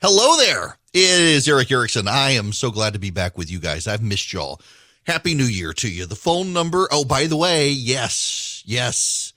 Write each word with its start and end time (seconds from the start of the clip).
Hello 0.00 0.36
there. 0.36 0.78
It 0.94 1.00
is 1.10 1.48
Erick 1.48 1.72
Erickson. 1.72 2.06
I 2.06 2.30
am 2.30 2.52
so 2.52 2.70
glad 2.70 2.92
to 2.92 3.00
be 3.00 3.10
back 3.10 3.36
with 3.36 3.50
you 3.50 3.58
guys. 3.58 3.88
I've 3.88 4.00
missed 4.00 4.32
y'all. 4.32 4.60
Happy 5.08 5.34
New 5.34 5.42
Year 5.42 5.72
to 5.72 5.90
you. 5.90 6.06
The 6.06 6.14
phone 6.14 6.52
number. 6.52 6.86
Oh, 6.92 7.04
by 7.04 7.26
the 7.26 7.36
way, 7.36 7.70
yes, 7.70 8.62
yes. 8.64 9.32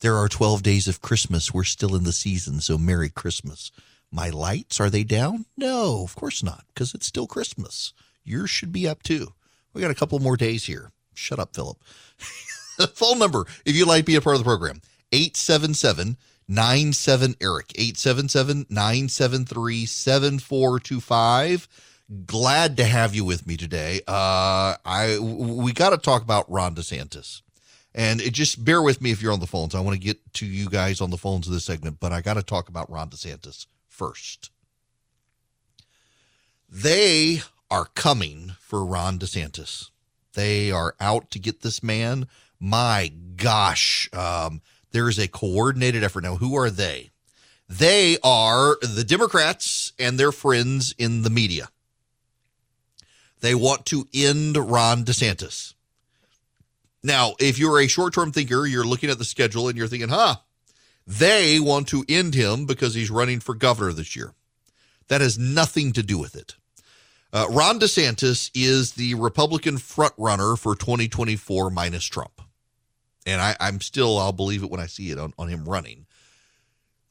There 0.00 0.16
are 0.16 0.28
12 0.28 0.62
days 0.62 0.86
of 0.86 1.00
Christmas. 1.00 1.54
We're 1.54 1.64
still 1.64 1.96
in 1.96 2.04
the 2.04 2.12
season, 2.12 2.60
so 2.60 2.76
Merry 2.76 3.08
Christmas. 3.08 3.72
My 4.10 4.28
lights, 4.28 4.80
are 4.80 4.90
they 4.90 5.02
down? 5.02 5.46
No, 5.56 6.04
of 6.04 6.14
course 6.14 6.42
not, 6.42 6.66
because 6.68 6.92
it's 6.92 7.06
still 7.06 7.26
Christmas. 7.26 7.94
Yours 8.22 8.50
should 8.50 8.70
be 8.70 8.86
up 8.86 9.02
too. 9.02 9.32
We 9.72 9.80
got 9.80 9.90
a 9.90 9.94
couple 9.94 10.18
more 10.18 10.36
days 10.36 10.66
here. 10.66 10.90
Shut 11.14 11.38
up, 11.38 11.54
Philip. 11.54 11.78
phone 12.92 13.18
number, 13.18 13.46
if 13.64 13.74
you'd 13.74 13.88
like 13.88 14.00
to 14.00 14.12
be 14.12 14.16
a 14.16 14.20
part 14.20 14.36
of 14.36 14.40
the 14.40 14.44
program, 14.44 14.82
877- 15.10 16.16
97 16.48 17.36
Eric 17.40 17.72
877 17.76 18.66
973 18.68 19.86
7425 19.86 21.68
glad 22.26 22.76
to 22.76 22.84
have 22.84 23.14
you 23.14 23.24
with 23.24 23.46
me 23.46 23.56
today. 23.56 24.00
Uh 24.06 24.76
i 24.84 25.18
we 25.20 25.72
got 25.72 25.90
to 25.90 25.98
talk 25.98 26.22
about 26.22 26.50
ron 26.50 26.74
desantis. 26.74 27.42
And 27.94 28.20
it 28.22 28.32
just 28.32 28.64
bear 28.64 28.80
with 28.82 29.02
me 29.02 29.10
if 29.10 29.20
you're 29.20 29.32
on 29.32 29.40
the 29.40 29.46
phones. 29.46 29.74
I 29.74 29.80
want 29.80 29.94
to 29.94 30.00
get 30.04 30.32
to 30.34 30.46
you 30.46 30.68
guys 30.68 31.00
on 31.00 31.10
the 31.10 31.18
phones 31.18 31.46
of 31.46 31.52
this 31.52 31.64
segment 31.64 31.98
but 32.00 32.12
i 32.12 32.20
got 32.20 32.34
to 32.34 32.42
talk 32.42 32.68
about 32.68 32.90
ron 32.90 33.10
desantis 33.10 33.66
first. 33.88 34.50
They 36.68 37.42
are 37.70 37.86
coming 37.94 38.52
for 38.60 38.84
ron 38.84 39.18
desantis. 39.18 39.90
They 40.34 40.70
are 40.70 40.94
out 41.00 41.30
to 41.32 41.38
get 41.38 41.60
this 41.60 41.82
man. 41.82 42.26
My 42.58 43.12
gosh 43.36 44.08
um 44.12 44.60
there 44.92 45.08
is 45.08 45.18
a 45.18 45.28
coordinated 45.28 46.04
effort. 46.04 46.24
Now, 46.24 46.36
who 46.36 46.56
are 46.56 46.70
they? 46.70 47.10
They 47.68 48.18
are 48.22 48.76
the 48.82 49.04
Democrats 49.04 49.92
and 49.98 50.18
their 50.18 50.32
friends 50.32 50.94
in 50.98 51.22
the 51.22 51.30
media. 51.30 51.68
They 53.40 53.54
want 53.54 53.86
to 53.86 54.06
end 54.14 54.56
Ron 54.56 55.04
DeSantis. 55.04 55.74
Now, 57.02 57.34
if 57.40 57.58
you're 57.58 57.80
a 57.80 57.88
short 57.88 58.14
term 58.14 58.30
thinker, 58.30 58.66
you're 58.66 58.86
looking 58.86 59.10
at 59.10 59.18
the 59.18 59.24
schedule 59.24 59.68
and 59.68 59.76
you're 59.76 59.88
thinking, 59.88 60.10
huh, 60.10 60.36
they 61.06 61.58
want 61.58 61.88
to 61.88 62.04
end 62.08 62.34
him 62.34 62.66
because 62.66 62.94
he's 62.94 63.10
running 63.10 63.40
for 63.40 63.54
governor 63.54 63.92
this 63.92 64.14
year. 64.14 64.34
That 65.08 65.20
has 65.20 65.38
nothing 65.38 65.92
to 65.94 66.02
do 66.02 66.18
with 66.18 66.36
it. 66.36 66.54
Uh, 67.32 67.46
Ron 67.50 67.80
DeSantis 67.80 68.50
is 68.54 68.92
the 68.92 69.14
Republican 69.14 69.78
frontrunner 69.78 70.58
for 70.58 70.76
2024 70.76 71.70
minus 71.70 72.04
Trump 72.04 72.42
and 73.26 73.40
I, 73.40 73.56
I'm 73.60 73.80
still 73.80 74.18
I'll 74.18 74.32
believe 74.32 74.62
it 74.62 74.70
when 74.70 74.80
I 74.80 74.86
see 74.86 75.10
it 75.10 75.18
on, 75.18 75.32
on 75.38 75.48
him 75.48 75.64
running. 75.64 76.06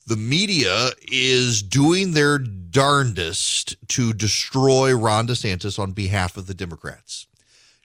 The 0.07 0.15
media 0.15 0.89
is 1.11 1.61
doing 1.61 2.11
their 2.11 2.37
darndest 2.39 3.75
to 3.89 4.13
destroy 4.13 4.95
Ron 4.95 5.27
DeSantis 5.27 5.77
on 5.77 5.91
behalf 5.91 6.37
of 6.37 6.47
the 6.47 6.53
Democrats. 6.53 7.27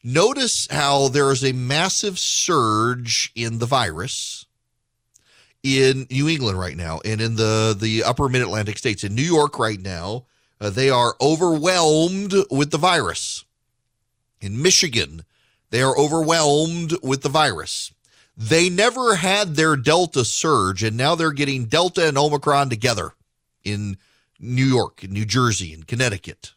Notice 0.02 0.66
how 0.70 1.08
there 1.08 1.30
is 1.30 1.44
a 1.44 1.52
massive 1.52 2.18
surge 2.18 3.32
in 3.34 3.58
the 3.58 3.66
virus 3.66 4.46
in 5.62 6.06
New 6.10 6.28
England 6.28 6.58
right 6.58 6.76
now 6.76 7.00
and 7.04 7.20
in 7.20 7.36
the, 7.36 7.76
the 7.78 8.04
upper 8.04 8.28
mid 8.28 8.42
Atlantic 8.42 8.78
states. 8.78 9.04
In 9.04 9.14
New 9.14 9.22
York 9.22 9.58
right 9.58 9.80
now, 9.80 10.24
uh, 10.60 10.70
they 10.70 10.90
are 10.90 11.16
overwhelmed 11.20 12.34
with 12.50 12.70
the 12.70 12.78
virus. 12.78 13.44
In 14.40 14.62
Michigan, 14.62 15.24
they 15.70 15.82
are 15.82 15.98
overwhelmed 15.98 16.94
with 17.02 17.22
the 17.22 17.28
virus. 17.28 17.92
They 18.36 18.68
never 18.68 19.16
had 19.16 19.54
their 19.54 19.76
Delta 19.76 20.24
surge, 20.24 20.82
and 20.82 20.96
now 20.96 21.14
they're 21.14 21.32
getting 21.32 21.64
Delta 21.64 22.06
and 22.06 22.18
Omicron 22.18 22.68
together 22.68 23.14
in 23.64 23.96
New 24.38 24.66
York, 24.66 25.02
and 25.02 25.12
New 25.12 25.24
Jersey, 25.24 25.72
and 25.72 25.86
Connecticut. 25.86 26.52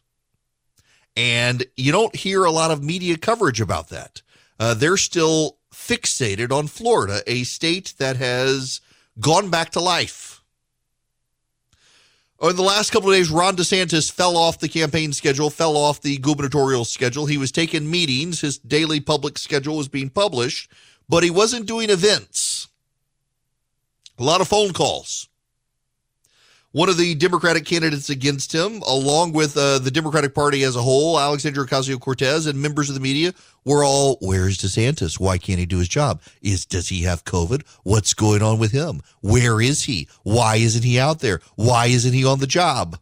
And 1.16 1.64
you 1.76 1.90
don't 1.90 2.14
hear 2.14 2.44
a 2.44 2.50
lot 2.50 2.70
of 2.70 2.84
media 2.84 3.16
coverage 3.16 3.60
about 3.60 3.88
that. 3.88 4.20
Uh, 4.58 4.74
they're 4.74 4.98
still 4.98 5.56
fixated 5.72 6.52
on 6.52 6.66
Florida, 6.66 7.22
a 7.26 7.44
state 7.44 7.94
that 7.96 8.16
has 8.16 8.82
gone 9.18 9.48
back 9.48 9.70
to 9.70 9.80
life. 9.80 10.42
In 12.42 12.56
the 12.56 12.62
last 12.62 12.90
couple 12.90 13.10
of 13.10 13.16
days, 13.16 13.30
Ron 13.30 13.56
DeSantis 13.56 14.10
fell 14.10 14.36
off 14.36 14.58
the 14.58 14.68
campaign 14.68 15.12
schedule, 15.12 15.50
fell 15.50 15.76
off 15.76 16.00
the 16.00 16.16
gubernatorial 16.18 16.86
schedule. 16.86 17.26
He 17.26 17.36
was 17.36 17.52
taking 17.52 17.90
meetings. 17.90 18.40
His 18.40 18.58
daily 18.58 19.00
public 19.00 19.36
schedule 19.36 19.76
was 19.76 19.88
being 19.88 20.08
published 20.08 20.70
but 21.10 21.24
he 21.24 21.30
wasn't 21.30 21.66
doing 21.66 21.90
events. 21.90 22.68
A 24.16 24.22
lot 24.22 24.40
of 24.40 24.46
phone 24.46 24.72
calls. 24.72 25.28
One 26.70 26.88
of 26.88 26.96
the 26.96 27.16
Democratic 27.16 27.64
candidates 27.64 28.10
against 28.10 28.54
him, 28.54 28.80
along 28.82 29.32
with 29.32 29.56
uh, 29.56 29.80
the 29.80 29.90
Democratic 29.90 30.36
Party 30.36 30.62
as 30.62 30.76
a 30.76 30.82
whole, 30.82 31.18
Alexandria 31.18 31.66
Ocasio 31.66 31.98
Cortez, 31.98 32.46
and 32.46 32.62
members 32.62 32.88
of 32.88 32.94
the 32.94 33.00
media, 33.00 33.34
were 33.64 33.82
all, 33.82 34.18
"Where's 34.20 34.56
DeSantis? 34.56 35.18
Why 35.18 35.36
can't 35.36 35.58
he 35.58 35.66
do 35.66 35.78
his 35.78 35.88
job? 35.88 36.22
Is 36.42 36.64
does 36.64 36.90
he 36.90 37.02
have 37.02 37.24
COVID? 37.24 37.66
What's 37.82 38.14
going 38.14 38.40
on 38.40 38.60
with 38.60 38.70
him? 38.70 39.02
Where 39.20 39.60
is 39.60 39.82
he? 39.82 40.06
Why 40.22 40.56
isn't 40.56 40.84
he 40.84 41.00
out 41.00 41.18
there? 41.18 41.40
Why 41.56 41.86
isn't 41.86 42.12
he 42.12 42.24
on 42.24 42.38
the 42.38 42.46
job?" 42.46 43.00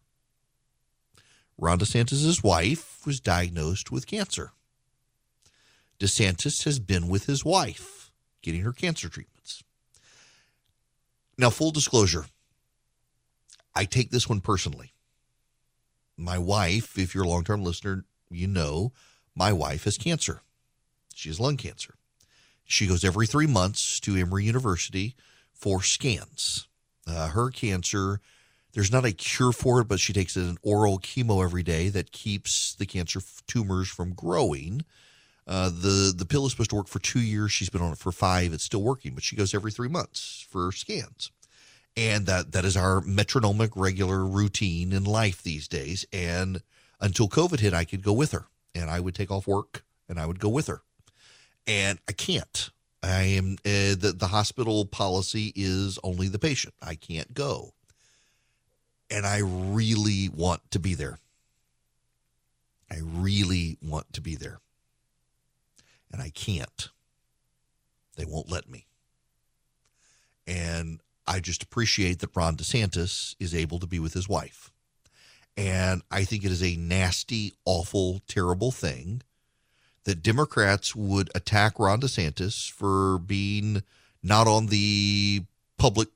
Ron 1.58 1.78
DeSantis' 1.78 2.42
wife 2.42 3.04
was 3.04 3.20
diagnosed 3.20 3.92
with 3.92 4.06
cancer. 4.06 4.52
DeSantis 6.00 6.64
has 6.64 6.78
been 6.78 7.08
with 7.08 7.26
his 7.26 7.44
wife 7.44 7.97
getting 8.42 8.62
her 8.62 8.72
cancer 8.72 9.08
treatments. 9.08 9.62
Now, 11.36 11.50
full 11.50 11.70
disclosure, 11.70 12.26
I 13.74 13.84
take 13.84 14.10
this 14.10 14.28
one 14.28 14.40
personally. 14.40 14.92
My 16.16 16.36
wife, 16.36 16.98
if 16.98 17.14
you're 17.14 17.24
a 17.24 17.28
long 17.28 17.44
term 17.44 17.62
listener, 17.62 18.04
you 18.30 18.48
know 18.48 18.92
my 19.36 19.52
wife 19.52 19.84
has 19.84 19.96
cancer. 19.96 20.42
She 21.14 21.28
has 21.28 21.38
lung 21.38 21.56
cancer. 21.56 21.94
She 22.64 22.86
goes 22.86 23.04
every 23.04 23.26
three 23.26 23.46
months 23.46 24.00
to 24.00 24.16
Emory 24.16 24.44
University 24.44 25.14
for 25.52 25.82
scans. 25.82 26.66
Uh, 27.06 27.28
her 27.28 27.50
cancer, 27.50 28.20
there's 28.72 28.92
not 28.92 29.04
a 29.04 29.12
cure 29.12 29.52
for 29.52 29.80
it, 29.80 29.88
but 29.88 30.00
she 30.00 30.12
takes 30.12 30.36
an 30.36 30.58
oral 30.62 30.98
chemo 30.98 31.42
every 31.42 31.62
day 31.62 31.88
that 31.88 32.12
keeps 32.12 32.74
the 32.74 32.84
cancer 32.84 33.20
tumors 33.46 33.88
from 33.88 34.12
growing. 34.12 34.84
Uh, 35.48 35.70
the 35.70 36.12
the 36.14 36.26
pill 36.26 36.44
is 36.44 36.52
supposed 36.52 36.68
to 36.68 36.76
work 36.76 36.88
for 36.88 36.98
two 36.98 37.20
years. 37.20 37.50
She's 37.50 37.70
been 37.70 37.80
on 37.80 37.92
it 37.92 37.98
for 37.98 38.12
five. 38.12 38.52
It's 38.52 38.64
still 38.64 38.82
working, 38.82 39.14
but 39.14 39.24
she 39.24 39.34
goes 39.34 39.54
every 39.54 39.72
three 39.72 39.88
months 39.88 40.46
for 40.50 40.70
scans, 40.72 41.30
and 41.96 42.26
that 42.26 42.52
that 42.52 42.66
is 42.66 42.76
our 42.76 43.00
metronomic 43.00 43.70
regular 43.74 44.26
routine 44.26 44.92
in 44.92 45.04
life 45.04 45.42
these 45.42 45.66
days. 45.66 46.04
And 46.12 46.60
until 47.00 47.28
COVID 47.30 47.60
hit, 47.60 47.72
I 47.72 47.86
could 47.86 48.02
go 48.02 48.12
with 48.12 48.32
her, 48.32 48.44
and 48.74 48.90
I 48.90 49.00
would 49.00 49.14
take 49.14 49.30
off 49.30 49.46
work, 49.46 49.84
and 50.06 50.20
I 50.20 50.26
would 50.26 50.38
go 50.38 50.50
with 50.50 50.66
her, 50.66 50.82
and 51.66 51.98
I 52.06 52.12
can't. 52.12 52.68
I 53.02 53.22
am 53.22 53.56
uh, 53.64 53.96
the 53.96 54.14
the 54.14 54.28
hospital 54.28 54.84
policy 54.84 55.54
is 55.56 55.98
only 56.04 56.28
the 56.28 56.38
patient. 56.38 56.74
I 56.82 56.94
can't 56.94 57.32
go, 57.32 57.72
and 59.10 59.24
I 59.24 59.38
really 59.38 60.28
want 60.28 60.70
to 60.72 60.78
be 60.78 60.92
there. 60.92 61.20
I 62.90 62.98
really 63.02 63.78
want 63.80 64.12
to 64.12 64.20
be 64.20 64.34
there 64.34 64.60
and 66.12 66.22
I 66.22 66.30
can't. 66.30 66.88
They 68.16 68.24
won't 68.24 68.50
let 68.50 68.68
me. 68.68 68.86
And 70.46 71.00
I 71.26 71.40
just 71.40 71.62
appreciate 71.62 72.20
that 72.20 72.34
Ron 72.34 72.56
DeSantis 72.56 73.36
is 73.38 73.54
able 73.54 73.78
to 73.78 73.86
be 73.86 73.98
with 73.98 74.14
his 74.14 74.28
wife. 74.28 74.72
And 75.56 76.02
I 76.10 76.24
think 76.24 76.44
it 76.44 76.50
is 76.50 76.62
a 76.62 76.76
nasty, 76.76 77.54
awful, 77.64 78.22
terrible 78.26 78.70
thing 78.70 79.22
that 80.04 80.22
Democrats 80.22 80.96
would 80.96 81.30
attack 81.34 81.78
Ron 81.78 82.00
DeSantis 82.00 82.70
for 82.70 83.18
being 83.18 83.82
not 84.22 84.46
on 84.46 84.66
the 84.66 85.42
public 85.76 86.08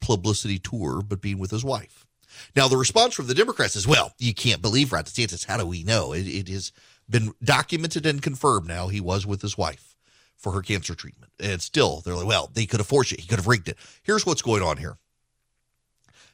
publicity 0.00 0.58
tour, 0.58 1.02
but 1.02 1.20
being 1.20 1.38
with 1.38 1.50
his 1.50 1.64
wife. 1.64 2.06
Now, 2.54 2.68
the 2.68 2.76
response 2.76 3.14
from 3.14 3.26
the 3.26 3.34
Democrats 3.34 3.74
is, 3.74 3.88
well, 3.88 4.12
you 4.18 4.34
can't 4.34 4.62
believe 4.62 4.92
Ron 4.92 5.04
DeSantis. 5.04 5.46
How 5.46 5.56
do 5.56 5.66
we 5.66 5.82
know? 5.82 6.12
it, 6.12 6.26
it 6.26 6.48
is 6.48 6.70
been 7.10 7.32
documented 7.42 8.06
and 8.06 8.22
confirmed 8.22 8.66
now 8.68 8.88
he 8.88 9.00
was 9.00 9.26
with 9.26 9.42
his 9.42 9.58
wife 9.58 9.96
for 10.36 10.52
her 10.52 10.62
cancer 10.62 10.94
treatment. 10.94 11.32
And 11.38 11.60
still, 11.60 12.00
they're 12.00 12.14
like, 12.14 12.26
well, 12.26 12.50
they 12.52 12.66
could 12.66 12.80
have 12.80 12.86
forged 12.86 13.12
it. 13.12 13.20
He 13.20 13.26
could 13.26 13.38
have 13.38 13.46
rigged 13.46 13.68
it. 13.68 13.76
Here's 14.02 14.24
what's 14.24 14.42
going 14.42 14.62
on 14.62 14.78
here 14.78 14.96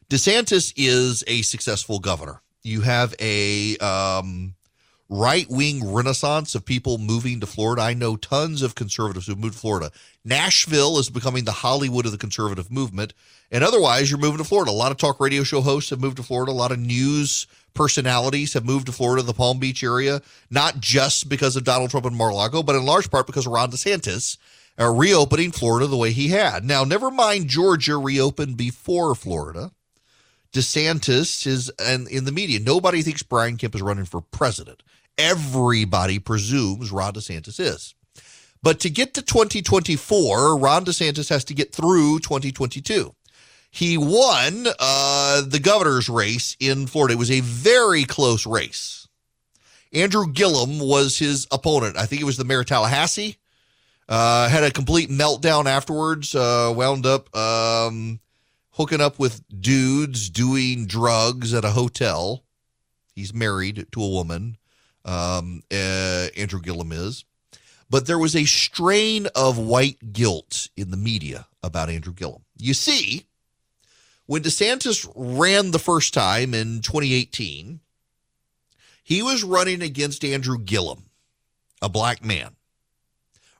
DeSantis 0.08 0.72
is 0.76 1.24
a 1.26 1.42
successful 1.42 1.98
governor. 1.98 2.40
You 2.62 2.82
have 2.82 3.14
a 3.20 3.76
um, 3.78 4.54
right 5.08 5.48
wing 5.48 5.92
renaissance 5.92 6.54
of 6.54 6.64
people 6.64 6.98
moving 6.98 7.40
to 7.40 7.46
Florida. 7.46 7.82
I 7.82 7.94
know 7.94 8.16
tons 8.16 8.62
of 8.62 8.74
conservatives 8.74 9.26
who 9.26 9.36
moved 9.36 9.54
to 9.54 9.60
Florida. 9.60 9.92
Nashville 10.24 10.98
is 10.98 11.10
becoming 11.10 11.44
the 11.44 11.52
Hollywood 11.52 12.06
of 12.06 12.12
the 12.12 12.18
conservative 12.18 12.70
movement. 12.70 13.14
And 13.50 13.62
otherwise, 13.62 14.10
you're 14.10 14.18
moving 14.18 14.38
to 14.38 14.44
Florida. 14.44 14.70
A 14.70 14.72
lot 14.72 14.90
of 14.90 14.98
talk 14.98 15.20
radio 15.20 15.44
show 15.44 15.60
hosts 15.60 15.90
have 15.90 16.00
moved 16.00 16.16
to 16.16 16.22
Florida. 16.24 16.50
A 16.50 16.54
lot 16.54 16.72
of 16.72 16.80
news 16.80 17.46
personalities 17.74 18.54
have 18.54 18.64
moved 18.64 18.86
to 18.86 18.92
Florida, 18.92 19.22
the 19.22 19.32
Palm 19.32 19.58
Beach 19.58 19.84
area, 19.84 20.20
not 20.50 20.80
just 20.80 21.28
because 21.28 21.54
of 21.54 21.64
Donald 21.64 21.90
Trump 21.90 22.06
and 22.06 22.16
Mar-a-Lago, 22.16 22.62
but 22.62 22.74
in 22.74 22.84
large 22.84 23.10
part 23.10 23.26
because 23.26 23.46
of 23.46 23.52
Ron 23.52 23.70
DeSantis 23.70 24.38
uh, 24.80 24.90
reopening 24.90 25.52
Florida 25.52 25.86
the 25.86 25.96
way 25.96 26.10
he 26.10 26.28
had. 26.28 26.64
Now, 26.64 26.84
never 26.84 27.10
mind 27.10 27.48
Georgia 27.48 27.96
reopened 27.96 28.56
before 28.56 29.14
Florida. 29.14 29.70
DeSantis 30.52 31.46
is 31.46 31.70
and 31.78 32.08
in 32.08 32.24
the 32.24 32.32
media. 32.32 32.58
Nobody 32.58 33.02
thinks 33.02 33.22
Brian 33.22 33.56
Kemp 33.56 33.74
is 33.74 33.82
running 33.82 34.06
for 34.06 34.20
president. 34.20 34.82
Everybody 35.18 36.18
presumes 36.18 36.90
Ron 36.90 37.14
DeSantis 37.14 37.58
is. 37.58 37.94
But 38.62 38.80
to 38.80 38.90
get 38.90 39.14
to 39.14 39.22
2024, 39.22 40.58
Ron 40.58 40.84
DeSantis 40.84 41.28
has 41.28 41.44
to 41.44 41.54
get 41.54 41.72
through 41.72 42.20
2022. 42.20 43.14
He 43.70 43.98
won 43.98 44.66
uh, 44.78 45.42
the 45.42 45.60
governor's 45.60 46.08
race 46.08 46.56
in 46.58 46.86
Florida. 46.86 47.14
It 47.14 47.18
was 47.18 47.30
a 47.30 47.40
very 47.40 48.04
close 48.04 48.46
race. 48.46 49.06
Andrew 49.92 50.26
Gillum 50.32 50.78
was 50.78 51.18
his 51.18 51.46
opponent. 51.50 51.96
I 51.96 52.06
think 52.06 52.20
it 52.20 52.26
was 52.26 52.36
the 52.36 52.44
mayor 52.44 52.60
of 52.60 52.66
Tallahassee. 52.66 53.36
Uh, 54.08 54.48
had 54.48 54.64
a 54.64 54.70
complete 54.70 55.10
meltdown 55.10 55.66
afterwards. 55.66 56.34
Uh, 56.34 56.72
wound 56.76 57.06
up 57.06 57.34
um, 57.36 58.20
hooking 58.70 59.00
up 59.00 59.18
with 59.18 59.42
dudes 59.60 60.30
doing 60.30 60.86
drugs 60.86 61.54
at 61.54 61.64
a 61.64 61.70
hotel. 61.70 62.44
He's 63.14 63.34
married 63.34 63.86
to 63.92 64.02
a 64.02 64.08
woman. 64.08 64.58
Um, 65.06 65.62
uh, 65.72 66.26
Andrew 66.36 66.60
Gillum 66.60 66.92
is. 66.92 67.24
But 67.88 68.06
there 68.06 68.18
was 68.18 68.34
a 68.34 68.44
strain 68.44 69.28
of 69.34 69.58
white 69.58 70.12
guilt 70.12 70.68
in 70.76 70.90
the 70.90 70.96
media 70.96 71.46
about 71.62 71.88
Andrew 71.88 72.12
Gillum. 72.12 72.42
You 72.58 72.74
see, 72.74 73.26
when 74.26 74.42
DeSantis 74.42 75.10
ran 75.14 75.70
the 75.70 75.78
first 75.78 76.12
time 76.12 76.52
in 76.52 76.82
2018, 76.82 77.80
he 79.04 79.22
was 79.22 79.44
running 79.44 79.82
against 79.82 80.24
Andrew 80.24 80.58
Gillum, 80.58 81.04
a 81.80 81.88
black 81.88 82.24
man. 82.24 82.56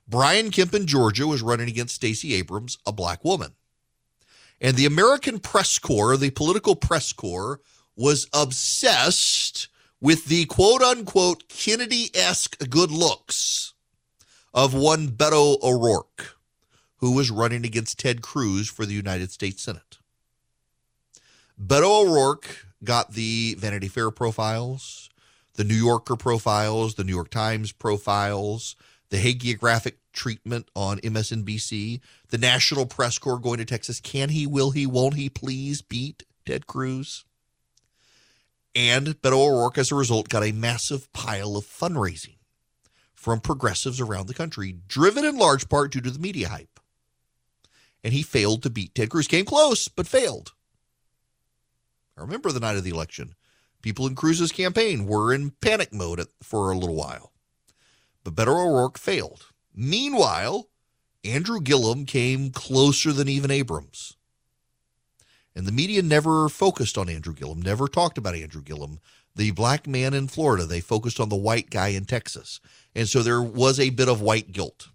Brian 0.05 0.51
Kemp 0.51 0.73
in 0.73 0.87
Georgia 0.87 1.25
was 1.25 1.41
running 1.41 1.69
against 1.69 1.95
Stacey 1.95 2.33
Abrams, 2.33 2.77
a 2.85 2.91
black 2.91 3.23
woman. 3.23 3.53
And 4.59 4.75
the 4.75 4.85
American 4.85 5.39
press 5.39 5.79
corps, 5.79 6.17
the 6.17 6.31
political 6.31 6.75
press 6.75 7.13
corps, 7.13 7.61
was 7.95 8.27
obsessed 8.33 9.69
with 9.99 10.25
the 10.25 10.45
quote 10.45 10.81
unquote 10.81 11.47
Kennedy 11.49 12.11
esque 12.13 12.69
good 12.69 12.91
looks 12.91 13.73
of 14.53 14.73
one 14.73 15.09
Beto 15.09 15.61
O'Rourke, 15.61 16.37
who 16.97 17.11
was 17.11 17.29
running 17.29 17.65
against 17.65 17.99
Ted 17.99 18.21
Cruz 18.21 18.69
for 18.69 18.85
the 18.85 18.93
United 18.93 19.31
States 19.31 19.61
Senate. 19.61 19.97
Beto 21.61 22.05
O'Rourke 22.05 22.65
got 22.83 23.13
the 23.13 23.55
Vanity 23.59 23.87
Fair 23.87 24.11
profiles, 24.11 25.09
the 25.55 25.63
New 25.63 25.75
Yorker 25.75 26.15
profiles, 26.15 26.95
the 26.95 27.03
New 27.03 27.13
York 27.13 27.29
Times 27.29 27.71
profiles, 27.71 28.75
the 29.09 29.17
hagiographic 29.17 29.93
treatment 30.13 30.67
on 30.75 30.99
MSNBC, 30.99 31.99
the 32.29 32.37
National 32.37 32.85
Press 32.85 33.17
Corps 33.17 33.39
going 33.39 33.57
to 33.57 33.65
Texas. 33.65 33.99
Can 33.99 34.29
he, 34.29 34.45
will 34.45 34.71
he, 34.71 34.85
won't 34.85 35.15
he 35.15 35.29
please 35.29 35.81
beat 35.81 36.23
Ted 36.45 36.67
Cruz? 36.67 37.25
And 38.77 39.19
Beto 39.23 39.33
O'Rourke, 39.33 39.79
as 39.79 39.91
a 39.91 39.95
result, 39.95 40.29
got 40.29 40.43
a 40.43 40.51
massive 40.51 41.11
pile 41.11 41.57
of 41.57 41.65
fundraising 41.65 42.35
from 43.15 43.39
progressives 43.39 43.99
around 43.99 44.27
the 44.27 44.35
country, 44.35 44.77
driven 44.87 45.25
in 45.25 45.35
large 45.35 45.67
part 45.67 45.91
due 45.91 46.01
to 46.01 46.11
the 46.11 46.19
media 46.19 46.49
hype. 46.49 46.79
And 48.03 48.13
he 48.13 48.21
failed 48.21 48.61
to 48.61 48.69
beat 48.69 48.93
Ted 48.93 49.09
Cruz. 49.09 49.27
Came 49.27 49.45
close, 49.45 49.87
but 49.87 50.05
failed. 50.05 50.51
I 52.15 52.21
remember 52.21 52.51
the 52.51 52.59
night 52.59 52.77
of 52.77 52.83
the 52.83 52.91
election. 52.91 53.33
People 53.81 54.05
in 54.05 54.13
Cruz's 54.13 54.51
campaign 54.51 55.07
were 55.07 55.33
in 55.33 55.53
panic 55.59 55.91
mode 55.91 56.27
for 56.43 56.71
a 56.71 56.77
little 56.77 56.95
while. 56.95 57.31
But 58.23 58.35
Beto 58.35 58.63
O'Rourke 58.63 58.99
failed. 58.99 59.47
Meanwhile, 59.73 60.69
Andrew 61.23 61.61
Gillum 61.61 62.05
came 62.05 62.51
closer 62.51 63.11
than 63.11 63.27
even 63.27 63.49
Abrams. 63.49 64.16
And 65.57 65.65
the 65.65 65.71
media 65.71 66.03
never 66.03 66.49
focused 66.49 66.99
on 66.99 67.09
Andrew 67.09 67.33
Gillum, 67.33 67.63
never 67.63 67.87
talked 67.87 68.19
about 68.19 68.35
Andrew 68.35 68.61
Gillum, 68.61 68.99
the 69.35 69.49
black 69.49 69.87
man 69.87 70.13
in 70.13 70.27
Florida. 70.27 70.65
They 70.65 70.81
focused 70.81 71.19
on 71.19 71.29
the 71.29 71.35
white 71.35 71.71
guy 71.71 71.87
in 71.87 72.05
Texas. 72.05 72.59
And 72.93 73.09
so 73.09 73.23
there 73.23 73.41
was 73.41 73.79
a 73.79 73.89
bit 73.89 74.07
of 74.07 74.21
white 74.21 74.51
guilt. 74.51 74.89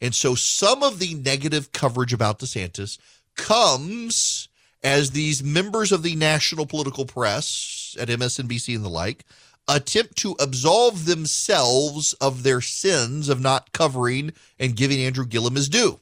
And 0.00 0.12
so 0.12 0.34
some 0.34 0.82
of 0.82 0.98
the 0.98 1.14
negative 1.14 1.70
coverage 1.70 2.12
about 2.12 2.40
DeSantis 2.40 2.98
comes 3.36 4.48
as 4.82 5.12
these 5.12 5.44
members 5.44 5.92
of 5.92 6.02
the 6.02 6.16
national 6.16 6.66
political 6.66 7.06
press 7.06 7.96
at 8.00 8.08
MSNBC 8.08 8.74
and 8.74 8.84
the 8.84 8.88
like 8.88 9.24
attempt 9.68 10.16
to 10.16 10.34
absolve 10.40 11.04
themselves 11.04 12.14
of 12.14 12.42
their 12.42 12.60
sins 12.60 13.28
of 13.28 13.40
not 13.40 13.70
covering 13.70 14.32
and 14.58 14.74
giving 14.74 14.98
Andrew 14.98 15.24
Gillum 15.24 15.54
his 15.54 15.68
due. 15.68 16.00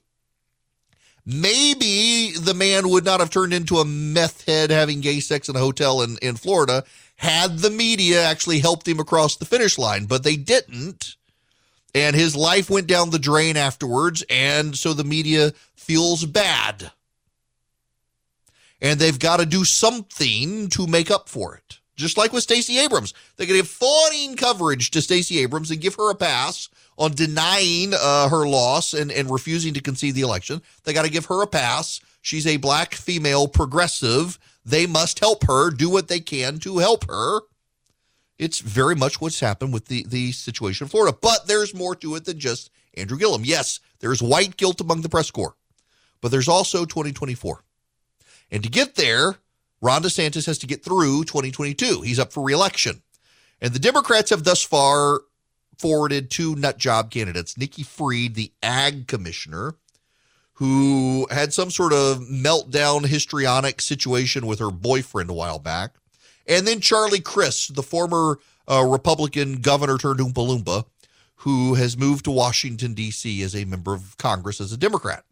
Maybe 1.25 2.33
the 2.33 2.55
man 2.55 2.89
would 2.89 3.05
not 3.05 3.21
have 3.21 3.31
turned 3.31 3.53
into 3.53 3.79
a 3.79 3.85
meth 3.85 4.45
head 4.47 4.71
having 4.71 5.01
gay 5.01 5.21
sex 5.21 5.49
in 5.49 5.57
a 5.57 5.61
hotel 5.61 6.03
in, 6.03 6.19
in 6.21 6.37
Florida 6.37 6.85
had 7.17 7.59
the 7.59 7.71
media 7.71 8.25
actually 8.25 8.59
helped 8.59 8.89
him 8.89 8.99
across 8.99 9.37
the 9.37 9.45
finish 9.45 9.79
line, 9.79 10.07
but 10.07 10.25
they 10.25 10.35
didn't. 10.35 11.17
And 11.95 12.17
his 12.17 12.35
life 12.35 12.69
went 12.69 12.89
down 12.89 13.11
the 13.11 13.19
drain 13.19 13.57
afterwards. 13.57 14.25
And 14.29 14.77
so 14.77 14.93
the 14.93 15.05
media 15.05 15.53
feels 15.75 16.25
bad 16.25 16.91
and 18.83 18.99
they've 18.99 19.19
got 19.19 19.39
to 19.39 19.47
do 19.47 19.65
something 19.65 20.69
to 20.71 20.87
make 20.87 21.11
up 21.11 21.29
for 21.29 21.55
it. 21.55 21.79
Just 21.95 22.19
like 22.19 22.33
with 22.33 22.43
Stacey 22.43 22.79
Abrams, 22.81 23.15
going 23.39 23.49
to 23.49 23.55
give 23.55 23.69
fawning 23.69 24.35
coverage 24.35 24.91
to 24.91 25.01
Stacey 25.01 25.39
Abrams 25.39 25.71
and 25.71 25.81
give 25.81 25.95
her 25.95 26.11
a 26.11 26.17
pass 26.17 26.69
on 26.99 27.13
denying 27.13 27.93
uh, 27.95 28.29
her 28.29 28.47
loss 28.47 28.95
and, 28.95 29.11
and 29.11 29.31
refusing 29.31 29.75
to 29.75 29.81
concede 29.81 30.15
the 30.15 30.21
election. 30.21 30.63
They 30.85 30.93
got 30.93 31.05
to 31.05 31.11
give 31.11 31.27
her 31.27 31.43
a 31.43 31.47
pass. 31.47 32.01
She's 32.21 32.47
a 32.47 32.59
black 32.59 32.95
female 32.95 33.49
progressive. 33.49 34.39
They 34.65 34.87
must 34.87 35.19
help 35.19 35.45
her, 35.47 35.71
do 35.71 35.91
what 35.91 36.09
they 36.09 36.21
can 36.21 36.59
to 36.61 36.79
help 36.79 37.09
her. 37.09 37.41
It's 38.39 38.61
very 38.61 38.95
much 38.95 39.21
what's 39.21 39.41
happened 39.41 39.73
with 39.73 39.87
the, 39.87 40.05
the 40.09 40.33
situation 40.33 40.85
in 40.85 40.89
Florida. 40.89 41.17
But 41.21 41.47
there's 41.47 41.75
more 41.75 41.95
to 41.97 42.15
it 42.17 42.25
than 42.25 42.39
just 42.39 42.71
Andrew 42.95 43.19
Gillum. 43.19 43.45
Yes, 43.45 43.81
there's 44.01 44.23
white 44.23 44.57
guilt 44.57 44.81
among 44.81 45.03
the 45.03 45.09
press 45.09 45.31
corps, 45.31 45.55
but 46.21 46.31
there's 46.31 46.49
also 46.49 46.85
2024. 46.85 47.63
And 48.51 48.63
to 48.63 48.69
get 48.69 48.97
there, 48.97 49.37
Ron 49.81 50.03
DeSantis 50.03 50.47
has 50.47 50.59
to 50.59 50.67
get 50.67 50.85
through 50.85 51.25
2022. 51.25 52.03
He's 52.03 52.19
up 52.19 52.33
for 52.33 52.43
reelection. 52.43 53.03
And 53.61 53.73
the 53.73 53.79
Democrats 53.79 54.31
have 54.31 54.45
thus 54.45 54.63
far 54.63 55.21
forwarded 55.83 56.31
two 56.31 56.55
nut 56.55 56.79
job 56.79 57.11
candidates 57.11 57.59
Nikki 57.59 57.83
Fried, 57.83 58.35
the 58.35 58.53
ag 58.63 59.09
commissioner, 59.09 59.75
who 60.55 61.27
had 61.31 61.53
some 61.53 61.71
sort 61.71 61.93
of 61.93 62.21
meltdown 62.21 63.05
histrionic 63.05 63.81
situation 63.81 64.47
with 64.47 64.61
her 64.61 64.71
boyfriend 64.71 65.29
a 65.29 65.35
while 65.35 65.59
back, 65.59 65.95
and 66.47 66.67
then 66.67 66.81
Charlie 66.81 67.21
Crist, 67.21 67.75
the 67.75 67.83
former 67.83 68.39
uh, 68.69 68.85
Republican 68.87 69.57
governor 69.57 69.99
turned 69.99 70.21
Oompa 70.21 70.35
Loompa, 70.35 70.85
who 71.37 71.75
has 71.75 71.99
moved 71.99 72.25
to 72.25 72.31
Washington, 72.31 72.95
D.C. 72.95 73.43
as 73.43 73.57
a 73.57 73.65
member 73.65 73.93
of 73.93 74.17
Congress 74.19 74.61
as 74.61 74.73
a 74.73 74.77
Democrat. 74.77 75.25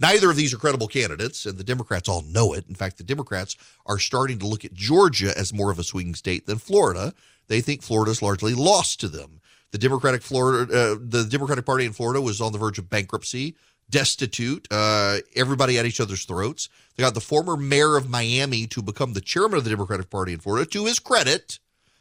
Neither 0.00 0.30
of 0.30 0.36
these 0.36 0.54
are 0.54 0.58
credible 0.58 0.86
candidates, 0.86 1.44
and 1.44 1.58
the 1.58 1.64
Democrats 1.64 2.08
all 2.08 2.22
know 2.22 2.52
it. 2.52 2.66
In 2.68 2.74
fact, 2.74 2.98
the 2.98 3.04
Democrats 3.04 3.56
are 3.86 3.98
starting 3.98 4.38
to 4.38 4.46
look 4.46 4.64
at 4.64 4.74
Georgia 4.74 5.36
as 5.36 5.52
more 5.52 5.72
of 5.72 5.78
a 5.78 5.84
swing 5.84 6.14
state 6.14 6.46
than 6.46 6.58
Florida. 6.58 7.14
They 7.48 7.60
think 7.60 7.82
Florida's 7.82 8.22
largely 8.22 8.54
lost 8.54 9.00
to 9.00 9.08
them. 9.08 9.40
The 9.70 9.78
Democratic 9.78 10.22
Florida, 10.22 10.72
uh, 10.72 10.96
the 11.00 11.24
Democratic 11.24 11.66
Party 11.66 11.84
in 11.84 11.92
Florida 11.92 12.20
was 12.20 12.40
on 12.40 12.52
the 12.52 12.58
verge 12.58 12.78
of 12.78 12.88
bankruptcy, 12.88 13.56
destitute, 13.90 14.66
uh, 14.70 15.18
everybody 15.34 15.78
at 15.78 15.86
each 15.86 16.00
other's 16.00 16.24
throats. 16.24 16.68
They 16.96 17.02
got 17.02 17.14
the 17.14 17.20
former 17.20 17.56
mayor 17.56 17.96
of 17.96 18.08
Miami 18.08 18.66
to 18.68 18.82
become 18.82 19.12
the 19.12 19.20
chairman 19.20 19.58
of 19.58 19.64
the 19.64 19.70
Democratic 19.70 20.08
Party 20.10 20.32
in 20.32 20.40
Florida. 20.40 20.68
To 20.70 20.86
his 20.86 20.98
credit, 20.98 21.58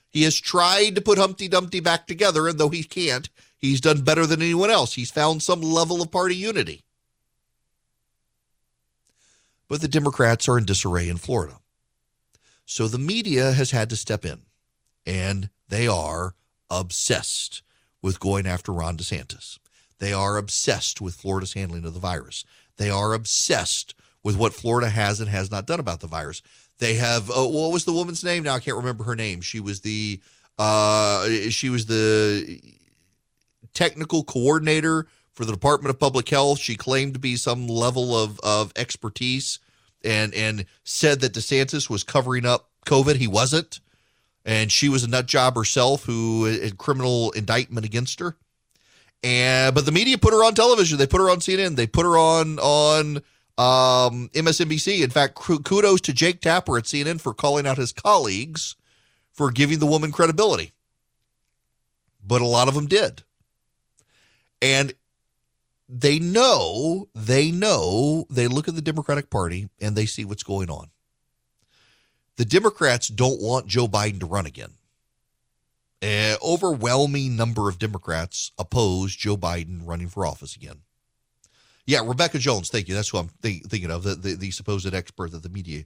he 0.09 0.23
has 0.23 0.39
tried 0.39 0.95
to 0.95 1.01
put 1.01 1.17
Humpty 1.17 1.47
Dumpty 1.47 1.79
back 1.79 2.07
together, 2.07 2.47
and 2.47 2.57
though 2.57 2.69
he 2.69 2.83
can't, 2.83 3.29
he's 3.57 3.81
done 3.81 4.01
better 4.01 4.25
than 4.25 4.41
anyone 4.41 4.69
else. 4.69 4.93
He's 4.93 5.11
found 5.11 5.43
some 5.43 5.61
level 5.61 6.01
of 6.01 6.11
party 6.11 6.35
unity 6.35 6.83
but 9.67 9.81
the 9.81 9.87
Democrats 9.87 10.47
are 10.47 10.57
in 10.57 10.65
disarray 10.65 11.09
in 11.09 11.17
Florida. 11.17 11.59
So 12.65 12.87
the 12.87 12.97
media 12.97 13.51
has 13.51 13.71
had 13.71 13.89
to 13.89 13.95
step 13.95 14.25
in, 14.25 14.41
and 15.07 15.49
they 15.69 15.87
are 15.87 16.35
obsessed 16.69 17.63
with 18.01 18.19
going 18.19 18.45
after 18.45 18.71
Ron 18.71 18.97
DeSantis. 18.97 19.57
They 19.99 20.13
are 20.13 20.37
obsessed 20.37 21.01
with 21.01 21.15
Florida's 21.15 21.53
handling 21.53 21.85
of 21.85 21.93
the 21.93 21.99
virus. 21.99 22.43
They 22.75 22.91
are 22.91 23.13
obsessed 23.13 23.95
with 24.23 24.37
what 24.37 24.53
Florida 24.53 24.89
has 24.89 25.19
and 25.19 25.29
has 25.29 25.49
not 25.49 25.65
done 25.65 25.79
about 25.79 26.01
the 26.01 26.07
virus. 26.07 26.43
They 26.79 26.95
have 26.95 27.31
uh, 27.31 27.47
what 27.47 27.71
was 27.71 27.85
the 27.85 27.93
woman's 27.93 28.23
name? 28.23 28.43
Now 28.43 28.55
I 28.55 28.59
can't 28.59 28.77
remember 28.77 29.05
her 29.05 29.15
name. 29.15 29.41
She 29.41 29.59
was 29.59 29.81
the 29.81 30.19
uh, 30.59 31.27
she 31.49 31.69
was 31.69 31.85
the 31.87 32.59
technical 33.73 34.23
coordinator 34.23 35.07
for 35.33 35.45
the 35.45 35.51
Department 35.51 35.89
of 35.89 35.99
Public 35.99 36.27
Health. 36.29 36.59
She 36.59 36.75
claimed 36.75 37.13
to 37.13 37.19
be 37.19 37.35
some 37.35 37.67
level 37.67 38.15
of, 38.15 38.39
of 38.41 38.73
expertise 38.75 39.59
and 40.03 40.33
and 40.35 40.65
said 40.83 41.21
that 41.21 41.33
DeSantis 41.33 41.89
was 41.89 42.03
covering 42.03 42.45
up 42.45 42.69
COVID. 42.85 43.15
He 43.15 43.27
wasn't. 43.27 43.79
And 44.47 44.71
she 44.71 44.89
was 44.89 45.03
a 45.03 45.07
nut 45.09 45.27
job 45.27 45.55
herself 45.55 46.05
who 46.05 46.45
had 46.45 46.79
criminal 46.79 47.29
indictment 47.31 47.85
against 47.85 48.19
her. 48.19 48.35
And 49.21 49.75
but 49.75 49.85
the 49.85 49.91
media 49.91 50.17
put 50.17 50.33
her 50.33 50.43
on 50.43 50.55
television. 50.55 50.97
They 50.97 51.05
put 51.05 51.21
her 51.21 51.29
on 51.29 51.39
CNN. 51.39 51.75
They 51.75 51.85
put 51.85 52.05
her 52.05 52.17
on 52.17 52.57
on 52.57 53.21
Um, 53.57 54.29
MSNBC, 54.33 55.01
in 55.03 55.09
fact, 55.09 55.33
kudos 55.33 56.01
to 56.01 56.13
Jake 56.13 56.41
Tapper 56.41 56.77
at 56.77 56.83
CNN 56.83 57.19
for 57.19 57.33
calling 57.33 57.65
out 57.65 57.79
his 57.79 57.91
colleagues 57.91 58.75
for 59.31 59.49
giving 59.49 59.79
the 59.79 59.87
woman 59.87 60.11
credibility. 60.11 60.73
But 62.23 62.41
a 62.41 62.45
lot 62.45 62.67
of 62.67 62.75
them 62.75 62.85
did. 62.85 63.23
And 64.61 64.93
they 65.89 66.19
know, 66.19 67.09
they 67.15 67.49
know, 67.49 68.27
they 68.29 68.47
look 68.47 68.67
at 68.67 68.75
the 68.75 68.81
Democratic 68.81 69.31
Party 69.31 69.69
and 69.81 69.95
they 69.95 70.05
see 70.05 70.23
what's 70.23 70.43
going 70.43 70.69
on. 70.69 70.89
The 72.37 72.45
Democrats 72.45 73.07
don't 73.07 73.41
want 73.41 73.67
Joe 73.67 73.87
Biden 73.87 74.19
to 74.19 74.25
run 74.25 74.45
again. 74.45 74.73
An 76.01 76.37
overwhelming 76.45 77.35
number 77.35 77.67
of 77.67 77.79
Democrats 77.79 78.51
oppose 78.59 79.15
Joe 79.15 79.35
Biden 79.35 79.81
running 79.83 80.07
for 80.07 80.25
office 80.25 80.55
again. 80.55 80.81
Yeah, 81.87 82.01
Rebekah 82.05 82.37
Jones, 82.37 82.69
thank 82.69 82.87
you. 82.87 82.93
That's 82.93 83.09
who 83.09 83.17
I'm 83.17 83.29
th- 83.41 83.63
thinking 83.63 83.89
of, 83.89 84.03
the, 84.03 84.13
the, 84.13 84.35
the 84.35 84.51
supposed 84.51 84.93
expert 84.93 85.31
that 85.31 85.41
the 85.41 85.49
media 85.49 85.85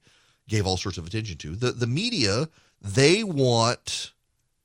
gave 0.49 0.67
all 0.67 0.75
sorts 0.75 0.97
of 0.97 1.05
attention 1.07 1.37
to. 1.37 1.55
The, 1.55 1.71
the 1.71 1.87
media, 1.87 2.49
they 2.81 3.23
want 3.23 4.11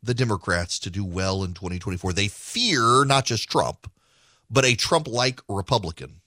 the 0.02 0.14
Democrats 0.14 0.78
to 0.80 0.90
do 0.90 1.04
well 1.04 1.44
in 1.44 1.54
2024. 1.54 2.12
They 2.12 2.28
fear 2.28 3.04
not 3.04 3.26
just 3.26 3.48
Trump, 3.48 3.90
but 4.50 4.64
a 4.64 4.74
Trump 4.74 5.06
like 5.06 5.40
Republican. 5.48 6.20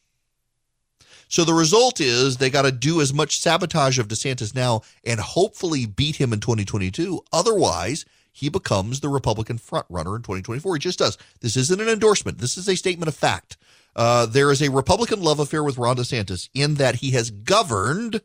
So 1.30 1.46
the 1.46 1.54
result 1.54 2.02
is 2.02 2.38
they 2.38 2.50
got 2.50 2.64
to 2.64 2.72
do 2.72 3.02
as 3.02 3.14
much 3.14 3.40
sabotage 3.40 4.00
of 4.00 4.08
DeSantis 4.08 4.56
now 4.56 4.82
and 5.06 5.20
hopefully 5.20 5.86
beat 5.86 6.16
him 6.16 6.34
in 6.34 6.40
2022. 6.40 7.24
Otherwise, 7.32 8.04
he 8.32 8.50
becomes 8.50 9.00
the 9.00 9.10
Republican 9.10 9.60
frontrunner 9.60 10.16
in 10.16 10.24
2024. 10.24 10.76
He 10.76 10.80
just 10.80 11.00
does. 11.00 11.20
This 11.42 11.56
isn't 11.56 11.80
an 11.80 11.88
endorsement. 11.88 12.40
This 12.40 12.58
is 12.58 12.68
a 12.68 12.76
statement 12.76 13.08
of 13.08 13.16
fact. 13.16 13.58
Uh, 13.96 14.26
there 14.26 14.52
is 14.52 14.62
a 14.62 14.72
Republican 14.72 15.22
love 15.22 15.40
affair 15.40 15.64
with 15.64 15.78
Ron 15.78 15.98
DeSantis 15.98 16.50
in 16.56 16.76
that 16.76 16.96
he 16.96 17.12
has 17.12 17.30
governed 17.30 18.22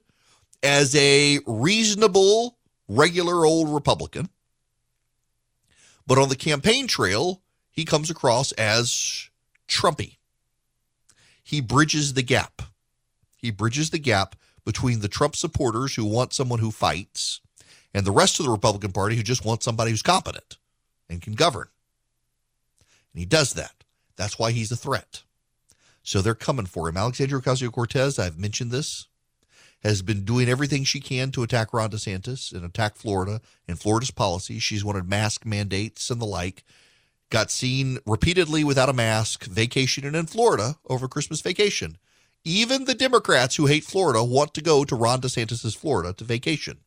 as 0.62 0.94
a 0.96 1.40
reasonable, 1.46 2.56
regular 2.88 3.44
old 3.44 3.68
Republican. 3.68 4.30
But 6.06 6.18
on 6.18 6.30
the 6.30 6.36
campaign 6.36 6.86
trail, 6.86 7.42
he 7.70 7.84
comes 7.84 8.08
across 8.08 8.52
as 8.52 9.28
Trumpy. 9.68 10.16
He 11.42 11.60
bridges 11.60 12.14
the 12.14 12.22
gap. 12.22 12.62
He 13.44 13.50
bridges 13.50 13.90
the 13.90 13.98
gap 13.98 14.36
between 14.64 15.00
the 15.00 15.08
Trump 15.08 15.36
supporters 15.36 15.94
who 15.94 16.06
want 16.06 16.32
someone 16.32 16.60
who 16.60 16.70
fights 16.70 17.42
and 17.92 18.06
the 18.06 18.10
rest 18.10 18.40
of 18.40 18.46
the 18.46 18.50
Republican 18.50 18.90
Party 18.90 19.16
who 19.16 19.22
just 19.22 19.44
want 19.44 19.62
somebody 19.62 19.90
who's 19.90 20.00
competent 20.00 20.56
and 21.10 21.20
can 21.20 21.34
govern. 21.34 21.68
And 23.12 23.20
he 23.20 23.26
does 23.26 23.52
that. 23.52 23.84
That's 24.16 24.38
why 24.38 24.52
he's 24.52 24.72
a 24.72 24.76
threat. 24.76 25.24
So 26.02 26.22
they're 26.22 26.34
coming 26.34 26.64
for 26.64 26.88
him. 26.88 26.96
Alexandria 26.96 27.42
Ocasio 27.42 27.70
Cortez, 27.70 28.18
I've 28.18 28.38
mentioned 28.38 28.70
this, 28.70 29.08
has 29.82 30.00
been 30.00 30.24
doing 30.24 30.48
everything 30.48 30.82
she 30.82 30.98
can 30.98 31.30
to 31.32 31.42
attack 31.42 31.74
Ron 31.74 31.90
DeSantis 31.90 32.50
and 32.50 32.64
attack 32.64 32.96
Florida 32.96 33.42
and 33.68 33.78
Florida's 33.78 34.10
policy. 34.10 34.58
She's 34.58 34.86
wanted 34.86 35.06
mask 35.06 35.44
mandates 35.44 36.08
and 36.08 36.18
the 36.18 36.24
like 36.24 36.64
got 37.28 37.50
seen 37.50 37.98
repeatedly 38.06 38.64
without 38.64 38.88
a 38.88 38.94
mask 38.94 39.44
vacationing 39.44 40.14
in 40.14 40.24
Florida 40.24 40.76
over 40.86 41.08
Christmas 41.08 41.42
vacation. 41.42 41.98
Even 42.44 42.84
the 42.84 42.94
Democrats 42.94 43.56
who 43.56 43.66
hate 43.66 43.84
Florida 43.84 44.22
want 44.22 44.52
to 44.54 44.60
go 44.60 44.84
to 44.84 44.94
Ron 44.94 45.20
DeSantis' 45.20 45.76
Florida 45.76 46.12
to 46.12 46.24
vacation. 46.24 46.78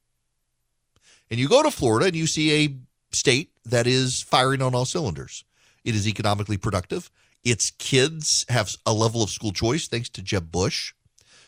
And 1.29 1.39
you 1.39 1.49
go 1.49 1.63
to 1.63 1.71
Florida 1.71 2.07
and 2.07 2.15
you 2.15 2.27
see 2.27 2.65
a 2.65 2.75
state 3.11 3.51
that 3.65 3.87
is 3.87 4.21
firing 4.21 4.61
on 4.61 4.75
all 4.75 4.85
cylinders. 4.85 5.43
It 5.83 5.95
is 5.95 6.07
economically 6.07 6.57
productive. 6.57 7.09
Its 7.43 7.71
kids 7.71 8.45
have 8.49 8.75
a 8.85 8.93
level 8.93 9.23
of 9.23 9.29
school 9.29 9.51
choice 9.51 9.87
thanks 9.87 10.09
to 10.09 10.21
Jeb 10.21 10.51
Bush. 10.51 10.93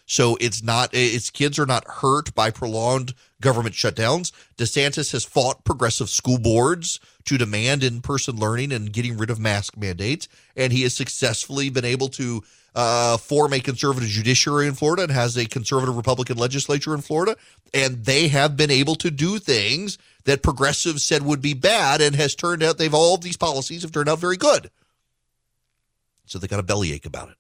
So 0.10 0.40
it's 0.42 0.64
not 0.64 0.90
its 0.92 1.30
kids 1.30 1.60
are 1.60 1.68
not 1.68 1.86
hurt 1.88 2.34
by 2.34 2.50
prolonged 2.50 3.14
government 3.42 3.76
shutdowns. 3.76 4.32
DeSantis 4.58 5.12
has 5.12 5.24
fought 5.24 5.64
progressive 5.64 6.10
school 6.10 6.40
boards 6.40 7.00
to 7.26 7.38
demand 7.38 7.84
in-person 7.84 8.36
learning 8.36 8.72
and 8.72 8.92
getting 8.92 9.18
rid 9.18 9.30
of 9.30 9.40
mask 9.40 9.78
mandates, 9.78 10.28
and 10.56 10.74
he 10.74 10.82
has 10.82 10.96
successfully 10.96 11.70
been 11.70 11.86
able 11.86 12.08
to 12.08 12.44
uh, 12.74 13.18
form 13.18 13.54
a 13.54 13.60
conservative 13.60 14.10
judiciary 14.10 14.66
in 14.66 14.74
Florida 14.74 15.04
and 15.04 15.12
has 15.12 15.38
a 15.38 15.46
conservative 15.46 15.96
Republican 15.96 16.38
legislature 16.38 16.96
in 16.96 17.02
Florida, 17.02 17.38
and 17.72 18.04
they 18.06 18.30
have 18.30 18.58
been 18.58 18.72
able 18.72 18.96
to 18.96 19.12
do 19.12 19.38
things 19.38 20.00
that 20.24 20.42
progressives 20.42 21.04
said 21.04 21.22
would 21.22 21.42
be 21.42 21.54
bad, 21.54 22.02
and 22.02 22.16
has 22.16 22.34
turned 22.34 22.64
out 22.64 22.80
they've 22.80 22.96
all 22.96 23.14
of 23.14 23.22
these 23.22 23.38
policies 23.38 23.84
have 23.84 23.92
turned 23.92 24.10
out 24.10 24.18
very 24.18 24.38
good. 24.38 24.72
So 26.26 26.40
they 26.40 26.48
got 26.48 26.60
a 26.60 26.64
bellyache 26.64 27.06
about 27.06 27.30
it. 27.30 27.36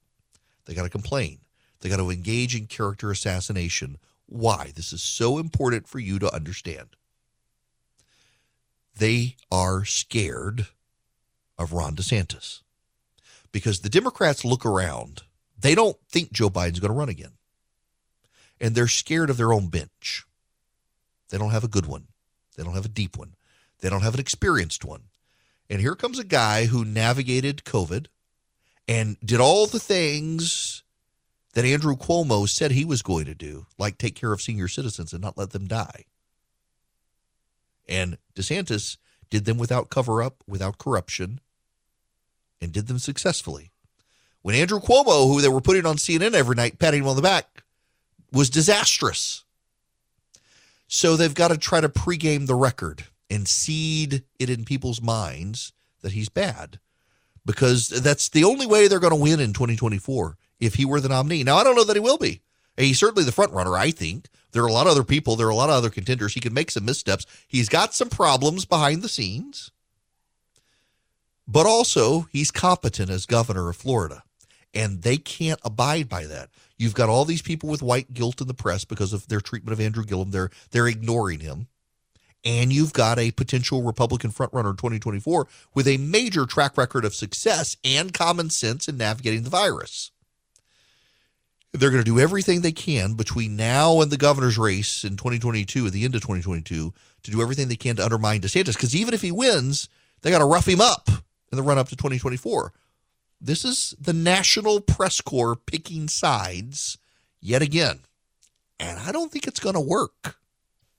They 0.65 0.75
got 0.75 0.83
to 0.83 0.89
complain. 0.89 1.39
They 1.81 1.89
got 1.89 1.97
to 1.97 2.09
engage 2.09 2.55
in 2.55 2.67
character 2.67 3.11
assassination. 3.11 3.97
Why? 4.25 4.71
This 4.75 4.93
is 4.93 5.01
so 5.01 5.37
important 5.37 5.87
for 5.87 5.99
you 5.99 6.19
to 6.19 6.33
understand. 6.33 6.89
They 8.97 9.37
are 9.51 9.85
scared 9.85 10.67
of 11.57 11.71
Ron 11.71 11.95
DeSantis 11.95 12.61
because 13.51 13.79
the 13.79 13.89
Democrats 13.89 14.43
look 14.43 14.65
around. 14.65 15.23
They 15.57 15.73
don't 15.73 15.97
think 16.09 16.31
Joe 16.31 16.49
Biden's 16.49 16.79
going 16.79 16.91
to 16.91 16.97
run 16.97 17.09
again. 17.09 17.33
And 18.59 18.75
they're 18.75 18.87
scared 18.87 19.29
of 19.29 19.37
their 19.37 19.53
own 19.53 19.67
bench. 19.67 20.25
They 21.29 21.37
don't 21.37 21.51
have 21.51 21.63
a 21.63 21.69
good 21.69 21.85
one. 21.85 22.07
They 22.57 22.63
don't 22.63 22.73
have 22.73 22.85
a 22.85 22.89
deep 22.89 23.17
one. 23.17 23.35
They 23.79 23.89
don't 23.89 24.03
have 24.03 24.15
an 24.15 24.19
experienced 24.19 24.83
one. 24.83 25.03
And 25.69 25.79
here 25.79 25.95
comes 25.95 26.19
a 26.19 26.25
guy 26.25 26.65
who 26.65 26.83
navigated 26.83 27.63
COVID 27.63 28.07
and 28.87 29.17
did 29.23 29.39
all 29.39 29.67
the 29.67 29.79
things 29.79 30.78
that 31.53 31.65
Andrew 31.65 31.95
Cuomo 31.95 32.47
said 32.47 32.71
he 32.71 32.85
was 32.85 33.01
going 33.01 33.25
to 33.25 33.35
do, 33.35 33.65
like 33.77 33.97
take 33.97 34.15
care 34.15 34.33
of 34.33 34.41
senior 34.41 34.67
citizens 34.67 35.13
and 35.13 35.21
not 35.21 35.37
let 35.37 35.51
them 35.51 35.67
die. 35.67 36.05
And 37.87 38.17
DeSantis 38.35 38.97
did 39.29 39.45
them 39.45 39.57
without 39.57 39.89
cover 39.89 40.21
up, 40.21 40.43
without 40.47 40.77
corruption, 40.77 41.39
and 42.61 42.71
did 42.71 42.87
them 42.87 42.99
successfully. 42.99 43.71
When 44.41 44.55
Andrew 44.55 44.79
Cuomo, 44.79 45.27
who 45.27 45.41
they 45.41 45.49
were 45.49 45.61
putting 45.61 45.85
on 45.85 45.97
CNN 45.97 46.33
every 46.33 46.55
night, 46.55 46.79
patting 46.79 47.01
him 47.01 47.09
on 47.09 47.15
the 47.15 47.21
back, 47.21 47.63
was 48.31 48.49
disastrous. 48.49 49.43
So 50.87 51.15
they've 51.15 51.33
got 51.33 51.49
to 51.49 51.57
try 51.57 51.81
to 51.81 51.89
pregame 51.89 52.47
the 52.47 52.55
record 52.55 53.05
and 53.29 53.47
seed 53.47 54.23
it 54.39 54.49
in 54.49 54.65
people's 54.65 55.01
minds 55.01 55.73
that 56.01 56.13
he's 56.13 56.29
bad 56.29 56.79
because 57.45 57.89
that's 57.89 58.29
the 58.29 58.43
only 58.43 58.65
way 58.65 58.87
they're 58.87 58.99
going 58.99 59.15
to 59.15 59.21
win 59.21 59.39
in 59.39 59.53
2024 59.53 60.37
if 60.59 60.75
he 60.75 60.85
were 60.85 60.99
the 60.99 61.09
nominee. 61.09 61.43
Now, 61.43 61.57
I 61.57 61.63
don't 61.63 61.75
know 61.75 61.83
that 61.83 61.95
he 61.95 62.01
will 62.01 62.17
be. 62.17 62.41
He's 62.77 62.99
certainly 62.99 63.23
the 63.23 63.31
front 63.31 63.51
runner, 63.51 63.75
I 63.75 63.91
think. 63.91 64.27
There 64.51 64.63
are 64.63 64.67
a 64.67 64.73
lot 64.73 64.87
of 64.87 64.91
other 64.91 65.03
people, 65.03 65.35
there 65.35 65.47
are 65.47 65.51
a 65.51 65.55
lot 65.55 65.69
of 65.69 65.75
other 65.75 65.89
contenders. 65.89 66.33
He 66.33 66.39
can 66.39 66.53
make 66.53 66.71
some 66.71 66.85
missteps. 66.85 67.25
He's 67.47 67.69
got 67.69 67.93
some 67.93 68.09
problems 68.09 68.65
behind 68.65 69.01
the 69.01 69.09
scenes, 69.09 69.71
but 71.47 71.65
also 71.65 72.27
he's 72.31 72.49
competent 72.49 73.11
as 73.11 73.25
governor 73.25 73.69
of 73.69 73.75
Florida, 73.75 74.23
and 74.73 75.03
they 75.03 75.17
can't 75.17 75.59
abide 75.63 76.09
by 76.09 76.25
that. 76.25 76.49
You've 76.77 76.95
got 76.95 77.09
all 77.09 77.25
these 77.25 77.41
people 77.41 77.69
with 77.69 77.83
white 77.83 78.13
guilt 78.13 78.41
in 78.41 78.47
the 78.47 78.53
press 78.53 78.85
because 78.85 79.13
of 79.13 79.27
their 79.27 79.41
treatment 79.41 79.73
of 79.73 79.85
Andrew 79.85 80.03
Gillum. 80.03 80.31
They're 80.31 80.49
they're 80.71 80.87
ignoring 80.87 81.41
him. 81.41 81.67
And 82.45 82.71
you've 82.71 82.93
got 82.93 83.19
a 83.19 83.31
potential 83.31 83.83
Republican 83.83 84.31
frontrunner 84.31 84.69
in 84.69 84.77
2024 84.77 85.45
with 85.73 85.89
a 85.89 85.97
major 85.97 86.45
track 86.45 86.77
record 86.77 87.03
of 87.03 87.13
success 87.13 87.75
and 87.83 88.13
common 88.13 88.49
sense 88.49 88.87
in 88.87 88.95
navigating 88.95 89.43
the 89.43 89.49
virus. 89.49 90.11
They're 91.73 91.91
going 91.91 92.03
to 92.03 92.11
do 92.11 92.19
everything 92.19 92.61
they 92.61 92.71
can 92.71 93.13
between 93.13 93.55
now 93.55 94.01
and 94.01 94.11
the 94.11 94.17
governor's 94.17 94.57
race 94.57 95.03
in 95.03 95.17
2022, 95.17 95.85
at 95.85 95.93
the 95.93 96.03
end 96.03 96.15
of 96.15 96.21
2022, 96.21 96.93
to 97.23 97.31
do 97.31 97.41
everything 97.41 97.67
they 97.67 97.75
can 97.75 97.97
to 97.97 98.03
undermine 98.03 98.41
DeSantis. 98.41 98.73
Because 98.73 98.95
even 98.95 99.13
if 99.13 99.21
he 99.21 99.31
wins, 99.31 99.87
they 100.21 100.31
got 100.31 100.39
to 100.39 100.45
rough 100.45 100.67
him 100.67 100.81
up 100.81 101.07
in 101.51 101.57
the 101.57 101.63
run 101.63 101.77
up 101.77 101.89
to 101.89 101.95
2024. 101.95 102.73
This 103.41 103.63
is 103.63 103.95
the 103.99 104.13
National 104.13 104.81
Press 104.81 105.21
Corps 105.21 105.55
picking 105.55 106.07
sides 106.07 106.97
yet 107.39 107.61
again. 107.61 107.99
And 108.79 108.99
I 108.99 109.11
don't 109.11 109.31
think 109.31 109.47
it's 109.47 109.59
going 109.59 109.75
to 109.75 109.81
work. 109.81 110.37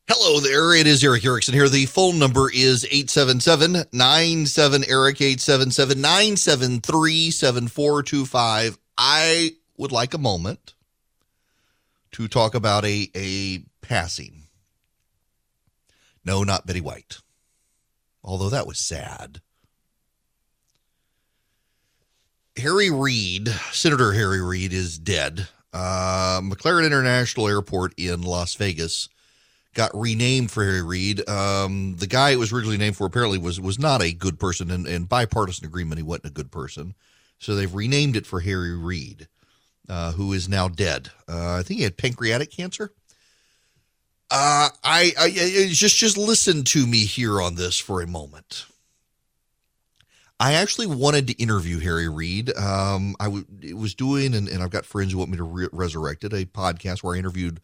Hello 0.08 0.40
there. 0.40 0.74
It 0.74 0.86
is 0.86 1.04
Erick 1.04 1.24
Erickson 1.24 1.54
here. 1.54 1.68
The 1.68 1.86
phone 1.86 2.18
number 2.18 2.50
is 2.50 2.84
877 2.84 3.84
97 3.92 4.84
Eric 4.88 5.20
877 5.20 6.00
973 6.00 7.30
7425. 7.30 8.78
I 8.98 9.52
would 9.80 9.92
like 9.92 10.12
a 10.12 10.18
moment 10.18 10.74
to 12.12 12.28
talk 12.28 12.54
about 12.54 12.84
a, 12.84 13.10
a 13.16 13.64
passing. 13.80 14.44
No, 16.24 16.44
not 16.44 16.66
Betty 16.66 16.82
White. 16.82 17.18
Although 18.22 18.50
that 18.50 18.66
was 18.66 18.86
sad. 18.86 19.40
Harry 22.58 22.90
Reid, 22.90 23.48
Senator 23.72 24.12
Harry 24.12 24.42
Reid, 24.42 24.74
is 24.74 24.98
dead. 24.98 25.48
Uh, 25.72 26.40
McCarran 26.42 26.84
International 26.84 27.48
Airport 27.48 27.94
in 27.96 28.20
Las 28.20 28.54
Vegas 28.56 29.08
got 29.72 29.90
renamed 29.94 30.50
for 30.50 30.62
Harry 30.62 30.82
Reid. 30.82 31.26
Um, 31.26 31.96
the 31.96 32.06
guy 32.06 32.30
it 32.30 32.38
was 32.38 32.52
originally 32.52 32.76
named 32.76 32.96
for 32.96 33.06
apparently 33.06 33.38
was 33.38 33.58
was 33.60 33.78
not 33.78 34.02
a 34.02 34.12
good 34.12 34.38
person, 34.38 34.70
and, 34.70 34.86
and 34.86 35.08
bipartisan 35.08 35.64
agreement 35.64 35.98
he 35.98 36.02
wasn't 36.02 36.26
a 36.26 36.30
good 36.30 36.50
person. 36.50 36.94
So 37.38 37.54
they've 37.54 37.72
renamed 37.72 38.16
it 38.16 38.26
for 38.26 38.40
Harry 38.40 38.76
Reid. 38.76 39.28
Uh, 39.90 40.12
who 40.12 40.32
is 40.32 40.48
now 40.48 40.68
dead. 40.68 41.10
Uh, 41.28 41.56
I 41.56 41.62
think 41.62 41.78
he 41.78 41.84
had 41.84 41.96
pancreatic 41.96 42.50
cancer. 42.50 42.92
Uh, 44.30 44.68
I, 44.84 45.12
I, 45.18 45.30
just 45.72 45.96
just 45.96 46.16
listen 46.16 46.62
to 46.64 46.86
me 46.86 46.98
here 47.00 47.42
on 47.42 47.56
this 47.56 47.76
for 47.78 48.00
a 48.00 48.06
moment. 48.06 48.66
I 50.38 50.54
actually 50.54 50.86
wanted 50.86 51.26
to 51.26 51.42
interview 51.42 51.80
Harry 51.80 52.08
Reid. 52.08 52.56
Um, 52.56 53.16
I 53.18 53.24
w- 53.24 53.76
was 53.76 53.94
doing, 53.94 54.34
and, 54.34 54.48
and 54.48 54.62
I've 54.62 54.70
got 54.70 54.86
friends 54.86 55.12
who 55.12 55.18
want 55.18 55.32
me 55.32 55.36
to 55.36 55.42
re- 55.42 55.68
resurrect 55.72 56.22
it, 56.22 56.32
a 56.32 56.46
podcast 56.46 57.02
where 57.02 57.16
I 57.16 57.18
interviewed 57.18 57.60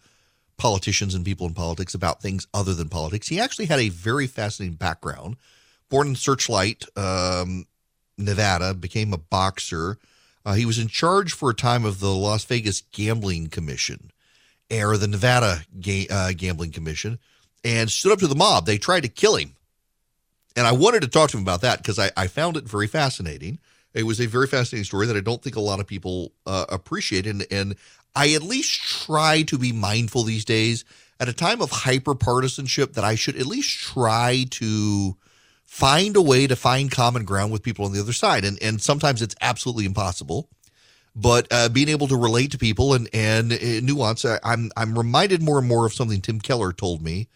politicians 0.56 1.14
and 1.14 1.24
people 1.24 1.46
in 1.46 1.54
politics 1.54 1.94
about 1.94 2.20
things 2.20 2.48
other 2.52 2.74
than 2.74 2.88
politics. 2.88 3.28
He 3.28 3.38
actually 3.38 3.66
had 3.66 3.78
a 3.78 3.88
very 3.88 4.26
fascinating 4.26 4.76
background. 4.76 5.36
Born 5.88 6.08
in 6.08 6.16
Searchlight, 6.16 6.84
um, 6.96 7.66
Nevada, 8.18 8.74
became 8.74 9.12
a 9.12 9.18
boxer. 9.18 9.98
Uh, 10.46 10.54
he 10.54 10.64
was 10.64 10.78
in 10.78 10.88
charge 10.88 11.34
for 11.34 11.50
a 11.50 11.54
time 11.54 11.84
of 11.84 12.00
the 12.00 12.14
Las 12.14 12.44
Vegas 12.44 12.80
Gambling 12.92 13.48
Commission, 13.48 14.10
or 14.72 14.96
the 14.96 15.08
Nevada 15.08 15.66
Ga- 15.78 16.08
uh, 16.08 16.32
Gambling 16.34 16.72
Commission, 16.72 17.18
and 17.62 17.90
stood 17.90 18.12
up 18.12 18.20
to 18.20 18.26
the 18.26 18.34
mob. 18.34 18.64
They 18.64 18.78
tried 18.78 19.02
to 19.02 19.08
kill 19.08 19.36
him 19.36 19.56
and 20.56 20.66
I 20.66 20.72
wanted 20.72 21.02
to 21.02 21.08
talk 21.08 21.30
to 21.30 21.36
him 21.36 21.42
about 21.42 21.60
that 21.60 21.78
because 21.78 21.98
I, 21.98 22.10
I, 22.16 22.26
found 22.26 22.56
it 22.56 22.64
very 22.64 22.86
fascinating. 22.86 23.58
It 23.92 24.04
was 24.04 24.20
a 24.20 24.26
very 24.26 24.46
fascinating 24.46 24.84
story 24.84 25.06
that 25.06 25.16
I 25.16 25.20
don't 25.20 25.42
think 25.42 25.56
a 25.56 25.60
lot 25.60 25.80
of 25.80 25.86
people 25.86 26.32
uh, 26.46 26.64
appreciate. 26.70 27.26
And, 27.26 27.46
and 27.50 27.76
I 28.14 28.32
at 28.32 28.42
least 28.42 29.04
try 29.04 29.42
to 29.42 29.58
be 29.58 29.72
mindful 29.72 30.22
these 30.22 30.46
days 30.46 30.84
at 31.20 31.28
a 31.28 31.34
time 31.34 31.60
of 31.60 31.70
hyper 31.70 32.14
partisanship 32.14 32.94
that 32.94 33.04
I 33.04 33.14
should 33.14 33.36
at 33.36 33.46
least 33.46 33.78
try 33.78 34.46
to 34.52 35.16
find 35.76 36.16
a 36.16 36.22
way 36.22 36.46
to 36.46 36.56
find 36.56 36.90
common 36.90 37.24
ground 37.24 37.52
with 37.52 37.62
people 37.62 37.84
on 37.84 37.92
the 37.92 38.00
other 38.00 38.14
side. 38.14 38.46
And, 38.46 38.56
and 38.62 38.80
sometimes 38.80 39.20
it's 39.20 39.34
absolutely 39.42 39.84
impossible. 39.84 40.48
But 41.14 41.46
uh, 41.50 41.68
being 41.68 41.90
able 41.90 42.08
to 42.08 42.16
relate 42.16 42.50
to 42.52 42.58
people 42.58 42.94
and 42.94 43.08
and 43.12 43.52
uh, 43.52 43.80
nuance, 43.82 44.24
I, 44.24 44.38
I'm 44.42 44.70
I'm 44.76 44.98
reminded 44.98 45.42
more 45.42 45.58
and 45.58 45.68
more 45.68 45.86
of 45.86 45.94
something 45.94 46.20
Tim 46.20 46.40
Keller 46.40 46.72
told 46.72 47.02
me 47.02 47.28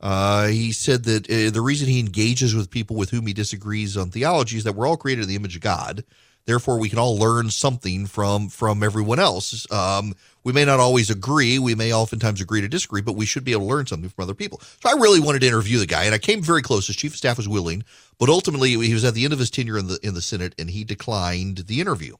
uh, 0.00 0.46
he 0.46 0.72
said 0.72 1.04
that 1.04 1.30
uh, 1.30 1.50
the 1.50 1.60
reason 1.60 1.88
he 1.88 2.00
engages 2.00 2.54
with 2.54 2.70
people 2.70 2.96
with 2.96 3.10
whom 3.10 3.26
he 3.26 3.32
disagrees 3.32 3.96
on 3.96 4.10
theology 4.10 4.56
is 4.56 4.64
that 4.64 4.74
we're 4.74 4.86
all 4.86 4.96
created 4.96 5.22
in 5.22 5.28
the 5.28 5.36
image 5.36 5.56
of 5.56 5.62
God. 5.62 6.04
Therefore, 6.50 6.80
we 6.80 6.88
can 6.88 6.98
all 6.98 7.16
learn 7.16 7.48
something 7.48 8.06
from 8.06 8.48
from 8.48 8.82
everyone 8.82 9.20
else. 9.20 9.70
Um, 9.70 10.16
we 10.42 10.52
may 10.52 10.64
not 10.64 10.80
always 10.80 11.08
agree. 11.08 11.60
We 11.60 11.76
may 11.76 11.94
oftentimes 11.94 12.40
agree 12.40 12.60
to 12.60 12.66
disagree, 12.66 13.02
but 13.02 13.12
we 13.12 13.24
should 13.24 13.44
be 13.44 13.52
able 13.52 13.68
to 13.68 13.68
learn 13.68 13.86
something 13.86 14.10
from 14.10 14.24
other 14.24 14.34
people. 14.34 14.60
So 14.82 14.90
I 14.90 14.94
really 14.94 15.20
wanted 15.20 15.42
to 15.42 15.46
interview 15.46 15.78
the 15.78 15.86
guy, 15.86 16.06
and 16.06 16.14
I 16.14 16.18
came 16.18 16.42
very 16.42 16.60
close. 16.60 16.88
His 16.88 16.96
chief 16.96 17.12
of 17.12 17.18
staff 17.18 17.36
was 17.36 17.46
willing, 17.46 17.84
but 18.18 18.28
ultimately 18.28 18.70
he 18.70 18.92
was 18.92 19.04
at 19.04 19.14
the 19.14 19.22
end 19.22 19.32
of 19.32 19.38
his 19.38 19.48
tenure 19.48 19.78
in 19.78 19.86
the 19.86 20.00
in 20.02 20.14
the 20.14 20.20
Senate, 20.20 20.56
and 20.58 20.70
he 20.70 20.82
declined 20.82 21.58
the 21.68 21.80
interview. 21.80 22.16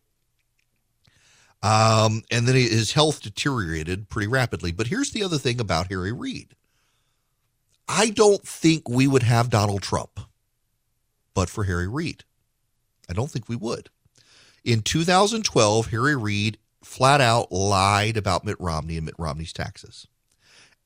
Um, 1.61 2.23
and 2.31 2.47
then 2.47 2.55
his 2.55 2.93
health 2.93 3.23
deteriorated 3.23 4.09
pretty 4.11 4.29
rapidly. 4.29 4.71
But 4.71 4.87
here's 4.87 5.11
the 5.11 5.25
other 5.25 5.39
thing 5.39 5.59
about 5.59 5.89
Harry 5.89 6.13
Reid. 6.13 6.55
I 7.89 8.11
don't 8.11 8.47
think 8.47 8.89
we 8.89 9.09
would 9.09 9.25
have 9.25 9.51
Donald 9.51 9.83
Trump, 9.83 10.21
but 11.35 11.51
for 11.51 11.65
Harry 11.65 11.89
Reid. 11.89 12.23
I 13.09 13.13
don't 13.13 13.29
think 13.29 13.49
we 13.49 13.57
would. 13.57 13.91
In 14.65 14.83
2012, 14.83 15.91
Harry 15.91 16.17
Reid 16.17 16.59
flat 16.83 17.21
out 17.21 17.51
lied 17.53 18.17
about 18.17 18.45
Mitt 18.45 18.59
Romney 18.61 18.97
and 18.97 19.07
Mitt 19.07 19.15
Romney's 19.19 19.53
taxes 19.53 20.07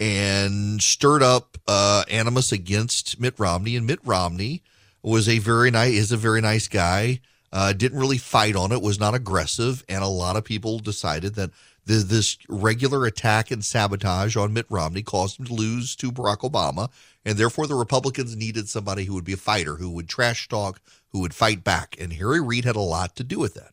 and 0.01 0.83
stirred 0.83 1.23
up 1.23 1.57
uh, 1.69 2.05
animus 2.11 2.53
against 2.53 3.21
Mitt 3.21 3.35
Romney. 3.39 3.77
And 3.77 3.87
Mitt 3.87 4.01
Romney 4.05 4.63
was 5.03 5.29
a 5.29 5.39
very 5.39 5.71
nice, 5.71 5.95
is 5.95 6.13
a 6.13 6.17
very 6.17 6.41
nice 6.41 6.69
guy. 6.69 7.21
Uh, 7.53 7.73
didn't 7.73 8.01
really 8.01 8.19
fight 8.19 8.57
on 8.57 8.73
it, 8.73 8.83
was 8.83 8.99
not 8.99 9.15
aggressive. 9.15 9.85
And 9.89 10.03
a 10.03 10.09
lot 10.09 10.37
of 10.37 10.45
people 10.45 10.81
decided 10.81 11.37
that 11.37 11.51
the, 11.87 11.95
this 11.95 12.37
regular 12.49 13.07
attack 13.07 13.51
and 13.51 13.65
sabotage 13.65 14.37
on 14.37 14.53
Mitt 14.53 14.67
Romney 14.69 15.03
caused 15.03 15.39
him 15.39 15.47
to 15.47 15.55
lose 15.55 15.95
to 15.97 16.11
Barack 16.11 16.39
Obama, 16.39 16.91
and 17.25 17.39
therefore 17.39 17.67
the 17.67 17.75
Republicans 17.75 18.35
needed 18.35 18.69
somebody 18.69 19.05
who 19.05 19.15
would 19.15 19.25
be 19.25 19.35
a 19.35 19.39
fighter, 19.39 19.77
who 19.77 19.91
would 19.91 20.09
trash 20.09 20.49
talk, 20.49 20.81
who 21.15 21.21
would 21.21 21.33
fight 21.33 21.63
back. 21.63 21.97
And 22.01 22.13
Harry 22.15 22.41
Reid 22.41 22.65
had 22.65 22.75
a 22.75 22.81
lot 22.81 23.15
to 23.17 23.25
do 23.25 23.39
with 23.39 23.55
that. 23.55 23.71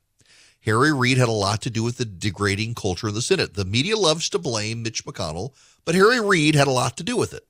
Harry 0.64 0.94
Reid 0.94 1.18
had 1.18 1.28
a 1.28 1.32
lot 1.32 1.60
to 1.64 1.72
do 1.72 1.82
with 1.82 1.98
the 1.98 2.06
degrading 2.06 2.76
culture 2.76 3.08
in 3.08 3.16
the 3.16 3.22
Senate. 3.22 3.56
The 3.56 3.66
media 3.66 3.98
loves 3.98 4.30
to 4.30 4.38
blame 4.38 4.84
Mitch 4.84 5.04
McConnell, 5.06 5.54
but 5.84 5.96
Harry 5.96 6.22
Reid 6.22 6.54
had 6.54 6.68
a 6.68 6.72
lot 6.72 6.96
to 6.98 7.04
do 7.04 7.18
with 7.18 7.34
it. 7.34 7.48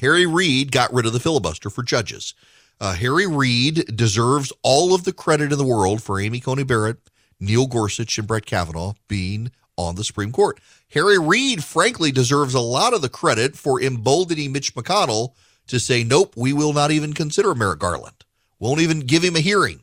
Harry 0.00 0.26
Reid 0.26 0.72
got 0.72 0.92
rid 0.92 1.06
of 1.06 1.12
the 1.12 1.20
filibuster 1.20 1.70
for 1.70 1.84
judges. 1.84 2.34
Uh, 2.80 2.94
Harry 2.94 3.28
Reid 3.28 3.96
deserves 3.96 4.52
all 4.64 4.92
of 4.92 5.04
the 5.04 5.12
credit 5.12 5.52
in 5.52 5.58
the 5.58 5.64
world 5.64 6.02
for 6.02 6.18
Amy 6.20 6.40
Coney 6.40 6.64
Barrett, 6.64 6.98
Neil 7.38 7.68
Gorsuch, 7.68 8.18
and 8.18 8.26
Brett 8.26 8.46
Kavanaugh 8.46 8.94
being 9.06 9.52
on 9.76 9.94
the 9.94 10.02
Supreme 10.02 10.32
Court. 10.32 10.58
Harry 10.90 11.20
Reid, 11.20 11.62
frankly, 11.62 12.10
deserves 12.10 12.54
a 12.54 12.60
lot 12.60 12.94
of 12.94 13.02
the 13.02 13.08
credit 13.08 13.56
for 13.56 13.80
emboldening 13.80 14.50
Mitch 14.50 14.74
McConnell 14.74 15.34
to 15.68 15.78
say, 15.78 16.02
nope, 16.02 16.34
we 16.36 16.52
will 16.52 16.72
not 16.72 16.90
even 16.90 17.12
consider 17.12 17.54
Merrick 17.54 17.78
Garland. 17.78 18.17
Won't 18.58 18.80
even 18.80 19.00
give 19.00 19.22
him 19.22 19.36
a 19.36 19.40
hearing. 19.40 19.80